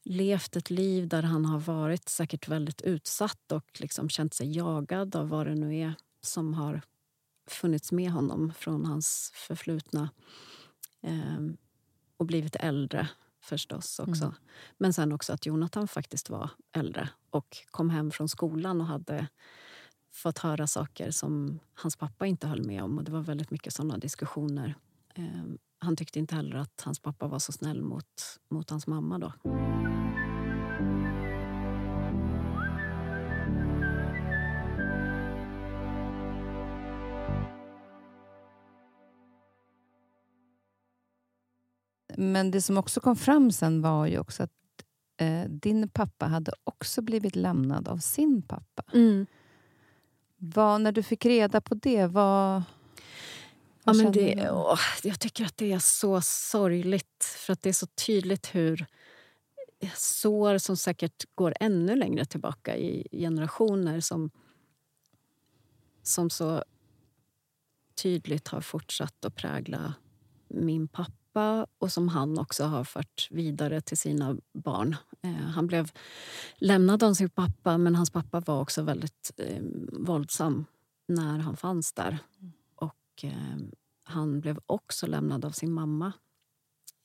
levt 0.04 0.56
ett 0.56 0.70
liv 0.70 1.08
där 1.08 1.22
han 1.22 1.44
har 1.44 1.58
varit 1.58 2.08
säkert 2.08 2.48
väldigt 2.48 2.80
utsatt 2.80 3.52
och 3.52 3.80
liksom 3.80 4.08
känt 4.08 4.34
sig 4.34 4.56
jagad 4.56 5.16
av 5.16 5.28
vad 5.28 5.46
det 5.46 5.54
nu 5.54 5.76
är 5.76 5.94
som 6.20 6.54
har 6.54 6.82
funnits 7.46 7.92
med 7.92 8.10
honom 8.10 8.52
från 8.58 8.86
hans 8.86 9.32
förflutna. 9.34 10.10
Eh, 11.02 11.38
och 12.16 12.26
blivit 12.26 12.56
äldre 12.56 13.08
förstås 13.40 13.98
också. 13.98 14.24
Mm. 14.24 14.36
Men 14.78 14.92
sen 14.92 15.12
också 15.12 15.32
att 15.32 15.46
Jonathan 15.46 15.88
faktiskt 15.88 16.30
var 16.30 16.50
äldre 16.72 17.08
och 17.30 17.56
kom 17.70 17.90
hem 17.90 18.10
från 18.10 18.28
skolan 18.28 18.80
och 18.80 18.86
hade 18.86 19.26
fått 20.14 20.38
höra 20.38 20.66
saker 20.66 21.10
som 21.10 21.60
hans 21.74 21.96
pappa 21.96 22.26
inte 22.26 22.46
höll 22.46 22.66
med 22.66 22.82
om. 22.82 22.98
Och 22.98 23.04
Det 23.04 23.12
var 23.12 23.20
väldigt 23.20 23.50
mycket 23.50 23.74
såna 23.74 23.98
diskussioner. 23.98 24.74
Eh, 25.14 25.24
han 25.78 25.96
tyckte 25.96 26.18
inte 26.18 26.34
heller 26.34 26.56
att 26.56 26.82
hans 26.84 27.00
pappa 27.00 27.28
var 27.28 27.38
så 27.38 27.52
snäll 27.52 27.82
mot, 27.82 28.40
mot 28.48 28.70
hans 28.70 28.86
mamma. 28.86 29.18
då. 29.18 29.32
Men 42.16 42.50
det 42.50 42.62
som 42.62 42.78
också 42.78 43.00
kom 43.00 43.16
fram 43.16 43.52
sen 43.52 43.82
var 43.82 44.06
ju 44.06 44.18
också 44.18 44.42
att 44.42 44.50
eh, 45.20 45.48
din 45.48 45.88
pappa 45.88 46.26
hade 46.26 46.52
också 46.64 47.02
blivit 47.02 47.36
lämnad 47.36 47.88
av 47.88 47.98
sin 47.98 48.42
pappa. 48.42 48.82
Mm. 48.92 49.26
Vad, 50.55 50.80
när 50.80 50.92
du 50.92 51.03
fick 51.03 51.26
reda 51.26 51.61
på 51.61 51.74
det, 51.74 52.07
vad... 52.07 52.62
Ja, 53.84 53.92
men 53.92 54.12
det, 54.12 54.51
åh, 54.51 54.78
jag 55.03 55.20
tycker 55.20 55.45
att 55.45 55.57
det 55.57 55.72
är 55.72 55.78
så 55.78 56.20
sorgligt, 56.20 57.24
för 57.24 57.53
att 57.53 57.62
det 57.62 57.68
är 57.68 57.72
så 57.72 57.86
tydligt 57.86 58.55
hur 58.55 58.86
sår 59.95 60.59
som 60.59 60.76
säkert 60.76 61.24
går 61.34 61.55
ännu 61.61 61.97
längre 61.97 62.24
tillbaka 62.24 62.76
i 62.76 63.09
generationer 63.12 64.01
som, 64.01 64.30
som 66.03 66.30
så 66.30 66.64
tydligt 68.03 68.49
har 68.49 68.61
fortsatt 68.61 69.24
att 69.24 69.34
prägla 69.34 69.95
min 70.49 70.88
pappa 70.88 71.12
pappa 71.34 71.66
och 71.78 71.92
som 71.92 72.09
han 72.09 72.38
också 72.38 72.64
har 72.64 72.84
fört 72.84 73.28
vidare 73.30 73.80
till 73.80 73.99
sina 73.99 74.36
barn. 74.53 74.97
Eh, 75.24 75.30
han 75.30 75.66
blev 75.66 75.92
lämnad 76.56 77.02
av 77.02 77.14
sin 77.14 77.30
pappa, 77.30 77.78
men 77.78 77.94
hans 77.94 78.10
pappa 78.10 78.40
var 78.40 78.60
också 78.60 78.82
väldigt 78.82 79.30
eh, 79.36 79.62
våldsam 79.92 80.64
när 81.06 81.38
han 81.38 81.56
fanns 81.56 81.92
där. 81.92 82.18
Och 82.74 83.24
eh, 83.24 83.56
Han 84.02 84.40
blev 84.40 84.58
också 84.66 85.06
lämnad 85.06 85.44
av 85.44 85.50
sin 85.50 85.72
mamma 85.72 86.12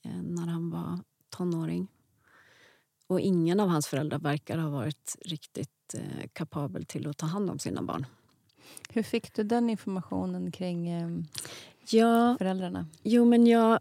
eh, 0.04 0.22
när 0.22 0.46
han 0.46 0.70
var 0.70 0.98
tonåring. 1.30 1.88
Och 3.06 3.20
ingen 3.20 3.60
av 3.60 3.68
hans 3.68 3.86
föräldrar 3.86 4.18
verkar 4.18 4.58
ha 4.58 4.70
varit 4.70 5.16
riktigt 5.24 5.94
eh, 5.94 6.28
kapabel 6.32 6.84
till 6.84 7.06
att 7.06 7.16
ta 7.16 7.26
hand 7.26 7.50
om 7.50 7.58
sina 7.58 7.82
barn. 7.82 8.06
Hur 8.88 9.02
fick 9.02 9.34
du 9.34 9.42
den 9.42 9.70
informationen 9.70 10.52
kring 10.52 10.88
eh, 10.88 11.08
ja, 11.92 12.36
föräldrarna? 12.38 12.86
Jo, 13.02 13.24
men 13.24 13.46
jag, 13.46 13.80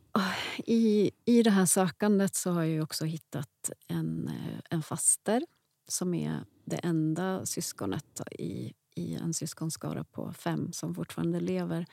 i, 0.57 1.11
I 1.25 1.43
det 1.43 1.49
här 1.49 1.65
sökandet 1.65 2.35
så 2.35 2.51
har 2.51 2.63
jag 2.63 2.83
också 2.83 3.05
hittat 3.05 3.71
en, 3.87 4.27
eh, 4.27 4.59
en 4.69 4.83
faster 4.83 5.43
som 5.87 6.13
är 6.13 6.43
det 6.65 6.77
enda 6.77 7.45
syskonet 7.45 8.21
i, 8.31 8.73
i 8.95 9.15
en 9.15 9.33
syskonskara 9.33 10.03
på 10.03 10.33
fem 10.33 10.73
som 10.73 10.95
fortfarande 10.95 11.39
lever. 11.39 11.85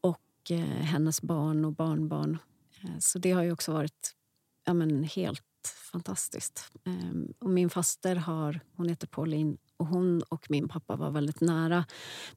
Och 0.00 0.50
eh, 0.50 0.58
hennes 0.64 1.22
barn 1.22 1.64
och 1.64 1.72
barnbarn. 1.72 2.38
Eh, 2.82 2.98
så 2.98 3.18
det 3.18 3.32
har 3.32 3.42
ju 3.42 3.52
också 3.52 3.72
varit 3.72 4.14
ja, 4.64 4.74
men 4.74 5.04
helt 5.04 5.42
fantastiskt. 5.92 6.72
Eh, 6.84 7.34
och 7.38 7.50
min 7.50 7.70
faster 7.70 8.16
har, 8.16 8.60
hon 8.76 8.88
heter 8.88 9.06
Pauline 9.06 9.58
Och 9.76 9.86
hon 9.86 10.22
och 10.22 10.50
min 10.50 10.68
pappa 10.68 10.96
var 10.96 11.10
väldigt 11.10 11.40
nära, 11.40 11.84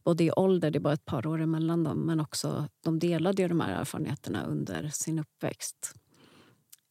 både 0.03 0.23
i 0.23 0.31
ålder, 0.31 0.71
det 0.71 0.79
var 0.79 0.93
ett 0.93 1.05
par 1.05 1.27
år 1.27 1.41
emellan 1.41 1.83
dem 1.83 1.99
men 1.99 2.19
också 2.19 2.67
de 2.83 2.99
delade 2.99 3.41
ju 3.41 3.47
de 3.47 3.59
här 3.59 3.81
erfarenheterna 3.81 4.43
under 4.43 4.89
sin 4.89 5.19
uppväxt. 5.19 5.93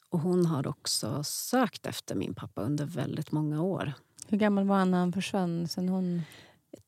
Och 0.08 0.20
hon 0.20 0.46
har 0.46 0.66
också 0.66 1.24
sökt 1.24 1.86
efter 1.86 2.14
min 2.14 2.34
pappa 2.34 2.62
under 2.62 2.84
väldigt 2.86 3.32
många 3.32 3.62
år. 3.62 3.92
Hur 4.28 4.38
gammal 4.38 4.66
var 4.66 4.76
han 4.76 4.90
när 4.90 4.98
han 4.98 5.12
försvann? 5.12 5.68
Sen 5.68 5.88
hon... 5.88 6.22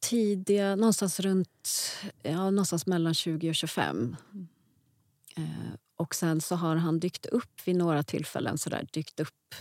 Tidiga, 0.00 0.76
någonstans 0.76 1.20
runt 1.20 1.68
ja, 2.22 2.50
någonstans 2.50 2.86
mellan 2.86 3.14
20 3.14 3.48
och 3.48 3.54
25. 3.54 4.16
Mm. 4.32 4.48
Eh, 5.36 5.74
och 5.96 6.14
sen 6.14 6.40
så 6.40 6.56
har 6.56 6.76
han 6.76 7.00
dykt 7.00 7.26
upp 7.26 7.66
vid 7.66 7.76
några 7.76 8.02
tillfällen, 8.02 8.58
så 8.58 8.70
där, 8.70 8.86
dykt 8.92 9.20
upp 9.20 9.54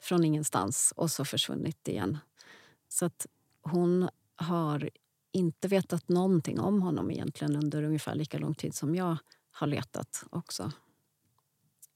från 0.00 0.24
ingenstans 0.24 0.92
och 0.96 1.10
så 1.10 1.24
försvunnit 1.24 1.88
igen. 1.88 2.18
Så 2.98 3.04
att 3.04 3.26
hon 3.62 4.08
har 4.36 4.90
inte 5.32 5.68
vetat 5.68 6.08
någonting 6.08 6.60
om 6.60 6.82
honom 6.82 7.10
egentligen 7.10 7.56
under 7.56 7.82
ungefär 7.82 8.14
lika 8.14 8.38
lång 8.38 8.54
tid 8.54 8.74
som 8.74 8.94
jag 8.94 9.16
har 9.50 9.66
letat 9.66 10.24
också. 10.30 10.72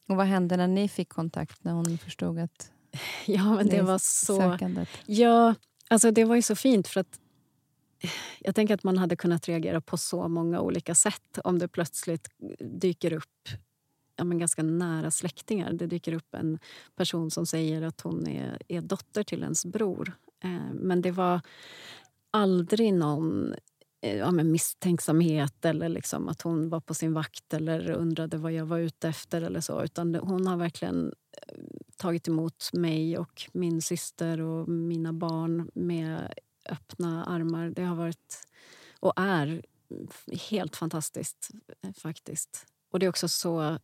Och 0.09 0.17
vad 0.17 0.27
hände 0.27 0.57
när 0.57 0.67
ni 0.67 0.89
fick 0.89 1.09
kontakt, 1.09 1.65
när 1.65 1.73
hon 1.73 1.99
förstod 1.99 2.39
att... 2.39 2.71
Ja, 3.27 3.55
men 3.55 3.67
det 3.67 3.83
var 3.83 3.99
så... 3.99 4.37
Sökandet. 4.37 4.89
Ja, 5.07 5.55
alltså 5.89 6.11
det 6.11 6.25
var 6.25 6.37
ju 6.37 6.43
så 6.43 6.57
fint 6.57 6.89
för 6.89 7.01
att 7.01 7.21
jag 8.41 8.55
tänker 8.55 8.75
att 8.75 8.85
man 8.85 8.99
hade 8.99 9.17
kunnat 9.17 9.49
reagera 9.49 9.81
på 9.81 9.97
så 9.97 10.29
många 10.29 10.61
olika 10.61 10.95
sätt 10.95 11.39
om 11.45 11.59
det 11.59 11.69
plötsligt 11.69 12.29
dyker 12.61 13.13
upp 13.13 13.49
ja, 14.17 14.25
men 14.25 14.39
ganska 14.39 14.63
nära 14.63 15.11
släktingar. 15.11 15.73
Det 15.73 15.87
dyker 15.87 16.13
upp 16.13 16.35
en 16.35 16.59
person 16.97 17.31
som 17.31 17.47
säger 17.47 17.83
att 17.83 18.01
hon 18.01 18.27
är, 18.27 18.59
är 18.69 18.81
dotter 18.81 19.23
till 19.23 19.43
ens 19.43 19.67
bror. 19.67 20.17
Eh, 20.43 20.73
men 20.73 21.03
det 21.03 21.11
var 21.11 21.41
aldrig 22.31 22.95
någon 22.95 23.55
eh, 24.01 24.17
ja, 24.17 24.31
men 24.31 24.53
misstänksamhet 24.53 25.65
eller 25.65 25.89
liksom 25.89 26.29
att 26.29 26.43
hon 26.43 26.69
var 26.69 26.81
på 26.81 26.95
sin 26.95 27.13
vakt 27.13 27.55
eller 27.55 27.91
undrade 27.91 28.37
vad 28.37 28.53
jag 28.53 28.67
var 28.67 28.79
ute 28.79 29.09
efter. 29.09 29.43
eller 29.43 29.61
så. 29.61 29.83
Utan 29.85 30.15
hon 30.15 30.47
har 30.47 30.57
verkligen 30.57 31.13
eh, 31.33 31.55
tagit 31.97 32.29
emot 32.29 32.71
mig 32.73 33.19
och 33.19 33.51
min 33.53 33.83
syster 33.83 34.41
och 34.41 34.69
mina 34.69 35.13
barn 35.13 35.71
med 35.75 36.33
öppna 36.69 37.25
armar. 37.25 37.71
Det 37.71 37.85
har 37.85 37.97
varit 37.97 38.47
och 39.01 39.13
är 39.17 39.63
helt 40.51 40.77
fantastiskt, 40.77 41.51
faktiskt. 41.97 42.67
Och 42.91 42.99
det 42.99 43.07
är 43.07 43.11
också 43.11 43.29
så, 43.29 43.79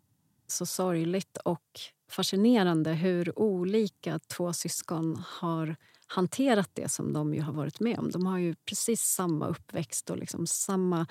så 0.47 0.67
sorgligt 0.67 1.37
och 1.37 1.81
fascinerande 2.11 2.93
hur 2.93 3.39
olika 3.39 4.19
två 4.19 4.53
syskon 4.53 5.23
har 5.27 5.77
hanterat 6.09 6.71
det 6.73 6.89
som 6.89 7.13
de 7.13 7.35
ju 7.35 7.41
har 7.41 7.53
varit 7.53 7.81
med 7.81 7.99
om. 7.99 8.11
De 8.11 8.27
har 8.27 8.39
ju 8.39 8.55
precis 8.55 9.01
samma 9.03 9.47
uppväxt 9.47 10.11
och 10.11 10.19
liksom 10.19 10.47
samma 10.47 11.07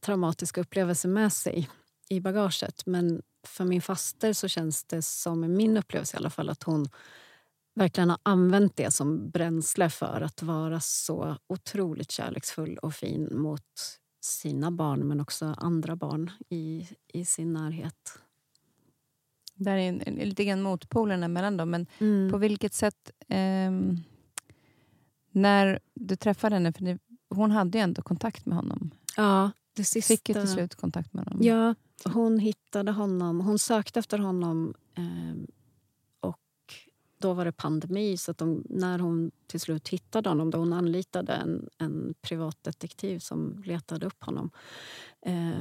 traumatiska 0.00 0.60
upplevelse 0.60 1.08
med 1.08 1.32
sig 1.32 1.70
i 2.08 2.20
bagaget. 2.20 2.86
Men 2.86 3.22
för 3.46 3.64
min 3.64 3.82
faster 3.82 4.32
så 4.32 4.48
känns 4.48 4.84
det 4.84 5.02
som, 5.02 5.56
min 5.56 5.76
upplevelse 5.76 6.16
i 6.16 6.18
alla 6.18 6.30
fall, 6.30 6.48
att 6.48 6.62
hon 6.62 6.88
verkligen 7.74 8.10
har 8.10 8.18
använt 8.22 8.76
det 8.76 8.90
som 8.90 9.30
bränsle 9.30 9.90
för 9.90 10.20
att 10.20 10.42
vara 10.42 10.80
så 10.80 11.36
otroligt 11.46 12.10
kärleksfull 12.10 12.78
och 12.78 12.94
fin 12.94 13.28
mot 13.32 13.98
sina 14.20 14.70
barn 14.70 15.08
men 15.08 15.20
också 15.20 15.54
andra 15.58 15.96
barn 15.96 16.30
i, 16.48 16.88
i 17.12 17.24
sin 17.24 17.52
närhet. 17.52 18.18
Det 19.54 19.70
är 19.70 19.76
en, 19.76 20.02
en, 20.06 20.14
lite 20.14 20.44
grann 20.44 20.62
motpolerna 20.62 21.28
mellan 21.28 21.56
dem. 21.56 21.70
Men 21.70 21.86
mm. 21.98 22.30
på 22.30 22.38
vilket 22.38 22.74
sätt... 22.74 23.10
Eh, 23.28 23.70
när 25.34 25.78
du 25.94 26.16
träffade 26.16 26.56
henne, 26.56 26.72
för 26.72 26.84
det, 26.84 26.98
hon 27.28 27.50
hade 27.50 27.78
ju 27.78 27.82
ändå 27.82 28.02
kontakt 28.02 28.46
med 28.46 28.56
honom. 28.56 28.90
Ja, 29.16 29.50
det 29.76 29.84
sista... 29.84 30.14
Fick 30.14 30.28
ju 30.28 30.34
till 30.34 30.48
slut 30.48 30.74
kontakt 30.74 31.12
med 31.12 31.24
honom. 31.24 31.42
Ja, 31.42 31.74
hon 32.04 32.38
hittade 32.38 32.92
honom. 32.92 33.40
Hon 33.40 33.58
sökte 33.58 33.98
efter 33.98 34.18
honom 34.18 34.74
eh, 34.94 35.54
då 37.24 37.32
var 37.32 37.44
det 37.44 37.52
pandemi, 37.52 38.16
så 38.16 38.32
de, 38.32 38.64
när 38.68 38.98
hon 38.98 39.30
till 39.46 39.60
slut 39.60 39.88
hittade 39.88 40.28
honom 40.28 40.50
då 40.50 40.58
hon 40.58 40.72
anlitade 40.72 41.32
en, 41.32 41.68
en 41.78 42.14
privatdetektiv 42.20 43.18
som 43.18 43.62
letade 43.66 44.06
upp 44.06 44.24
honom. 44.24 44.50
Eh, 45.26 45.58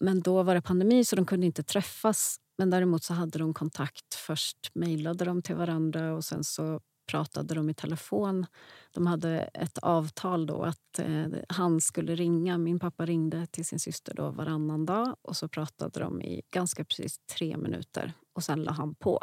men 0.00 0.20
då 0.20 0.42
var 0.42 0.54
det 0.54 0.60
pandemi, 0.62 1.04
så 1.04 1.16
de 1.16 1.26
kunde 1.26 1.46
inte 1.46 1.62
träffas. 1.62 2.40
Men 2.58 2.70
däremot 2.70 3.04
så 3.04 3.14
hade 3.14 3.38
de 3.38 3.54
kontakt. 3.54 4.14
Först 4.14 4.70
mejlade 4.74 5.24
de 5.24 5.42
till 5.42 5.54
varandra 5.54 6.14
och 6.14 6.24
sen 6.24 6.44
så 6.44 6.80
pratade 7.06 7.54
de 7.54 7.70
i 7.70 7.74
telefon. 7.74 8.46
De 8.92 9.06
hade 9.06 9.40
ett 9.40 9.78
avtal 9.78 10.46
då 10.46 10.62
att 10.62 10.98
eh, 10.98 11.26
han 11.48 11.80
skulle 11.80 12.14
ringa. 12.14 12.58
Min 12.58 12.78
pappa 12.78 13.06
ringde 13.06 13.46
till 13.46 13.64
sin 13.64 13.78
syster 13.78 14.14
då 14.14 14.30
varannan 14.30 14.86
dag 14.86 15.16
och 15.22 15.36
så 15.36 15.48
pratade 15.48 16.00
de 16.00 16.22
i 16.22 16.42
ganska 16.50 16.84
precis 16.84 17.18
tre 17.18 17.56
minuter 17.56 18.12
och 18.32 18.44
sen 18.44 18.62
la 18.62 18.72
han 18.72 18.94
på. 18.94 19.20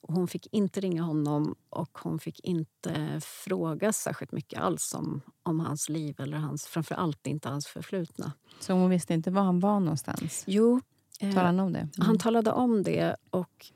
Och 0.00 0.14
hon 0.14 0.28
fick 0.28 0.46
inte 0.52 0.80
ringa 0.80 1.02
honom 1.02 1.54
och 1.70 1.98
hon 1.98 2.18
fick 2.18 2.40
inte 2.40 3.20
fråga 3.20 3.92
särskilt 3.92 4.32
mycket 4.32 4.60
alls 4.60 4.94
om, 4.94 5.20
om 5.42 5.60
hans 5.60 5.88
liv 5.88 6.20
eller 6.20 6.36
hans, 6.36 6.66
framför 6.66 7.14
inte 7.24 7.48
hans 7.48 7.66
förflutna. 7.66 8.32
Så 8.60 8.72
hon 8.72 8.90
visste 8.90 9.14
inte 9.14 9.30
var 9.30 9.42
han 9.42 9.60
var 9.60 9.80
någonstans? 9.80 10.44
Jo. 10.46 10.80
Eh, 11.20 11.34
talade 11.34 11.46
han 11.46 11.60
om 11.60 11.72
det? 11.72 11.78
Mm. 11.78 11.90
Han 11.96 12.18
talade 12.18 12.50
om 12.52 12.82
det 12.82 13.16
och 13.30 13.72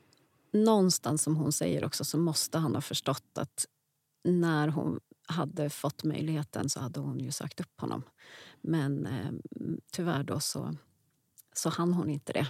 någonstans 0.53 1.23
som 1.23 1.37
hon 1.37 1.53
säger 1.53 1.85
också 1.85 2.05
så 2.05 2.19
måste 2.19 2.59
han 2.59 2.75
ha 2.75 2.83
förstått 2.83 3.39
att 3.39 3.67
när 4.25 4.69
hon 4.69 5.01
hade 5.27 5.71
fått 5.71 6.05
möjligheten 6.05 6.69
så 6.69 6.81
hade 6.81 7.01
hon 7.01 7.21
ju 7.21 7.33
sagt 7.33 7.61
upp 7.61 7.81
honom. 7.81 8.03
Men 8.61 9.07
eh, 9.07 9.33
tyvärr 9.93 10.23
då 10.23 10.41
så, 10.41 10.77
så 11.53 11.69
hann 11.69 11.95
hon 11.95 12.11
inte 12.11 12.33
det 12.33 12.47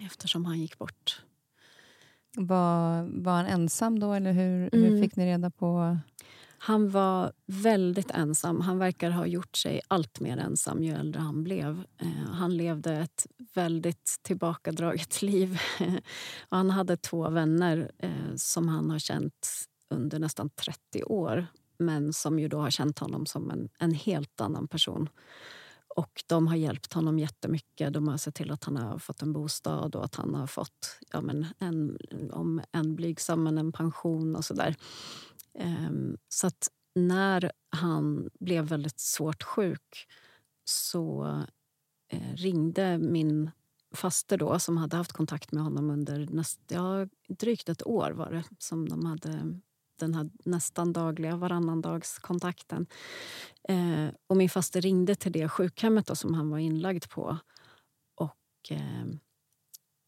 eftersom 0.00 0.44
han 0.44 0.60
gick 0.60 0.78
bort 0.78 1.22
var, 2.36 3.08
var 3.22 3.32
han 3.32 3.46
ensam 3.46 3.98
då, 3.98 4.12
eller 4.12 4.32
hur, 4.32 4.74
mm. 4.74 4.84
hur 4.84 5.02
fick 5.02 5.16
ni 5.16 5.26
reda 5.26 5.50
på... 5.50 5.98
Han 6.58 6.90
var 6.90 7.32
väldigt 7.46 8.10
ensam. 8.10 8.60
Han 8.60 8.78
verkar 8.78 9.10
ha 9.10 9.26
gjort 9.26 9.56
sig 9.56 9.80
allt 9.88 10.20
mer 10.20 10.36
ensam 10.36 10.82
ju 10.82 10.94
äldre 10.94 11.20
han 11.20 11.44
blev. 11.44 11.84
Eh, 11.98 12.32
han 12.32 12.56
levde 12.56 12.92
ett 12.92 13.26
väldigt 13.54 14.18
tillbakadraget 14.22 15.22
liv. 15.22 15.58
och 16.48 16.56
han 16.56 16.70
hade 16.70 16.96
två 16.96 17.30
vänner 17.30 17.90
eh, 17.98 18.34
som 18.36 18.68
han 18.68 18.90
har 18.90 18.98
känt 18.98 19.48
under 19.90 20.18
nästan 20.18 20.50
30 20.50 21.04
år 21.04 21.46
men 21.78 22.12
som 22.12 22.38
ju 22.38 22.48
då 22.48 22.58
har 22.58 22.70
känt 22.70 22.98
honom 22.98 23.26
som 23.26 23.50
en, 23.50 23.68
en 23.78 23.92
helt 23.92 24.40
annan 24.40 24.68
person. 24.68 25.08
Och 25.96 26.22
de 26.26 26.46
har 26.46 26.56
hjälpt 26.56 26.92
honom 26.92 27.18
jättemycket. 27.18 27.92
De 27.92 28.08
har 28.08 28.16
sett 28.16 28.34
till 28.34 28.50
att 28.50 28.64
han 28.64 28.76
har 28.76 28.98
fått 28.98 29.22
en 29.22 29.32
bostad 29.32 29.94
och 29.94 30.04
att 30.04 30.14
han 30.14 30.34
har 30.34 30.46
fått 30.46 30.98
ja, 31.12 31.20
men 31.20 31.46
en, 31.58 31.98
om 32.32 32.60
en 32.72 32.96
blygsam 32.96 33.42
men 33.42 33.58
en 33.58 33.72
pension 33.72 34.36
och 34.36 34.44
sådär. 34.44 34.76
Ehm, 35.58 36.16
så 36.28 36.46
att 36.46 36.68
när 36.94 37.52
han 37.70 38.30
blev 38.40 38.64
väldigt 38.64 39.00
svårt 39.00 39.42
sjuk 39.42 40.06
så 40.64 41.26
eh, 42.12 42.34
ringde 42.34 42.98
min 42.98 43.50
faster 43.94 44.38
då, 44.38 44.58
som 44.58 44.76
hade 44.76 44.96
haft 44.96 45.12
kontakt 45.12 45.52
med 45.52 45.62
honom 45.62 45.90
under 45.90 46.26
näst, 46.30 46.60
ja, 46.68 47.06
drygt 47.28 47.68
ett 47.68 47.86
år 47.86 48.10
var 48.10 48.30
det 48.30 48.44
som 48.58 48.88
de 48.88 49.06
hade 49.06 49.60
den 49.98 50.14
här 50.14 50.30
nästan 50.44 50.92
dagliga 50.92 51.36
varannandagskontakten. 51.36 52.86
Eh, 53.68 54.08
och 54.26 54.36
min 54.36 54.50
faster 54.50 54.80
ringde 54.80 55.14
till 55.14 55.32
det 55.32 55.48
sjukhemmet 55.48 56.06
då, 56.06 56.14
som 56.14 56.34
han 56.34 56.50
var 56.50 56.58
inlagd 56.58 57.08
på. 57.08 57.38
Och 58.14 58.70
eh, 58.70 59.06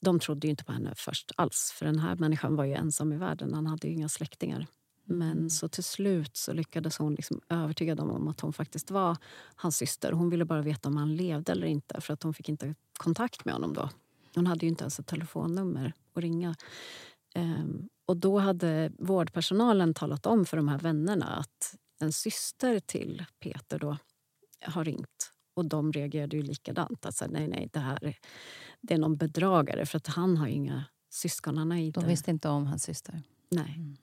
de 0.01 0.21
trodde 0.21 0.47
ju 0.47 0.51
inte 0.51 0.65
på 0.65 0.73
henne 0.73 0.95
först 0.97 1.33
alls, 1.37 1.73
för 1.75 1.87
den 1.87 1.99
här 1.99 2.17
människan 2.17 2.57
var 2.57 2.65
ju 2.65 2.75
ensam 2.75 3.13
i 3.13 3.17
världen. 3.17 3.55
Han 3.55 3.67
hade 3.67 3.89
ju 3.89 3.95
inga 3.95 4.09
släktingar. 4.09 4.67
Men 5.11 5.51
så 5.51 5.69
till 5.69 5.85
slut 5.85 6.37
så 6.37 6.53
lyckades 6.53 6.99
hon 6.99 7.15
liksom 7.15 7.41
övertyga 7.49 7.95
dem 7.95 8.11
om 8.11 8.29
att 8.29 8.41
hon 8.41 8.53
faktiskt 8.53 8.91
var 8.91 9.17
hans 9.55 9.77
syster. 9.77 10.13
Hon 10.13 10.31
ville 10.31 10.45
bara 10.45 10.63
veta 10.63 10.89
om 10.89 10.97
han 10.97 11.17
levde 11.17 11.53
eller 11.53 11.67
inte, 11.67 12.01
för 12.01 12.15
att 12.15 12.23
hon 12.23 12.35
fick 12.35 12.49
inte 12.49 12.75
kontakt 12.99 13.45
med 13.45 13.55
honom 13.55 13.75
då. 13.75 13.91
Hon 14.35 14.47
hade 14.47 14.67
ju 14.67 14.71
inte 14.71 14.85
ens 14.85 14.99
ett 14.99 15.07
telefonnummer 15.07 15.93
att 16.15 16.23
ringa. 16.23 16.55
Um, 17.35 17.89
och 18.07 18.17
då 18.17 18.39
hade 18.39 18.93
vårdpersonalen 18.99 19.95
talat 19.95 20.27
om 20.27 20.45
för 20.45 20.57
de 20.57 20.69
här 20.69 20.79
vännerna 20.79 21.27
att 21.27 21.75
en 22.01 22.13
syster 22.13 22.81
till 22.81 23.25
Peter 23.41 23.79
då 23.79 23.97
har 24.63 24.85
ringt. 24.85 25.33
Och 25.55 25.65
de 25.65 25.93
reagerade 25.93 26.37
ju 26.37 26.43
likadant. 26.43 27.07
Alltså, 27.07 27.27
nej, 27.27 27.49
nej, 27.49 27.69
det 27.73 27.79
här 27.79 28.05
är, 28.05 28.17
det 28.81 28.95
är 28.95 28.99
någon 28.99 29.17
bedragare 29.17 29.87
för 29.87 29.97
att 29.97 30.07
han 30.07 30.37
har 30.37 30.47
inga 30.47 30.85
syskon. 31.11 31.59
Han 31.59 31.73
inte... 31.73 32.01
De 32.01 32.07
visste 32.07 32.31
inte 32.31 32.49
om 32.49 32.67
hans 32.67 32.83
syster? 32.83 33.23
Nej. 33.51 33.75
Mm. 33.77 33.97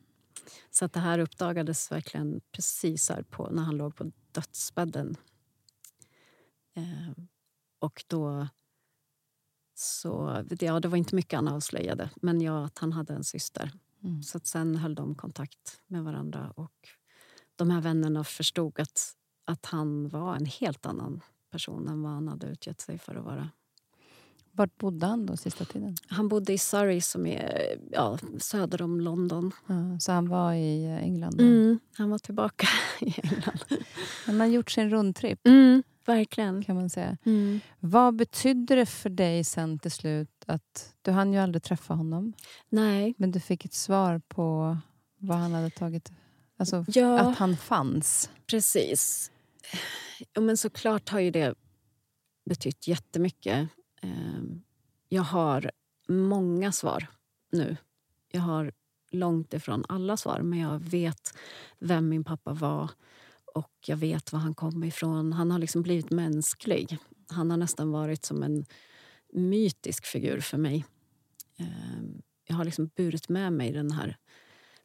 Så 0.69 0.85
att 0.85 0.93
det 0.93 0.99
här 0.99 1.19
uppdagades 1.19 1.91
verkligen 1.91 2.41
precis 2.51 3.09
här 3.09 3.23
på, 3.23 3.49
när 3.49 3.63
han 3.63 3.77
låg 3.77 3.95
på 3.95 4.11
dödsbädden. 4.31 5.15
Eh, 6.75 7.23
och 7.79 8.03
då 8.07 8.47
så 9.77 10.43
ja, 10.59 10.79
det 10.79 10.87
var 10.87 10.97
inte 10.97 11.15
mycket 11.15 11.37
han 11.37 11.47
avslöjade, 11.47 12.09
men 12.15 12.41
ja, 12.41 12.65
att 12.65 12.77
han 12.77 12.93
hade 12.93 13.13
en 13.13 13.23
syster. 13.23 13.71
Mm. 14.03 14.23
Så 14.23 14.39
sen 14.43 14.75
höll 14.75 14.95
de 14.95 15.15
kontakt 15.15 15.81
med 15.87 16.03
varandra 16.03 16.53
och 16.55 16.89
de 17.55 17.69
här 17.69 17.81
vännerna 17.81 18.23
förstod 18.23 18.79
att, 18.79 19.15
att 19.45 19.65
han 19.65 20.09
var 20.09 20.35
en 20.35 20.45
helt 20.45 20.85
annan 20.85 21.21
person 21.51 21.87
än 21.87 22.01
vad 22.01 22.11
han 22.11 22.27
hade 22.27 22.47
utgett 22.47 22.81
sig 22.81 22.97
för 22.97 23.15
att 23.15 23.25
vara. 23.25 23.49
Vart 24.55 24.77
bodde 24.77 25.05
han 25.05 25.25
då 25.25 25.37
sista 25.37 25.65
tiden? 25.65 25.95
Han 26.07 26.27
bodde 26.27 26.53
i 26.53 26.57
Surrey 26.57 27.01
som 27.01 27.25
är 27.25 27.77
ja, 27.91 28.17
söder 28.39 28.81
om 28.81 28.99
London. 29.01 29.51
Ja, 29.67 29.99
så 29.99 30.11
han 30.11 30.29
var 30.29 30.53
i 30.53 30.85
England? 31.01 31.41
Mm, 31.41 31.79
han 31.97 32.09
var 32.09 32.17
tillbaka 32.19 32.67
i 33.01 33.13
England. 33.23 33.59
Han 34.25 34.39
har 34.39 34.47
gjort 34.47 34.71
sin 34.71 34.89
rundtripp. 34.89 35.47
Mm, 35.47 35.83
verkligen. 36.05 36.63
kan 36.63 36.75
man 36.75 36.89
säga. 36.89 37.17
Mm. 37.25 37.59
Vad 37.79 38.15
betydde 38.15 38.75
det 38.75 38.85
för 38.85 39.09
dig 39.09 39.43
sen 39.43 39.79
till 39.79 39.91
slut 39.91 40.29
att 40.47 40.93
du 41.01 41.11
hann 41.11 41.33
ju 41.33 41.39
aldrig 41.39 41.63
träffa 41.63 41.93
honom 41.93 42.33
Nej. 42.69 43.13
men 43.17 43.31
du 43.31 43.39
fick 43.39 43.65
ett 43.65 43.73
svar 43.73 44.21
på 44.27 44.77
vad 45.19 45.37
han 45.37 45.53
hade 45.53 45.69
tagit... 45.69 46.11
Alltså 46.57 46.85
Ja. 46.87 47.19
att 47.19 47.37
han 47.37 47.57
fanns. 47.57 48.29
Precis. 48.47 49.31
Ja, 50.33 50.41
men 50.41 50.57
såklart 50.57 51.09
har 51.09 51.19
ju 51.19 51.31
det 51.31 51.53
betytt 52.49 52.87
jättemycket. 52.87 53.67
Ehm, 54.01 54.61
jag 55.09 55.23
har 55.23 55.71
många 56.07 56.71
svar 56.71 57.07
nu. 57.51 57.77
Jag 58.31 58.41
har 58.41 58.71
långt 59.11 59.53
ifrån 59.53 59.85
alla 59.89 60.17
svar, 60.17 60.41
men 60.41 60.59
jag 60.59 60.79
vet 60.79 61.37
vem 61.79 62.09
min 62.09 62.23
pappa 62.23 62.53
var 62.53 62.89
och 63.53 63.73
jag 63.85 63.97
vet 63.97 64.31
var 64.31 64.39
han 64.39 64.53
kom 64.53 64.83
ifrån. 64.83 65.33
Han 65.33 65.51
har 65.51 65.59
liksom 65.59 65.81
blivit 65.81 66.11
mänsklig. 66.11 66.97
Han 67.27 67.49
har 67.51 67.57
nästan 67.57 67.91
varit 67.91 68.25
som 68.25 68.43
en 68.43 68.65
mytisk 69.33 70.05
figur 70.05 70.39
för 70.39 70.57
mig. 70.57 70.85
Ehm, 71.57 72.21
jag 72.47 72.55
har 72.55 72.65
liksom 72.65 72.89
burit 72.95 73.29
med 73.29 73.53
mig 73.53 73.71
den 73.71 73.91
här 73.91 74.17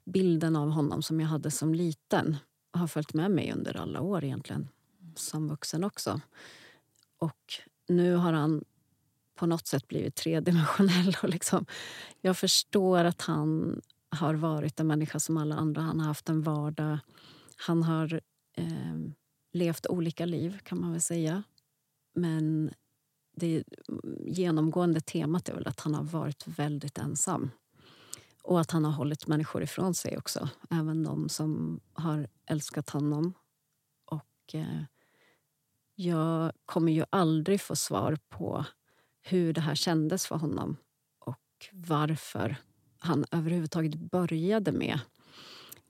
bilden 0.05 0.57
av 0.57 0.71
honom 0.71 1.03
som 1.03 1.21
jag 1.21 1.29
hade 1.29 1.51
som 1.51 1.75
liten 1.75 2.37
har 2.73 2.87
följt 2.87 3.15
med 3.15 3.31
mig 3.31 3.53
under 3.53 3.77
alla 3.77 4.01
år 4.01 4.25
egentligen, 4.25 4.69
som 5.15 5.49
vuxen 5.49 5.85
också. 5.85 6.21
Och 7.19 7.55
nu 7.89 8.15
har 8.15 8.33
han 8.33 8.65
på 9.41 9.47
något 9.47 9.67
sätt 9.67 9.89
blivit 9.89 10.15
tredimensionell. 10.15 11.17
Och 11.23 11.29
liksom, 11.29 11.67
jag 12.21 12.37
förstår 12.37 13.05
att 13.05 13.23
han 13.23 13.81
har 14.11 14.35
varit 14.35 14.81
en 14.81 14.87
människa 14.87 15.21
som 15.21 15.37
alla 15.37 15.55
andra. 15.55 15.83
Han 15.83 16.01
har 16.01 16.07
haft 16.07 16.29
en 16.29 16.43
vardag. 16.43 16.99
Han 17.57 17.83
har 17.83 18.21
eh, 18.57 18.97
levt 19.53 19.87
olika 19.87 20.27
liv, 20.27 20.59
kan 20.63 20.81
man 20.81 20.93
väl 20.93 21.01
säga. 21.01 21.43
Men 22.15 22.71
det 23.37 23.65
genomgående 24.27 25.01
temat 25.01 25.49
är 25.49 25.55
väl 25.55 25.67
att 25.67 25.81
han 25.81 25.95
har 25.95 26.05
varit 26.05 26.47
väldigt 26.47 26.99
ensam. 26.99 27.51
Och 28.43 28.61
att 28.61 28.71
han 28.71 28.85
har 28.85 28.93
hållit 28.93 29.27
människor 29.27 29.63
ifrån 29.63 29.95
sig 29.95 30.19
också. 30.19 30.49
Även 30.71 31.03
de 31.03 31.29
som 31.29 31.81
har 31.93 32.29
älskat 32.47 32.91
honom. 32.91 33.35
Och 34.05 34.55
eh, 34.55 34.83
jag 35.95 36.53
kommer 36.67 36.93
ju 36.93 37.05
aldrig 37.11 37.61
få 37.61 37.77
svar 37.77 38.19
på 38.29 38.65
hur 39.23 39.53
det 39.53 39.61
här 39.61 39.75
kändes 39.75 40.27
för 40.27 40.37
honom 40.37 40.77
och 41.19 41.67
varför 41.73 42.57
han 42.99 43.25
överhuvudtaget 43.31 43.95
började 43.95 44.73
med 44.73 45.01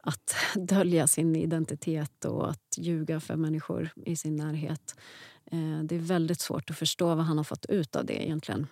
att 0.03 0.35
dölja 0.55 1.07
sin 1.07 1.37
identitet 1.37 2.25
och 2.25 2.51
att 2.51 2.77
ljuga 2.77 3.21
för 3.21 3.37
människor 3.37 3.91
i 4.07 4.17
sin 4.17 4.37
närhet. 4.37 4.97
Eh, 5.45 5.83
det 5.83 5.95
är 5.95 6.01
väldigt 6.01 6.41
svårt 6.41 6.71
att 6.71 6.77
förstå 6.79 7.15
vad 7.15 7.25
han 7.25 7.37
har 7.37 7.45
fått 7.45 7.67
ut 7.67 7.97
av 7.97 8.05
det 8.05 8.25
egentligen. 8.25 8.67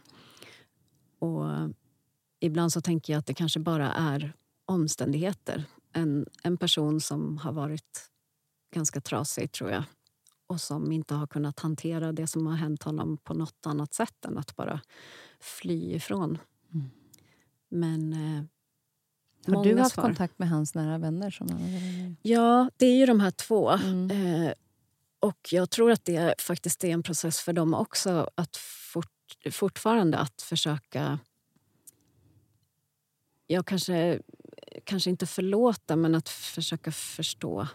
Och 1.18 1.44
ibland 2.40 2.72
så 2.72 2.80
tänker 2.80 3.12
jag 3.12 3.18
att 3.20 3.26
det 3.26 3.34
kanske 3.34 3.60
bara 3.60 3.92
är 3.92 4.32
omständigheter. 4.64 5.64
En, 5.92 6.26
en 6.42 6.56
person 6.56 7.00
som 7.00 7.38
har 7.38 7.52
varit 7.52 8.10
ganska 8.74 9.00
trasig, 9.00 9.52
tror 9.52 9.70
jag 9.70 9.84
och 10.48 10.60
som 10.60 10.92
inte 10.92 11.14
har 11.14 11.26
kunnat 11.26 11.60
hantera 11.60 12.12
det 12.12 12.26
som 12.26 12.46
har 12.46 12.56
hänt 12.56 12.82
honom 12.82 13.16
på 13.16 13.34
något 13.34 13.66
annat 13.66 13.94
sätt 13.94 14.24
än 14.24 14.38
att 14.38 14.56
bara 14.56 14.80
fly 15.40 15.94
ifrån. 15.94 16.38
Mm. 16.74 16.90
Men... 17.68 18.12
Eh, 18.12 19.54
Har 19.54 19.64
du 19.64 19.78
haft 19.78 19.94
svar. 19.94 20.02
kontakt 20.04 20.38
med 20.38 20.48
hans 20.48 20.74
nära 20.74 20.98
vänner? 20.98 21.30
Som 21.30 21.48
han? 21.50 22.16
Ja, 22.22 22.70
det 22.76 22.86
är 22.86 22.96
ju 22.96 23.06
de 23.06 23.20
här 23.20 23.30
två. 23.30 23.70
Mm. 23.70 24.10
Eh, 24.10 24.52
och 25.20 25.48
jag 25.50 25.70
tror 25.70 25.90
att 25.90 26.04
det 26.04 26.40
faktiskt 26.40 26.84
är 26.84 26.88
en 26.88 27.02
process 27.02 27.40
för 27.40 27.52
dem 27.52 27.74
också 27.74 28.30
att 28.34 28.56
fort, 28.56 29.36
fortfarande 29.50 30.18
att 30.18 30.42
försöka... 30.42 31.18
Jag 33.46 33.66
kanske, 33.66 34.22
kanske 34.84 35.10
inte 35.10 35.26
förlåta, 35.26 35.96
men 35.96 36.14
att 36.14 36.28
försöka 36.28 36.92
förstå 36.92 37.68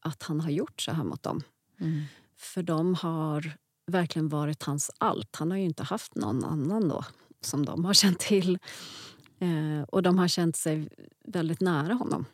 att 0.00 0.22
han 0.22 0.40
har 0.40 0.50
gjort 0.50 0.80
så 0.80 0.92
här 0.92 1.04
mot 1.04 1.22
dem. 1.22 1.42
Mm. 1.80 2.02
För 2.36 2.62
de 2.62 2.94
har 2.94 3.52
verkligen 3.86 4.28
varit 4.28 4.62
hans 4.62 4.90
allt. 4.98 5.36
Han 5.36 5.50
har 5.50 5.58
ju 5.58 5.64
inte 5.64 5.82
haft 5.82 6.14
någon 6.14 6.44
annan 6.44 6.88
då 6.88 7.04
som 7.40 7.66
de 7.66 7.84
har 7.84 7.94
känt 8.02 8.18
till. 8.18 8.58
Eh, 9.38 9.82
och 9.88 10.02
de 10.02 10.18
har 10.18 10.28
känt 10.28 10.56
sig 10.56 10.88
väldigt 11.24 11.60
nära 11.60 11.94
honom. 11.94 12.24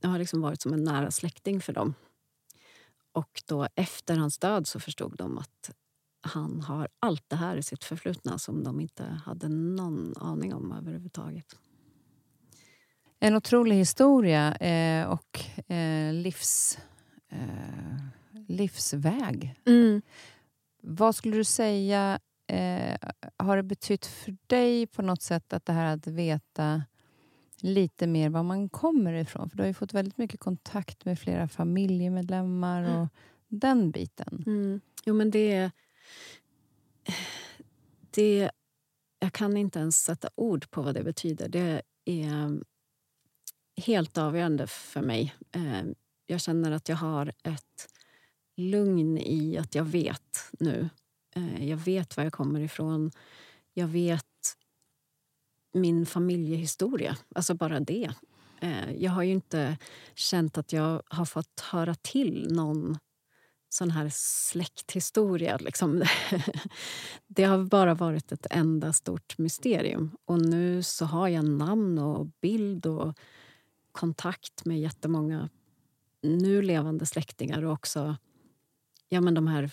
Det 0.00 0.08
har 0.08 0.18
liksom 0.18 0.40
varit 0.40 0.62
som 0.62 0.72
en 0.72 0.84
nära 0.84 1.10
släkting 1.10 1.60
för 1.60 1.72
dem. 1.72 1.94
Och 3.12 3.42
då 3.46 3.68
efter 3.74 4.16
hans 4.16 4.38
död 4.38 4.66
så 4.66 4.80
förstod 4.80 5.16
de 5.16 5.38
att 5.38 5.70
han 6.20 6.60
har 6.60 6.88
allt 7.00 7.24
det 7.28 7.36
här 7.36 7.56
i 7.56 7.62
sitt 7.62 7.84
förflutna 7.84 8.38
som 8.38 8.64
de 8.64 8.80
inte 8.80 9.04
hade 9.04 9.48
någon 9.48 10.14
aning 10.16 10.54
om 10.54 10.72
överhuvudtaget. 10.72 11.56
En 13.20 13.36
otrolig 13.36 13.76
historia 13.76 14.54
eh, 14.54 15.08
och 15.08 15.70
eh, 15.72 16.12
livs, 16.12 16.78
eh, 17.28 17.96
livsväg. 18.46 19.54
Vad 20.82 21.14
skulle 21.14 21.36
du 21.36 21.44
säga 21.44 22.20
eh, 22.46 22.98
har 23.36 23.56
det 23.56 23.62
betytt 23.62 24.06
för 24.06 24.36
dig 24.46 24.86
på 24.86 25.02
något 25.02 25.22
sätt 25.22 25.52
att 25.52 25.64
det 25.64 25.72
här 25.72 25.94
att 25.94 26.06
veta 26.06 26.82
lite 27.60 28.06
mer 28.06 28.30
var 28.30 28.42
man 28.42 28.68
kommer 28.68 29.12
ifrån? 29.12 29.50
För 29.50 29.56
du 29.56 29.62
har 29.62 29.68
ju 29.68 29.74
fått 29.74 29.94
väldigt 29.94 30.18
mycket 30.18 30.40
kontakt 30.40 31.04
med 31.04 31.18
flera 31.18 31.48
familjemedlemmar 31.48 33.00
och 33.00 33.08
den 33.48 33.90
biten. 33.90 34.44
Mm. 34.46 34.80
Jo, 35.04 35.14
men 35.14 35.30
det... 35.30 35.70
det 38.10 38.50
jag 39.20 39.32
kan 39.32 39.56
inte 39.56 39.78
ens 39.78 39.96
sätta 39.96 40.28
ord 40.34 40.70
på 40.70 40.82
vad 40.82 40.94
det 40.94 41.02
betyder. 41.02 41.48
Det 41.48 41.82
är 42.04 42.60
helt 43.76 44.18
avgörande 44.18 44.66
för 44.66 45.02
mig. 45.02 45.34
Eh, 45.52 45.82
Jag 46.26 46.40
känner 46.40 46.70
att 46.70 46.88
jag 46.88 46.96
har 46.96 47.32
ett 47.42 47.88
lugn 48.58 49.18
i 49.18 49.58
att 49.58 49.74
jag 49.74 49.84
vet 49.84 50.50
nu. 50.60 50.88
Eh, 51.34 51.68
jag 51.68 51.76
vet 51.76 52.16
var 52.16 52.24
jag 52.24 52.32
kommer 52.32 52.60
ifrån. 52.60 53.10
Jag 53.74 53.86
vet 53.86 54.24
min 55.72 56.06
familjehistoria. 56.06 57.16
Alltså 57.34 57.54
bara 57.54 57.80
det. 57.80 58.10
Eh, 58.60 58.92
jag 58.92 59.10
har 59.10 59.22
ju 59.22 59.32
inte 59.32 59.78
känt 60.14 60.58
att 60.58 60.72
jag 60.72 61.02
har 61.06 61.24
fått 61.24 61.60
höra 61.60 61.94
till 61.94 62.48
någon 62.50 62.98
sån 63.68 63.90
här 63.90 64.10
släkthistoria. 64.12 65.56
Liksom. 65.56 66.02
Det 67.26 67.44
har 67.44 67.64
bara 67.64 67.94
varit 67.94 68.32
ett 68.32 68.46
enda 68.50 68.92
stort 68.92 69.38
mysterium. 69.38 70.16
Och 70.24 70.40
nu 70.40 70.82
så 70.82 71.04
har 71.04 71.28
jag 71.28 71.44
namn 71.44 71.98
och 71.98 72.26
bild 72.40 72.86
och 72.86 73.18
kontakt 73.92 74.64
med 74.64 74.80
jättemånga 74.80 75.48
nu 76.22 76.62
levande 76.62 77.06
släktingar 77.06 77.64
och 77.64 77.72
också 77.72 78.16
ja, 79.08 79.20
men 79.20 79.34
de 79.34 79.46
här 79.46 79.70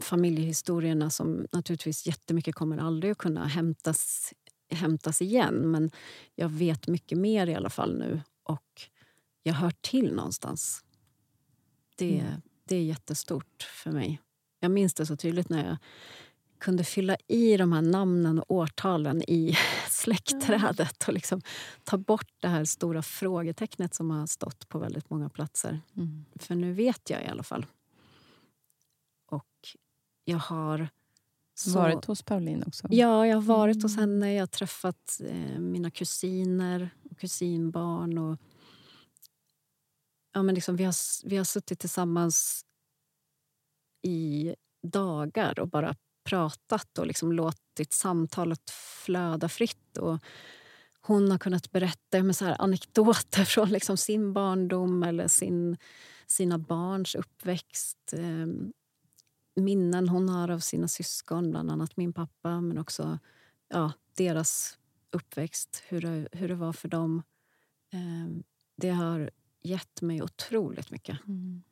familjehistorierna 0.00 1.10
som 1.10 1.46
naturligtvis 1.52 2.06
jättemycket 2.06 2.54
kommer 2.54 2.78
aldrig 2.78 3.12
att 3.12 3.18
kunna 3.18 3.46
hämtas, 3.46 4.32
hämtas 4.70 5.22
igen. 5.22 5.70
Men 5.70 5.90
jag 6.34 6.48
vet 6.48 6.88
mycket 6.88 7.18
mer 7.18 7.46
i 7.46 7.54
alla 7.54 7.70
fall 7.70 7.98
nu 7.98 8.20
och 8.42 8.82
jag 9.42 9.54
hör 9.54 9.72
till 9.80 10.14
någonstans. 10.14 10.84
Det, 11.96 12.18
Mm. 12.20 12.40
det 12.64 12.76
är 12.76 12.82
jättestort 12.82 13.62
för 13.62 13.90
mig. 13.92 14.20
Jag 14.60 14.70
minns 14.70 14.94
det 14.94 15.06
så 15.06 15.16
tydligt 15.16 15.48
när 15.48 15.66
jag 15.68 15.76
kunde 16.58 16.84
fylla 16.84 17.16
i 17.28 17.56
de 17.56 17.72
här 17.72 17.82
namnen 17.82 18.38
och 18.38 18.50
årtalen 18.50 19.22
i 19.22 19.56
släktträdet 19.88 21.08
och 21.08 21.14
liksom 21.14 21.40
ta 21.84 21.98
bort 21.98 22.28
det 22.40 22.48
här 22.48 22.64
stora 22.64 23.02
frågetecknet 23.02 23.94
som 23.94 24.10
har 24.10 24.26
stått 24.26 24.68
på 24.68 24.78
väldigt 24.78 25.10
många 25.10 25.28
platser. 25.28 25.80
Mm. 25.96 26.24
För 26.38 26.54
nu 26.54 26.72
vet 26.72 27.10
jag 27.10 27.24
i 27.24 27.26
alla 27.26 27.42
fall. 27.42 27.66
Jag 30.28 30.38
har... 30.38 30.88
Så... 31.54 31.78
Varit 31.78 32.04
hos 32.04 32.22
Pauline 32.22 32.64
också? 32.66 32.86
Ja, 32.90 33.26
jag 33.26 33.36
har 33.36 33.42
varit 33.42 33.82
hos 33.82 33.96
Mm. 33.96 34.00
henne. 34.10 34.34
Jag 34.34 34.42
har 34.42 34.46
träffat 34.46 35.20
eh, 35.24 35.58
mina 35.58 35.90
kusiner 35.90 36.90
och 37.10 37.18
kusinbarn. 37.18 38.18
Och, 38.18 38.38
ja, 40.32 40.42
men 40.42 40.54
liksom, 40.54 40.76
vi, 40.76 40.84
har, 40.84 40.94
vi 41.28 41.36
har 41.36 41.44
suttit 41.44 41.78
tillsammans 41.78 42.64
i 44.02 44.54
dagar 44.82 45.58
och 45.60 45.68
bara 45.68 45.94
pratat 46.24 46.98
och 46.98 47.06
liksom 47.06 47.32
låtit 47.32 47.92
samtalet 47.92 48.70
flöda 49.04 49.48
fritt. 49.48 49.98
Och 49.98 50.18
hon 51.00 51.30
har 51.30 51.38
kunnat 51.38 51.70
berätta 51.70 52.22
med 52.22 52.36
så 52.36 52.44
här 52.44 52.56
anekdoter 52.62 53.44
från 53.54 53.68
liksom 53.68 53.96
sin 53.96 54.32
barndom 54.32 55.02
eller 55.02 55.28
sin, 55.28 55.76
sina 56.26 56.58
barns 56.58 57.14
uppväxt. 57.14 58.14
Minnen 59.56 60.08
hon 60.08 60.28
har 60.28 60.50
av 60.50 60.58
sina 60.58 60.88
syskon, 60.88 61.50
bland 61.50 61.70
annat 61.70 61.96
min 61.96 62.12
pappa 62.12 62.60
men 62.60 62.78
också 62.78 63.18
ja, 63.68 63.92
deras 64.14 64.78
uppväxt, 65.10 65.82
hur 65.88 66.00
det, 66.00 66.28
hur 66.32 66.48
det 66.48 66.54
var 66.54 66.72
för 66.72 66.88
dem. 66.88 67.22
Eh, 67.92 68.42
det 68.76 68.90
har 68.90 69.30
gett 69.62 70.02
mig 70.02 70.22
otroligt 70.22 70.90
mycket. 70.90 71.18
Mm. 71.26 71.62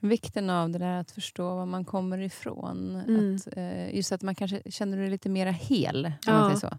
Vikten 0.00 0.50
av 0.50 0.70
det 0.70 0.78
där 0.78 1.00
att 1.00 1.10
förstå 1.10 1.54
var 1.54 1.66
man 1.66 1.84
kommer 1.84 2.18
ifrån. 2.18 2.96
Mm. 3.08 3.36
Att, 3.36 3.56
eh, 3.56 3.94
just 3.96 4.12
att 4.12 4.22
man 4.22 4.34
kanske 4.34 4.70
känner 4.70 4.96
sig 4.96 5.10
lite 5.10 5.28
mer 5.28 5.46
hel. 5.46 6.12
Ja, 6.26 6.56
så. 6.56 6.78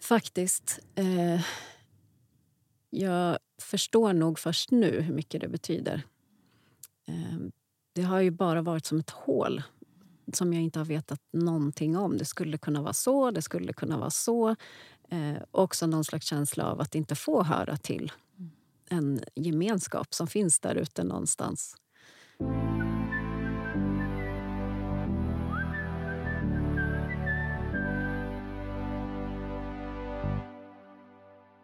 Faktiskt. 0.00 0.80
Eh, 0.94 1.40
jag 2.90 3.38
förstår 3.60 4.12
nog 4.12 4.38
först 4.38 4.70
nu 4.70 5.00
hur 5.00 5.14
mycket 5.14 5.40
det 5.40 5.48
betyder. 5.48 6.02
Eh, 7.06 7.38
det 7.98 8.04
har 8.04 8.20
ju 8.20 8.30
bara 8.30 8.62
varit 8.62 8.86
som 8.86 8.98
ett 8.98 9.10
hål 9.10 9.62
som 10.32 10.52
jag 10.52 10.62
inte 10.62 10.78
har 10.78 10.86
vetat 10.86 11.20
någonting 11.32 11.96
om. 11.96 12.16
Det 12.16 12.24
skulle 12.24 12.58
kunna 12.58 12.82
vara 12.82 12.92
så, 12.92 13.30
det 13.30 13.42
skulle 13.42 13.72
kunna 13.72 13.98
vara 13.98 14.10
så. 14.10 14.48
Eh, 15.08 15.36
också 15.50 15.86
någon 15.86 16.04
slags 16.04 16.26
känsla 16.26 16.64
av 16.64 16.80
att 16.80 16.94
inte 16.94 17.14
få 17.14 17.42
höra 17.42 17.76
till 17.76 18.12
en 18.88 19.20
gemenskap 19.34 20.14
som 20.14 20.26
finns 20.26 20.60
där 20.60 20.74
ute 20.74 21.04
någonstans. 21.04 21.76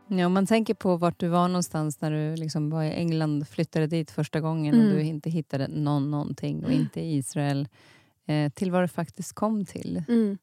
Ja, 0.09 0.27
om 0.27 0.33
man 0.33 0.47
tänker 0.47 0.75
på 0.75 0.97
vart 0.97 1.21
du 1.21 1.29
var 1.29 1.49
någonstans 1.49 2.01
när 2.01 2.11
du 2.11 2.37
liksom 2.37 2.71
var 2.71 2.83
i 2.83 2.91
England 2.91 3.49
flyttade 3.49 3.87
dit 3.87 4.11
första 4.11 4.41
gången 4.41 4.75
mm. 4.75 4.87
och 4.87 4.93
du 4.93 5.03
inte 5.03 5.31
hittade 5.31 5.69
någon, 5.69 6.11
någonting 6.11 6.65
och 6.65 6.73
inte 6.73 7.01
i 7.01 7.17
Israel 7.17 7.69
eh, 8.27 8.53
till 8.53 8.71
vad 8.71 8.83
du 8.83 8.89
faktiskt 8.89 9.33
kom 9.33 9.65
till. 9.65 10.03
Mm. 10.09 10.39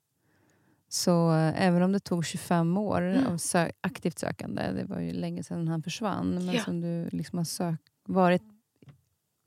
Så 0.90 1.32
eh, 1.32 1.66
även 1.68 1.84
om 1.84 1.92
det 1.92 2.00
tog 2.00 2.26
25 2.26 2.78
år 2.78 3.02
mm. 3.02 3.28
av 3.28 3.38
sö 3.38 3.72
aktivt 3.82 4.20
sökande, 4.20 4.72
det 4.72 4.84
var 4.84 5.00
ju 5.00 5.14
länge 5.14 5.44
sedan 5.44 5.68
han 5.68 5.84
försvann, 5.84 6.30
men 6.46 6.56
ja. 6.56 6.64
som 6.64 6.82
du 6.82 7.10
liksom 7.12 7.38
har 7.38 7.46
sök 7.46 7.80
varit 8.08 8.44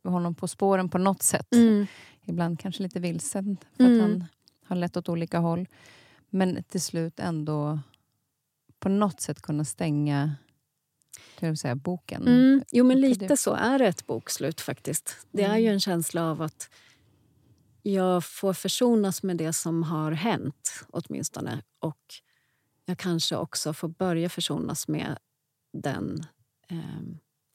honom 0.04 0.34
på 0.34 0.48
spåren 0.48 0.88
på 0.88 0.98
något 0.98 1.22
sätt. 1.22 1.54
Mm. 1.54 1.86
Ibland 2.24 2.60
kanske 2.60 2.82
lite 2.82 3.00
vilsen, 3.00 3.56
för 3.76 3.84
att 3.84 3.90
mm. 3.90 4.00
han 4.00 4.24
har 4.64 4.76
lett 4.76 4.96
åt 4.96 5.08
olika 5.08 5.38
håll. 5.38 5.68
Men 6.30 6.62
till 6.62 6.80
slut 6.80 7.20
ändå 7.20 7.78
på 8.84 8.90
något 8.90 9.20
sätt 9.20 9.42
kunna 9.42 9.64
stänga 9.64 10.34
jag 11.40 11.58
säga, 11.58 11.74
boken. 11.74 12.22
Mm. 12.22 12.64
Jo, 12.70 12.84
men 12.84 13.00
lite 13.00 13.36
så 13.36 13.54
är 13.54 13.78
det 13.78 13.86
ett 13.86 14.06
bokslut 14.06 14.60
faktiskt. 14.60 15.26
Det 15.30 15.42
är 15.42 15.56
ju 15.56 15.64
mm. 15.64 15.72
en 15.72 15.80
känsla 15.80 16.30
av 16.30 16.42
att 16.42 16.70
jag 17.82 18.24
får 18.24 18.52
försonas 18.52 19.22
med 19.22 19.36
det 19.36 19.52
som 19.52 19.82
har 19.82 20.12
hänt, 20.12 20.84
åtminstone. 20.90 21.62
Och 21.78 22.14
jag 22.84 22.98
kanske 22.98 23.36
också 23.36 23.72
får 23.72 23.88
börja 23.88 24.28
försonas 24.28 24.88
med 24.88 25.18
den 25.72 26.26
eh, 26.68 27.02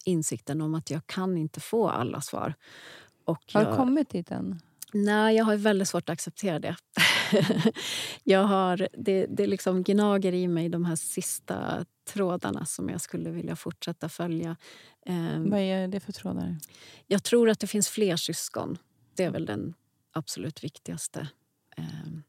insikten 0.06 0.62
om 0.62 0.76
att 0.76 0.90
jag 0.90 1.08
kan 1.08 1.38
inte 1.38 1.60
få 1.60 1.90
alla 1.90 2.22
svar. 2.22 2.54
Och 3.26 3.44
har 3.54 3.66
du 3.66 3.76
kommit 3.76 4.10
dit 4.10 4.32
än? 4.32 4.62
Nej, 4.94 5.36
jag 5.36 5.46
har 5.46 5.56
väldigt 5.56 5.88
svårt 5.88 6.10
att 6.10 6.14
acceptera 6.14 6.60
det. 6.60 6.76
jag 8.24 8.44
har, 8.44 8.88
det 8.94 9.26
det 9.26 9.48
liksom 9.48 9.84
gnager 9.84 10.34
i 10.34 10.48
mig 10.48 10.70
de 10.70 10.86
här 10.86 10.96
sista 10.96 11.86
trådarna 12.08 12.66
som 12.66 12.90
jag 12.90 13.02
skulle 13.02 13.30
vilja 13.30 13.56
fortsätta 13.56 14.10
följa. 14.10 14.56
Um, 15.06 15.50
Vad 15.50 15.60
är 15.60 15.88
det 15.88 16.00
för 16.00 16.12
trådar? 16.12 16.58
Jag 17.08 17.24
tror 17.24 17.50
att 17.50 17.60
det 17.60 17.68
finns 17.68 17.90
fler 17.90 18.16
syskon. 18.16 18.78
Det 19.16 19.24
är 19.24 19.32
väl 19.32 19.46
den 19.46 19.74
absolut 20.12 20.64
viktigaste. 20.64 21.30
Um, 21.78 22.24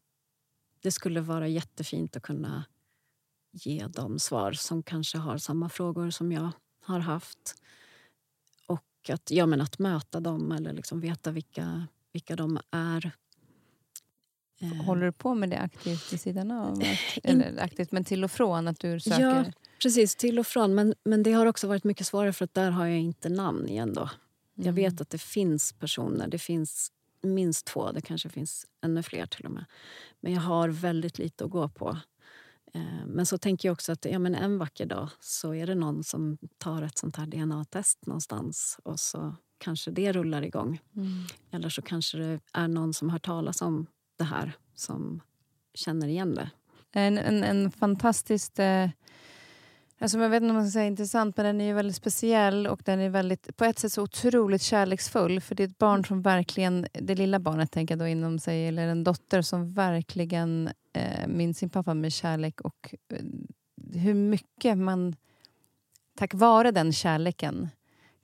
det 0.82 0.90
skulle 0.90 1.20
vara 1.20 1.48
jättefint 1.48 2.16
att 2.16 2.22
kunna 2.22 2.64
ge 3.52 3.86
dem 3.86 4.18
svar 4.18 4.52
som 4.52 4.82
kanske 4.82 5.18
har 5.18 5.38
samma 5.38 5.68
frågor 5.68 6.10
som 6.10 6.32
jag 6.32 6.50
har 6.84 6.98
haft. 6.98 7.54
Och 8.66 9.10
att, 9.10 9.30
ja, 9.30 9.46
men 9.46 9.60
att 9.60 9.78
möta 9.78 10.20
dem 10.20 10.52
eller 10.52 10.72
liksom 10.72 11.00
veta 11.00 11.30
vilka 11.30 11.86
vilka 12.12 12.36
de 12.36 12.60
är. 12.70 13.12
Eh. 14.60 14.84
Håller 14.84 15.06
du 15.06 15.12
på 15.12 15.34
med 15.34 15.50
det 15.50 15.58
aktivt 15.58 16.12
vid 16.12 16.20
sidan 16.20 16.50
av? 16.50 16.82
Eller 17.22 17.62
aktivt, 17.62 17.92
men 17.92 18.04
till 18.04 18.24
och 18.24 18.30
från? 18.30 18.68
att 18.68 18.80
du 18.80 19.00
söker? 19.00 19.22
Ja, 19.22 19.44
precis. 19.82 20.16
Till 20.16 20.38
och 20.38 20.46
från. 20.46 20.74
Men, 20.74 20.94
men 21.04 21.22
det 21.22 21.32
har 21.32 21.46
också 21.46 21.68
varit 21.68 21.84
mycket 21.84 22.06
svårare 22.06 22.32
för 22.32 22.44
att 22.44 22.54
där 22.54 22.70
har 22.70 22.86
jag 22.86 22.98
inte 22.98 23.28
namn 23.28 23.68
igen. 23.68 23.94
Då. 23.94 24.10
Jag 24.54 24.66
mm. 24.66 24.74
vet 24.74 25.00
att 25.00 25.10
det 25.10 25.18
finns 25.18 25.72
personer. 25.72 26.28
Det 26.28 26.38
finns 26.38 26.92
minst 27.22 27.66
två. 27.66 27.92
Det 27.92 28.00
kanske 28.00 28.28
finns 28.28 28.66
ännu 28.84 29.02
fler 29.02 29.26
till 29.26 29.46
och 29.46 29.52
med. 29.52 29.64
Men 30.20 30.32
jag 30.32 30.40
har 30.40 30.68
väldigt 30.68 31.18
lite 31.18 31.44
att 31.44 31.50
gå 31.50 31.68
på. 31.68 31.98
Eh, 32.74 33.06
men 33.06 33.26
så 33.26 33.38
tänker 33.38 33.68
jag 33.68 33.72
också 33.72 33.92
att 33.92 34.04
ja, 34.04 34.18
men 34.18 34.34
en 34.34 34.58
vacker 34.58 34.86
dag 34.86 35.08
så 35.20 35.54
är 35.54 35.66
det 35.66 35.74
någon 35.74 36.04
som 36.04 36.38
tar 36.58 36.82
ett 36.82 36.98
sånt 36.98 37.16
här 37.16 37.26
DNA-test 37.26 38.06
någonstans 38.06 38.78
och 38.82 39.00
så 39.00 39.34
kanske 39.60 39.90
det 39.90 40.12
rullar 40.12 40.42
igång. 40.42 40.80
Mm. 40.96 41.24
Eller 41.50 41.68
så 41.68 41.82
kanske 41.82 42.18
det 42.18 42.40
är 42.52 42.68
någon 42.68 42.94
som 42.94 43.10
har 43.10 43.18
talas 43.18 43.62
om 43.62 43.86
det 44.18 44.24
här 44.24 44.52
som 44.74 45.20
känner 45.74 46.08
igen 46.08 46.34
det. 46.34 46.50
En, 46.92 47.18
en, 47.18 47.44
en 47.44 47.70
fantastiskt... 47.70 48.58
Eh, 48.58 48.88
alltså 50.00 50.18
jag 50.18 50.28
vet 50.28 50.42
inte 50.42 50.50
om 50.50 50.56
man 50.56 50.66
ska 50.66 50.72
säga 50.72 50.86
intressant, 50.86 51.36
men 51.36 51.46
den 51.46 51.60
är 51.60 51.64
ju 51.64 51.72
väldigt 51.72 51.96
speciell 51.96 52.66
och 52.66 52.82
den 52.84 53.00
är 53.00 53.10
väldigt, 53.10 53.56
på 53.56 53.64
ett 53.64 53.78
sätt 53.78 53.92
så 53.92 54.02
otroligt 54.02 54.62
kärleksfull. 54.62 55.40
För 55.40 55.54
det 55.54 55.62
är 55.62 55.68
ett 55.68 55.78
barn 55.78 56.04
som 56.04 56.22
verkligen, 56.22 56.86
det 56.92 57.14
lilla 57.14 57.38
barnet 57.38 57.72
tänker 57.72 57.94
jag 57.94 57.98
då 57.98 58.06
inom 58.06 58.38
sig, 58.38 58.68
eller 58.68 58.88
en 58.88 59.04
dotter 59.04 59.42
som 59.42 59.72
verkligen 59.72 60.70
eh, 60.92 61.26
minns 61.28 61.58
sin 61.58 61.70
pappa 61.70 61.94
med 61.94 62.12
kärlek 62.12 62.60
och 62.60 62.94
eh, 63.12 63.24
hur 63.94 64.14
mycket 64.14 64.78
man 64.78 65.16
tack 66.16 66.34
vare 66.34 66.70
den 66.70 66.92
kärleken 66.92 67.68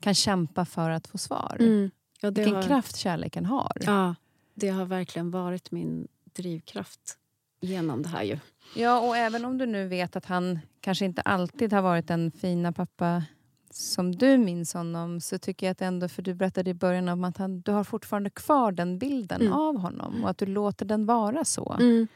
kan 0.00 0.14
kämpa 0.14 0.64
för 0.64 0.90
att 0.90 1.06
få 1.06 1.18
svar. 1.18 1.56
Mm. 1.60 1.90
Ja, 2.20 2.30
Vilken 2.30 2.54
har... 2.54 2.62
kraft 2.62 2.96
kärleken 2.96 3.46
har. 3.46 3.72
Ja, 3.80 4.14
det 4.54 4.68
har 4.68 4.84
verkligen 4.84 5.30
varit 5.30 5.70
min 5.70 6.08
drivkraft 6.36 7.18
genom 7.60 8.02
det 8.02 8.08
här. 8.08 8.22
Ju. 8.22 8.38
Ja, 8.74 9.00
och 9.00 9.16
även 9.16 9.44
om 9.44 9.58
du 9.58 9.66
nu 9.66 9.88
vet 9.88 10.16
att 10.16 10.26
han 10.26 10.58
kanske 10.80 11.04
inte 11.04 11.22
alltid 11.22 11.72
har 11.72 11.82
varit 11.82 12.08
den 12.08 12.30
fina 12.30 12.72
pappa 12.72 13.24
som 13.70 14.16
du 14.16 14.38
minns 14.38 14.74
honom 14.74 15.20
så 15.20 15.38
tycker 15.38 15.66
jag 15.66 15.72
att 15.72 15.82
ändå, 15.82 16.08
för 16.08 16.22
du 16.22 16.34
berättade 16.34 16.70
i 16.70 16.74
början 16.74 17.08
om 17.08 17.24
att 17.24 17.36
han, 17.36 17.60
du 17.60 17.72
har 17.72 17.84
fortfarande 17.84 18.30
kvar 18.30 18.72
den 18.72 18.98
bilden 18.98 19.40
mm. 19.40 19.52
av 19.52 19.78
honom 19.78 20.24
och 20.24 20.30
att 20.30 20.38
du 20.38 20.46
låter 20.46 20.86
den 20.86 21.06
vara 21.06 21.44
så. 21.44 21.76
Mm. 21.80 22.08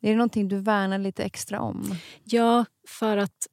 Är 0.00 0.10
det 0.10 0.16
någonting 0.16 0.48
du 0.48 0.56
värnar 0.56 0.98
lite 0.98 1.24
extra 1.24 1.60
om? 1.60 1.94
Ja, 2.24 2.64
för 2.88 3.16
att 3.16 3.48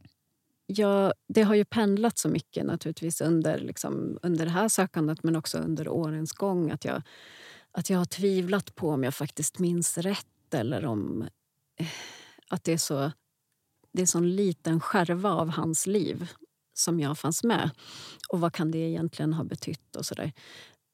jag, 0.68 1.14
det 1.28 1.42
har 1.42 1.56
ju 1.56 1.66
pendlat 1.66 2.18
så 2.18 2.30
mycket 2.30 2.66
naturligtvis 2.66 3.22
under, 3.22 3.60
liksom, 3.60 4.20
under 4.22 4.46
det 4.46 4.52
här 4.52 4.70
sökandet 4.70 5.24
men 5.24 5.36
också 5.36 5.58
under 5.58 5.88
årens 5.88 6.32
gång. 6.32 6.72
Att 6.72 6.86
jag, 6.86 7.02
att 7.72 7.90
jag 7.90 7.98
har 7.98 8.06
tvivlat 8.06 8.76
på 8.76 8.90
om 8.90 9.04
jag 9.04 9.16
faktiskt 9.16 9.60
minns 9.60 9.98
rätt 9.98 10.54
eller 10.54 10.86
om 10.86 11.22
eh, 11.80 11.88
att 12.50 12.64
det 12.64 12.74
är 12.74 12.78
så 12.78 13.12
det 13.92 14.02
är 14.02 14.06
sån 14.06 14.36
liten 14.36 14.80
skärva 14.80 15.32
av 15.32 15.50
hans 15.50 15.88
liv 15.88 16.30
som 16.74 17.00
jag 17.00 17.18
fanns 17.18 17.44
med. 17.44 17.70
Och 18.30 18.40
vad 18.40 18.54
kan 18.54 18.72
det 18.72 18.78
egentligen 18.78 19.34
ha 19.34 19.44
betytt? 19.44 19.96
och 19.96 20.06
så 20.06 20.16
där. 20.16 20.34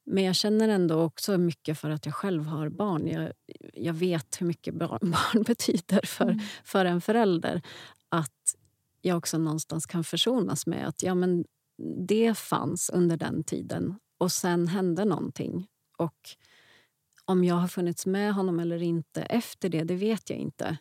Men 0.06 0.24
jag 0.24 0.34
känner 0.34 0.68
ändå 0.68 1.00
också 1.00 1.38
mycket 1.38 1.78
för 1.78 1.90
att 1.90 2.06
jag 2.06 2.14
själv 2.14 2.46
har 2.46 2.68
barn. 2.68 3.06
Jag, 3.08 3.32
jag 3.74 3.94
vet 3.94 4.40
hur 4.40 4.46
mycket 4.46 4.74
barn 4.74 5.42
betyder 5.46 6.06
för, 6.06 6.24
mm. 6.24 6.40
för 6.64 6.84
en 6.84 7.00
förälder. 7.00 7.62
Att 8.08 8.43
jag 9.04 9.16
också 9.16 9.38
någonstans 9.38 9.86
kan 9.86 10.04
försonas 10.04 10.66
med 10.66 10.88
att 10.88 11.02
ja, 11.02 11.14
men 11.14 11.44
det 12.06 12.38
fanns 12.38 12.90
under 12.90 13.16
den 13.16 13.44
tiden 13.44 13.94
och 14.18 14.32
sen 14.32 14.68
hände 14.68 15.04
någonting. 15.04 15.66
Och 15.98 16.18
om 17.24 17.44
jag 17.44 17.54
har 17.54 17.68
funnits 17.68 18.06
med 18.06 18.34
honom 18.34 18.60
eller 18.60 18.82
inte 18.82 19.22
efter 19.22 19.68
det, 19.68 19.84
det 19.84 19.94
vet 19.94 20.30
jag 20.30 20.38
inte. 20.38 20.78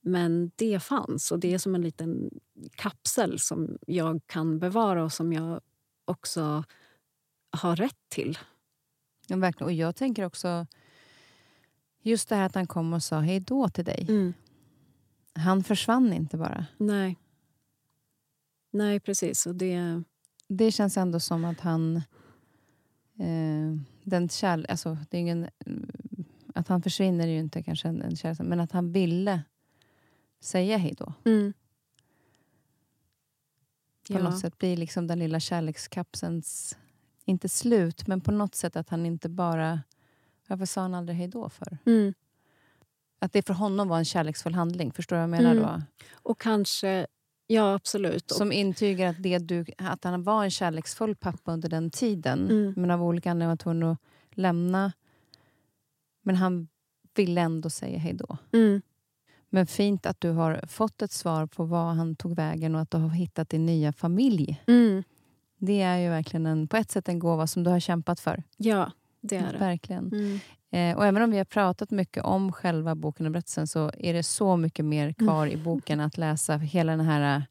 Men 0.00 0.50
det 0.56 0.82
fanns 0.82 1.32
och 1.32 1.38
det 1.38 1.54
är 1.54 1.58
som 1.58 1.74
en 1.74 1.82
liten 1.82 2.30
kapsel 2.74 3.38
som 3.38 3.78
jag 3.86 4.20
kan 4.26 4.58
bevara 4.58 5.04
och 5.04 5.12
som 5.12 5.32
jag 5.32 5.60
också 6.04 6.64
har 7.50 7.76
rätt 7.76 8.08
till. 8.08 8.38
Ja, 9.26 9.36
verkligen. 9.36 9.66
Och 9.66 9.72
jag 9.72 9.96
tänker 9.96 10.24
också 10.24 10.66
just 12.02 12.28
det 12.28 12.36
här 12.36 12.46
att 12.46 12.54
han 12.54 12.66
kom 12.66 12.92
och 12.92 13.02
sa 13.02 13.20
hej 13.20 13.40
då 13.40 13.68
till 13.68 13.84
dig. 13.84 14.06
Mm. 14.08 14.34
Han 15.34 15.64
försvann 15.64 16.12
inte 16.12 16.36
bara. 16.36 16.66
Nej. 16.76 17.18
Nej, 18.72 19.00
precis. 19.00 19.46
Och 19.46 19.54
det... 19.54 20.02
det 20.48 20.72
känns 20.72 20.96
ändå 20.96 21.20
som 21.20 21.44
att 21.44 21.60
han... 21.60 21.96
Eh, 23.18 23.76
den 24.04 24.28
kärl, 24.28 24.66
alltså, 24.68 24.98
det 25.10 25.16
är 25.16 25.20
ingen, 25.20 25.48
att 26.54 26.68
han 26.68 26.82
försvinner 26.82 27.28
är 27.28 27.32
ju 27.32 27.38
inte 27.38 27.62
kanske 27.62 27.88
en, 27.88 28.02
en 28.02 28.16
kärlek, 28.16 28.38
men 28.40 28.60
att 28.60 28.72
han 28.72 28.92
ville 28.92 29.42
säga 30.40 30.76
hej 30.76 30.94
då. 30.98 31.12
Mm. 31.24 31.52
på 34.08 34.18
något 34.18 34.38
sätt 34.38 34.58
blir 34.58 34.76
liksom 34.76 35.06
den 35.06 35.18
lilla 35.18 35.40
kärlekskapselns, 35.40 36.76
inte 37.24 37.48
slut, 37.48 38.06
men 38.06 38.20
på 38.20 38.32
något 38.32 38.54
sätt 38.54 38.76
att 38.76 38.88
han 38.88 39.06
inte 39.06 39.28
bara... 39.28 39.80
Varför 40.48 40.66
sa 40.66 40.80
han 40.80 40.94
aldrig 40.94 41.18
hej 41.18 41.28
då 41.28 41.48
för? 41.48 41.78
Mm. 41.86 42.14
Att 43.18 43.32
det 43.32 43.46
för 43.46 43.54
honom 43.54 43.88
var 43.88 43.98
en 43.98 44.04
kärleksfull 44.04 44.54
handling. 44.54 44.92
Förstår 44.92 45.16
du 45.16 45.20
vad 45.20 45.22
jag 45.22 45.30
menar 45.30 45.52
Mm. 45.52 45.62
då? 45.62 45.82
Och 46.12 46.40
kanske, 46.40 47.06
ja 47.54 47.74
absolut. 47.74 48.30
Och, 48.30 48.36
Som 48.36 48.52
intygar 48.52 49.08
att, 49.10 49.22
det 49.22 49.38
du, 49.38 49.64
att 49.78 50.04
han 50.04 50.22
var 50.22 50.44
en 50.44 50.50
kärleksfull 50.50 51.14
pappa 51.16 51.52
under 51.52 51.68
den 51.68 51.90
tiden, 51.90 52.50
Mm. 52.50 52.74
men 52.76 52.90
av 52.90 53.02
olika 53.02 53.30
anledningar 53.30 53.50
var 53.52 53.56
tvungen 53.56 53.82
att 53.82 53.98
lämna. 54.30 54.92
Men 56.22 56.36
han 56.36 56.68
ville 57.14 57.40
ändå 57.40 57.70
säga 57.70 57.98
hej 57.98 58.12
då. 58.14 58.36
mm, 58.52 58.82
Men 59.48 59.66
fint 59.66 60.06
att 60.06 60.20
du 60.20 60.30
har 60.30 60.64
fått 60.66 61.02
ett 61.02 61.12
svar 61.12 61.46
på 61.46 61.64
var 61.64 61.92
han 61.92 62.16
tog 62.16 62.36
vägen 62.36 62.74
och 62.74 62.80
att 62.80 62.90
du 62.90 62.96
har 62.98 63.08
hittat 63.08 63.48
din 63.48 63.66
nya 63.66 63.92
familj. 63.92 64.62
mm, 64.66 65.02
Det 65.58 65.80
är 65.82 65.96
ju 65.98 66.08
verkligen 66.08 66.46
en, 66.46 66.68
på 66.68 66.76
ett 66.76 66.90
sätt 66.90 67.08
en 67.08 67.18
gåva 67.18 67.46
som 67.46 67.64
du 67.64 67.70
har 67.70 67.80
kämpat 67.80 68.20
för. 68.20 68.42
ja, 68.56 68.92
det 69.20 69.36
är 69.36 69.52
det. 69.52 69.58
Verkligen. 69.58 70.12
Mm. 70.12 70.38
Eh, 70.72 70.96
och 70.96 71.06
även 71.06 71.22
om 71.22 71.30
vi 71.30 71.38
har 71.38 71.44
pratat 71.44 71.90
mycket 71.90 72.24
om 72.24 72.52
själva 72.52 72.94
boken 72.94 73.26
och 73.26 73.32
berättelsen 73.32 73.66
så 73.66 73.90
är 73.98 74.14
det 74.14 74.22
så 74.22 74.56
mycket 74.56 74.84
mer 74.84 75.12
kvar 75.12 75.46
i 75.46 75.56
boken 75.56 76.00
att 76.00 76.18
läsa. 76.18 76.56
Hela 76.56 76.92
den 76.92 77.06
här 77.06 77.36
eh, 77.36 77.42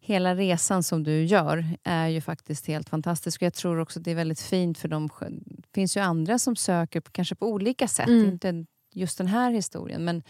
Hela 0.00 0.34
resan 0.34 0.82
som 0.82 1.02
du 1.02 1.24
gör 1.24 1.64
är 1.82 2.08
ju 2.08 2.20
faktiskt 2.20 2.66
helt 2.66 2.88
fantastisk. 2.88 3.42
Och 3.42 3.46
jag 3.46 3.54
tror 3.54 3.78
också 3.78 3.98
att 3.98 4.04
det 4.04 4.10
är 4.10 4.14
väldigt 4.14 4.40
fint 4.40 4.78
för 4.78 4.88
dem. 4.88 5.10
Det 5.46 5.72
finns 5.74 5.96
ju 5.96 6.00
andra 6.00 6.38
som 6.38 6.56
söker 6.56 7.00
på, 7.00 7.10
kanske 7.10 7.34
på 7.34 7.48
olika 7.48 7.88
sätt. 7.88 8.08
Mm. 8.08 8.28
Inte 8.28 8.66
just 8.92 9.18
den 9.18 9.26
här 9.26 9.50
historien. 9.50 10.04
Men, 10.04 10.22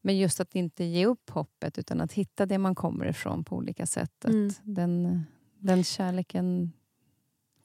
men 0.00 0.18
just 0.18 0.40
att 0.40 0.54
inte 0.54 0.84
ge 0.84 1.06
upp 1.06 1.30
hoppet 1.30 1.78
utan 1.78 2.00
att 2.00 2.12
hitta 2.12 2.46
det 2.46 2.58
man 2.58 2.74
kommer 2.74 3.06
ifrån 3.06 3.44
på 3.44 3.56
olika 3.56 3.86
sätt. 3.86 4.24
Mm. 4.24 4.50
Den, 4.62 5.24
den 5.58 5.84
kärleken 5.84 6.72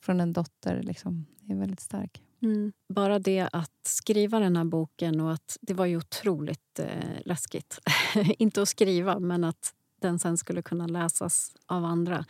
från 0.01 0.19
en 0.19 0.33
dotter 0.33 0.81
liksom, 0.83 1.25
är 1.49 1.55
väldigt 1.55 1.79
stark. 1.79 2.21
Mm. 2.41 2.71
Bara 2.93 3.19
det 3.19 3.49
att 3.51 3.79
skriva 3.83 4.39
den 4.39 4.55
här 4.55 4.63
boken 4.63 5.19
och 5.19 5.33
att 5.33 5.57
det 5.61 5.73
var 5.73 5.85
ju 5.85 5.97
otroligt 5.97 6.79
eh, 6.79 7.21
läskigt. 7.25 7.79
Inte 8.37 8.61
att 8.61 8.69
skriva, 8.69 9.19
men 9.19 9.43
att 9.43 9.73
den 10.01 10.19
sen 10.19 10.37
skulle 10.37 10.61
kunna 10.61 10.87
läsas 10.87 11.55
av 11.65 11.85
andra. 11.85 12.25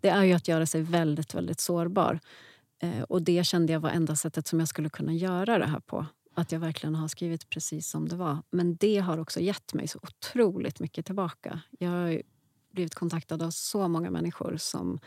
Det 0.00 0.08
är 0.08 0.24
ju 0.24 0.32
att 0.32 0.48
göra 0.48 0.66
sig 0.66 0.82
väldigt, 0.82 1.34
väldigt 1.34 1.60
sårbar. 1.60 2.20
Eh, 2.78 3.02
och 3.02 3.22
det 3.22 3.46
kände 3.46 3.72
jag 3.72 3.80
var 3.80 3.90
enda 3.90 4.16
sättet 4.16 4.46
som 4.46 4.58
jag 4.58 4.68
skulle 4.68 4.88
kunna 4.88 5.12
göra 5.12 5.58
det 5.58 5.66
här 5.66 5.80
på. 5.80 6.06
Att 6.34 6.52
jag 6.52 6.60
verkligen 6.60 6.94
har 6.94 7.08
skrivit 7.08 7.50
precis 7.50 7.88
som 7.88 8.08
det 8.08 8.16
var. 8.16 8.38
Men 8.50 8.76
det 8.76 8.98
har 8.98 9.18
också 9.18 9.40
gett 9.40 9.74
mig 9.74 9.88
så 9.88 9.98
otroligt 10.02 10.80
mycket 10.80 11.06
tillbaka. 11.06 11.60
Jag 11.78 11.90
har 11.90 12.08
ju 12.08 12.22
blivit 12.72 12.94
kontaktad 12.94 13.42
av 13.42 13.50
så 13.50 13.88
många 13.88 14.10
människor 14.10 14.56
som 14.56 15.00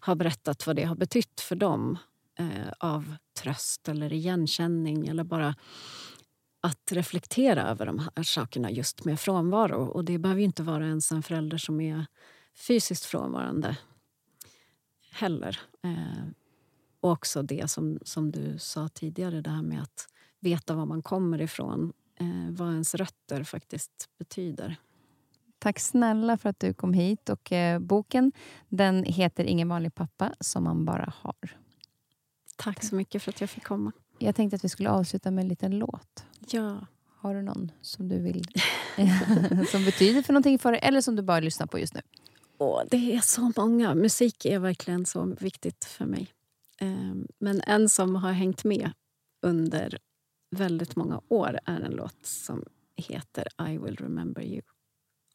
har 0.00 0.14
berättat 0.14 0.66
vad 0.66 0.76
det 0.76 0.84
har 0.84 0.96
betytt 0.96 1.40
för 1.40 1.56
dem 1.56 1.98
eh, 2.38 2.72
av 2.80 3.16
tröst 3.38 3.88
eller 3.88 4.12
igenkänning 4.12 5.06
eller 5.06 5.24
bara 5.24 5.54
att 6.60 6.92
reflektera 6.92 7.62
över 7.62 7.86
de 7.86 7.98
här 7.98 8.22
sakerna 8.22 8.70
just 8.70 9.04
med 9.04 9.20
frånvaro. 9.20 9.86
Och 9.86 10.04
det 10.04 10.18
behöver 10.18 10.40
ju 10.40 10.44
inte 10.44 10.62
vara 10.62 10.86
ens 10.86 11.12
en 11.12 11.22
förälder 11.22 11.58
som 11.58 11.80
är 11.80 12.06
fysiskt 12.54 13.04
frånvarande 13.04 13.76
heller. 15.14 15.60
Eh, 15.82 16.24
och 17.00 17.10
också 17.10 17.42
det 17.42 17.70
som, 17.70 17.98
som 18.02 18.32
du 18.32 18.58
sa 18.58 18.88
tidigare, 18.88 19.40
det 19.40 19.50
här 19.50 19.62
med 19.62 19.82
att 19.82 20.08
veta 20.40 20.74
var 20.74 20.86
man 20.86 21.02
kommer 21.02 21.40
ifrån. 21.40 21.92
Eh, 22.16 22.50
vad 22.50 22.72
ens 22.72 22.94
rötter 22.94 23.44
faktiskt 23.44 24.08
betyder. 24.18 24.76
Tack 25.58 25.80
snälla 25.80 26.38
för 26.38 26.48
att 26.48 26.60
du 26.60 26.74
kom 26.74 26.92
hit. 26.92 27.28
Och 27.28 27.52
eh, 27.52 27.78
Boken 27.78 28.32
den 28.68 29.04
heter 29.04 29.44
Ingen 29.44 29.68
vanlig 29.68 29.94
pappa 29.94 30.34
som 30.40 30.64
man 30.64 30.84
bara 30.84 31.12
har. 31.16 31.63
Tack 32.56 32.84
så 32.84 32.94
mycket 32.94 33.22
för 33.22 33.30
att 33.32 33.40
jag 33.40 33.50
fick 33.50 33.64
komma. 33.64 33.92
Jag 34.18 34.34
tänkte 34.34 34.56
att 34.56 34.64
vi 34.64 34.68
skulle 34.68 34.90
avsluta 34.90 35.30
med 35.30 35.42
en 35.42 35.48
liten 35.48 35.78
låt. 35.78 36.24
Ja. 36.50 36.86
Har 37.16 37.34
du 37.34 37.42
någon 37.42 37.72
som 37.80 38.08
du 38.08 38.18
vill 38.22 38.44
som 39.70 39.84
betyder 39.84 40.22
för 40.22 40.32
någonting 40.32 40.58
för 40.58 40.72
dig 40.72 40.80
eller 40.82 41.00
som 41.00 41.16
du 41.16 41.22
bara 41.22 41.40
lyssnar 41.40 41.66
på 41.66 41.78
just 41.78 41.94
nu? 41.94 42.00
Åh, 42.58 42.82
det 42.90 43.14
är 43.14 43.20
så 43.20 43.52
många. 43.56 43.94
Musik 43.94 44.44
är 44.44 44.58
verkligen 44.58 45.06
så 45.06 45.24
viktigt 45.40 45.84
för 45.84 46.04
mig. 46.06 46.28
Eh, 46.80 47.14
Men 47.38 47.60
en 47.60 47.88
som 47.88 48.14
har 48.16 48.32
hängt 48.32 48.64
med 48.64 48.90
under 49.42 49.98
väldigt 50.50 50.96
många 50.96 51.20
år 51.28 51.58
är 51.64 51.80
en 51.80 51.92
låt 51.92 52.26
som 52.26 52.64
heter 52.96 53.48
I 53.68 53.78
will 53.78 53.96
remember 53.96 54.42
you 54.42 54.62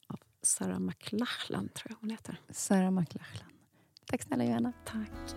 av 0.08 0.18
Sarah 0.42 0.80
McLachlan, 0.80 1.68
tror 1.68 1.86
jag 1.90 1.96
hon 2.00 2.10
heter. 2.10 2.40
Sarah 2.50 2.90
McLachlan. 2.90 3.48
Tack 4.06 4.22
snälla 4.22 4.44
Johanna. 4.44 4.72
Tack. 4.84 5.36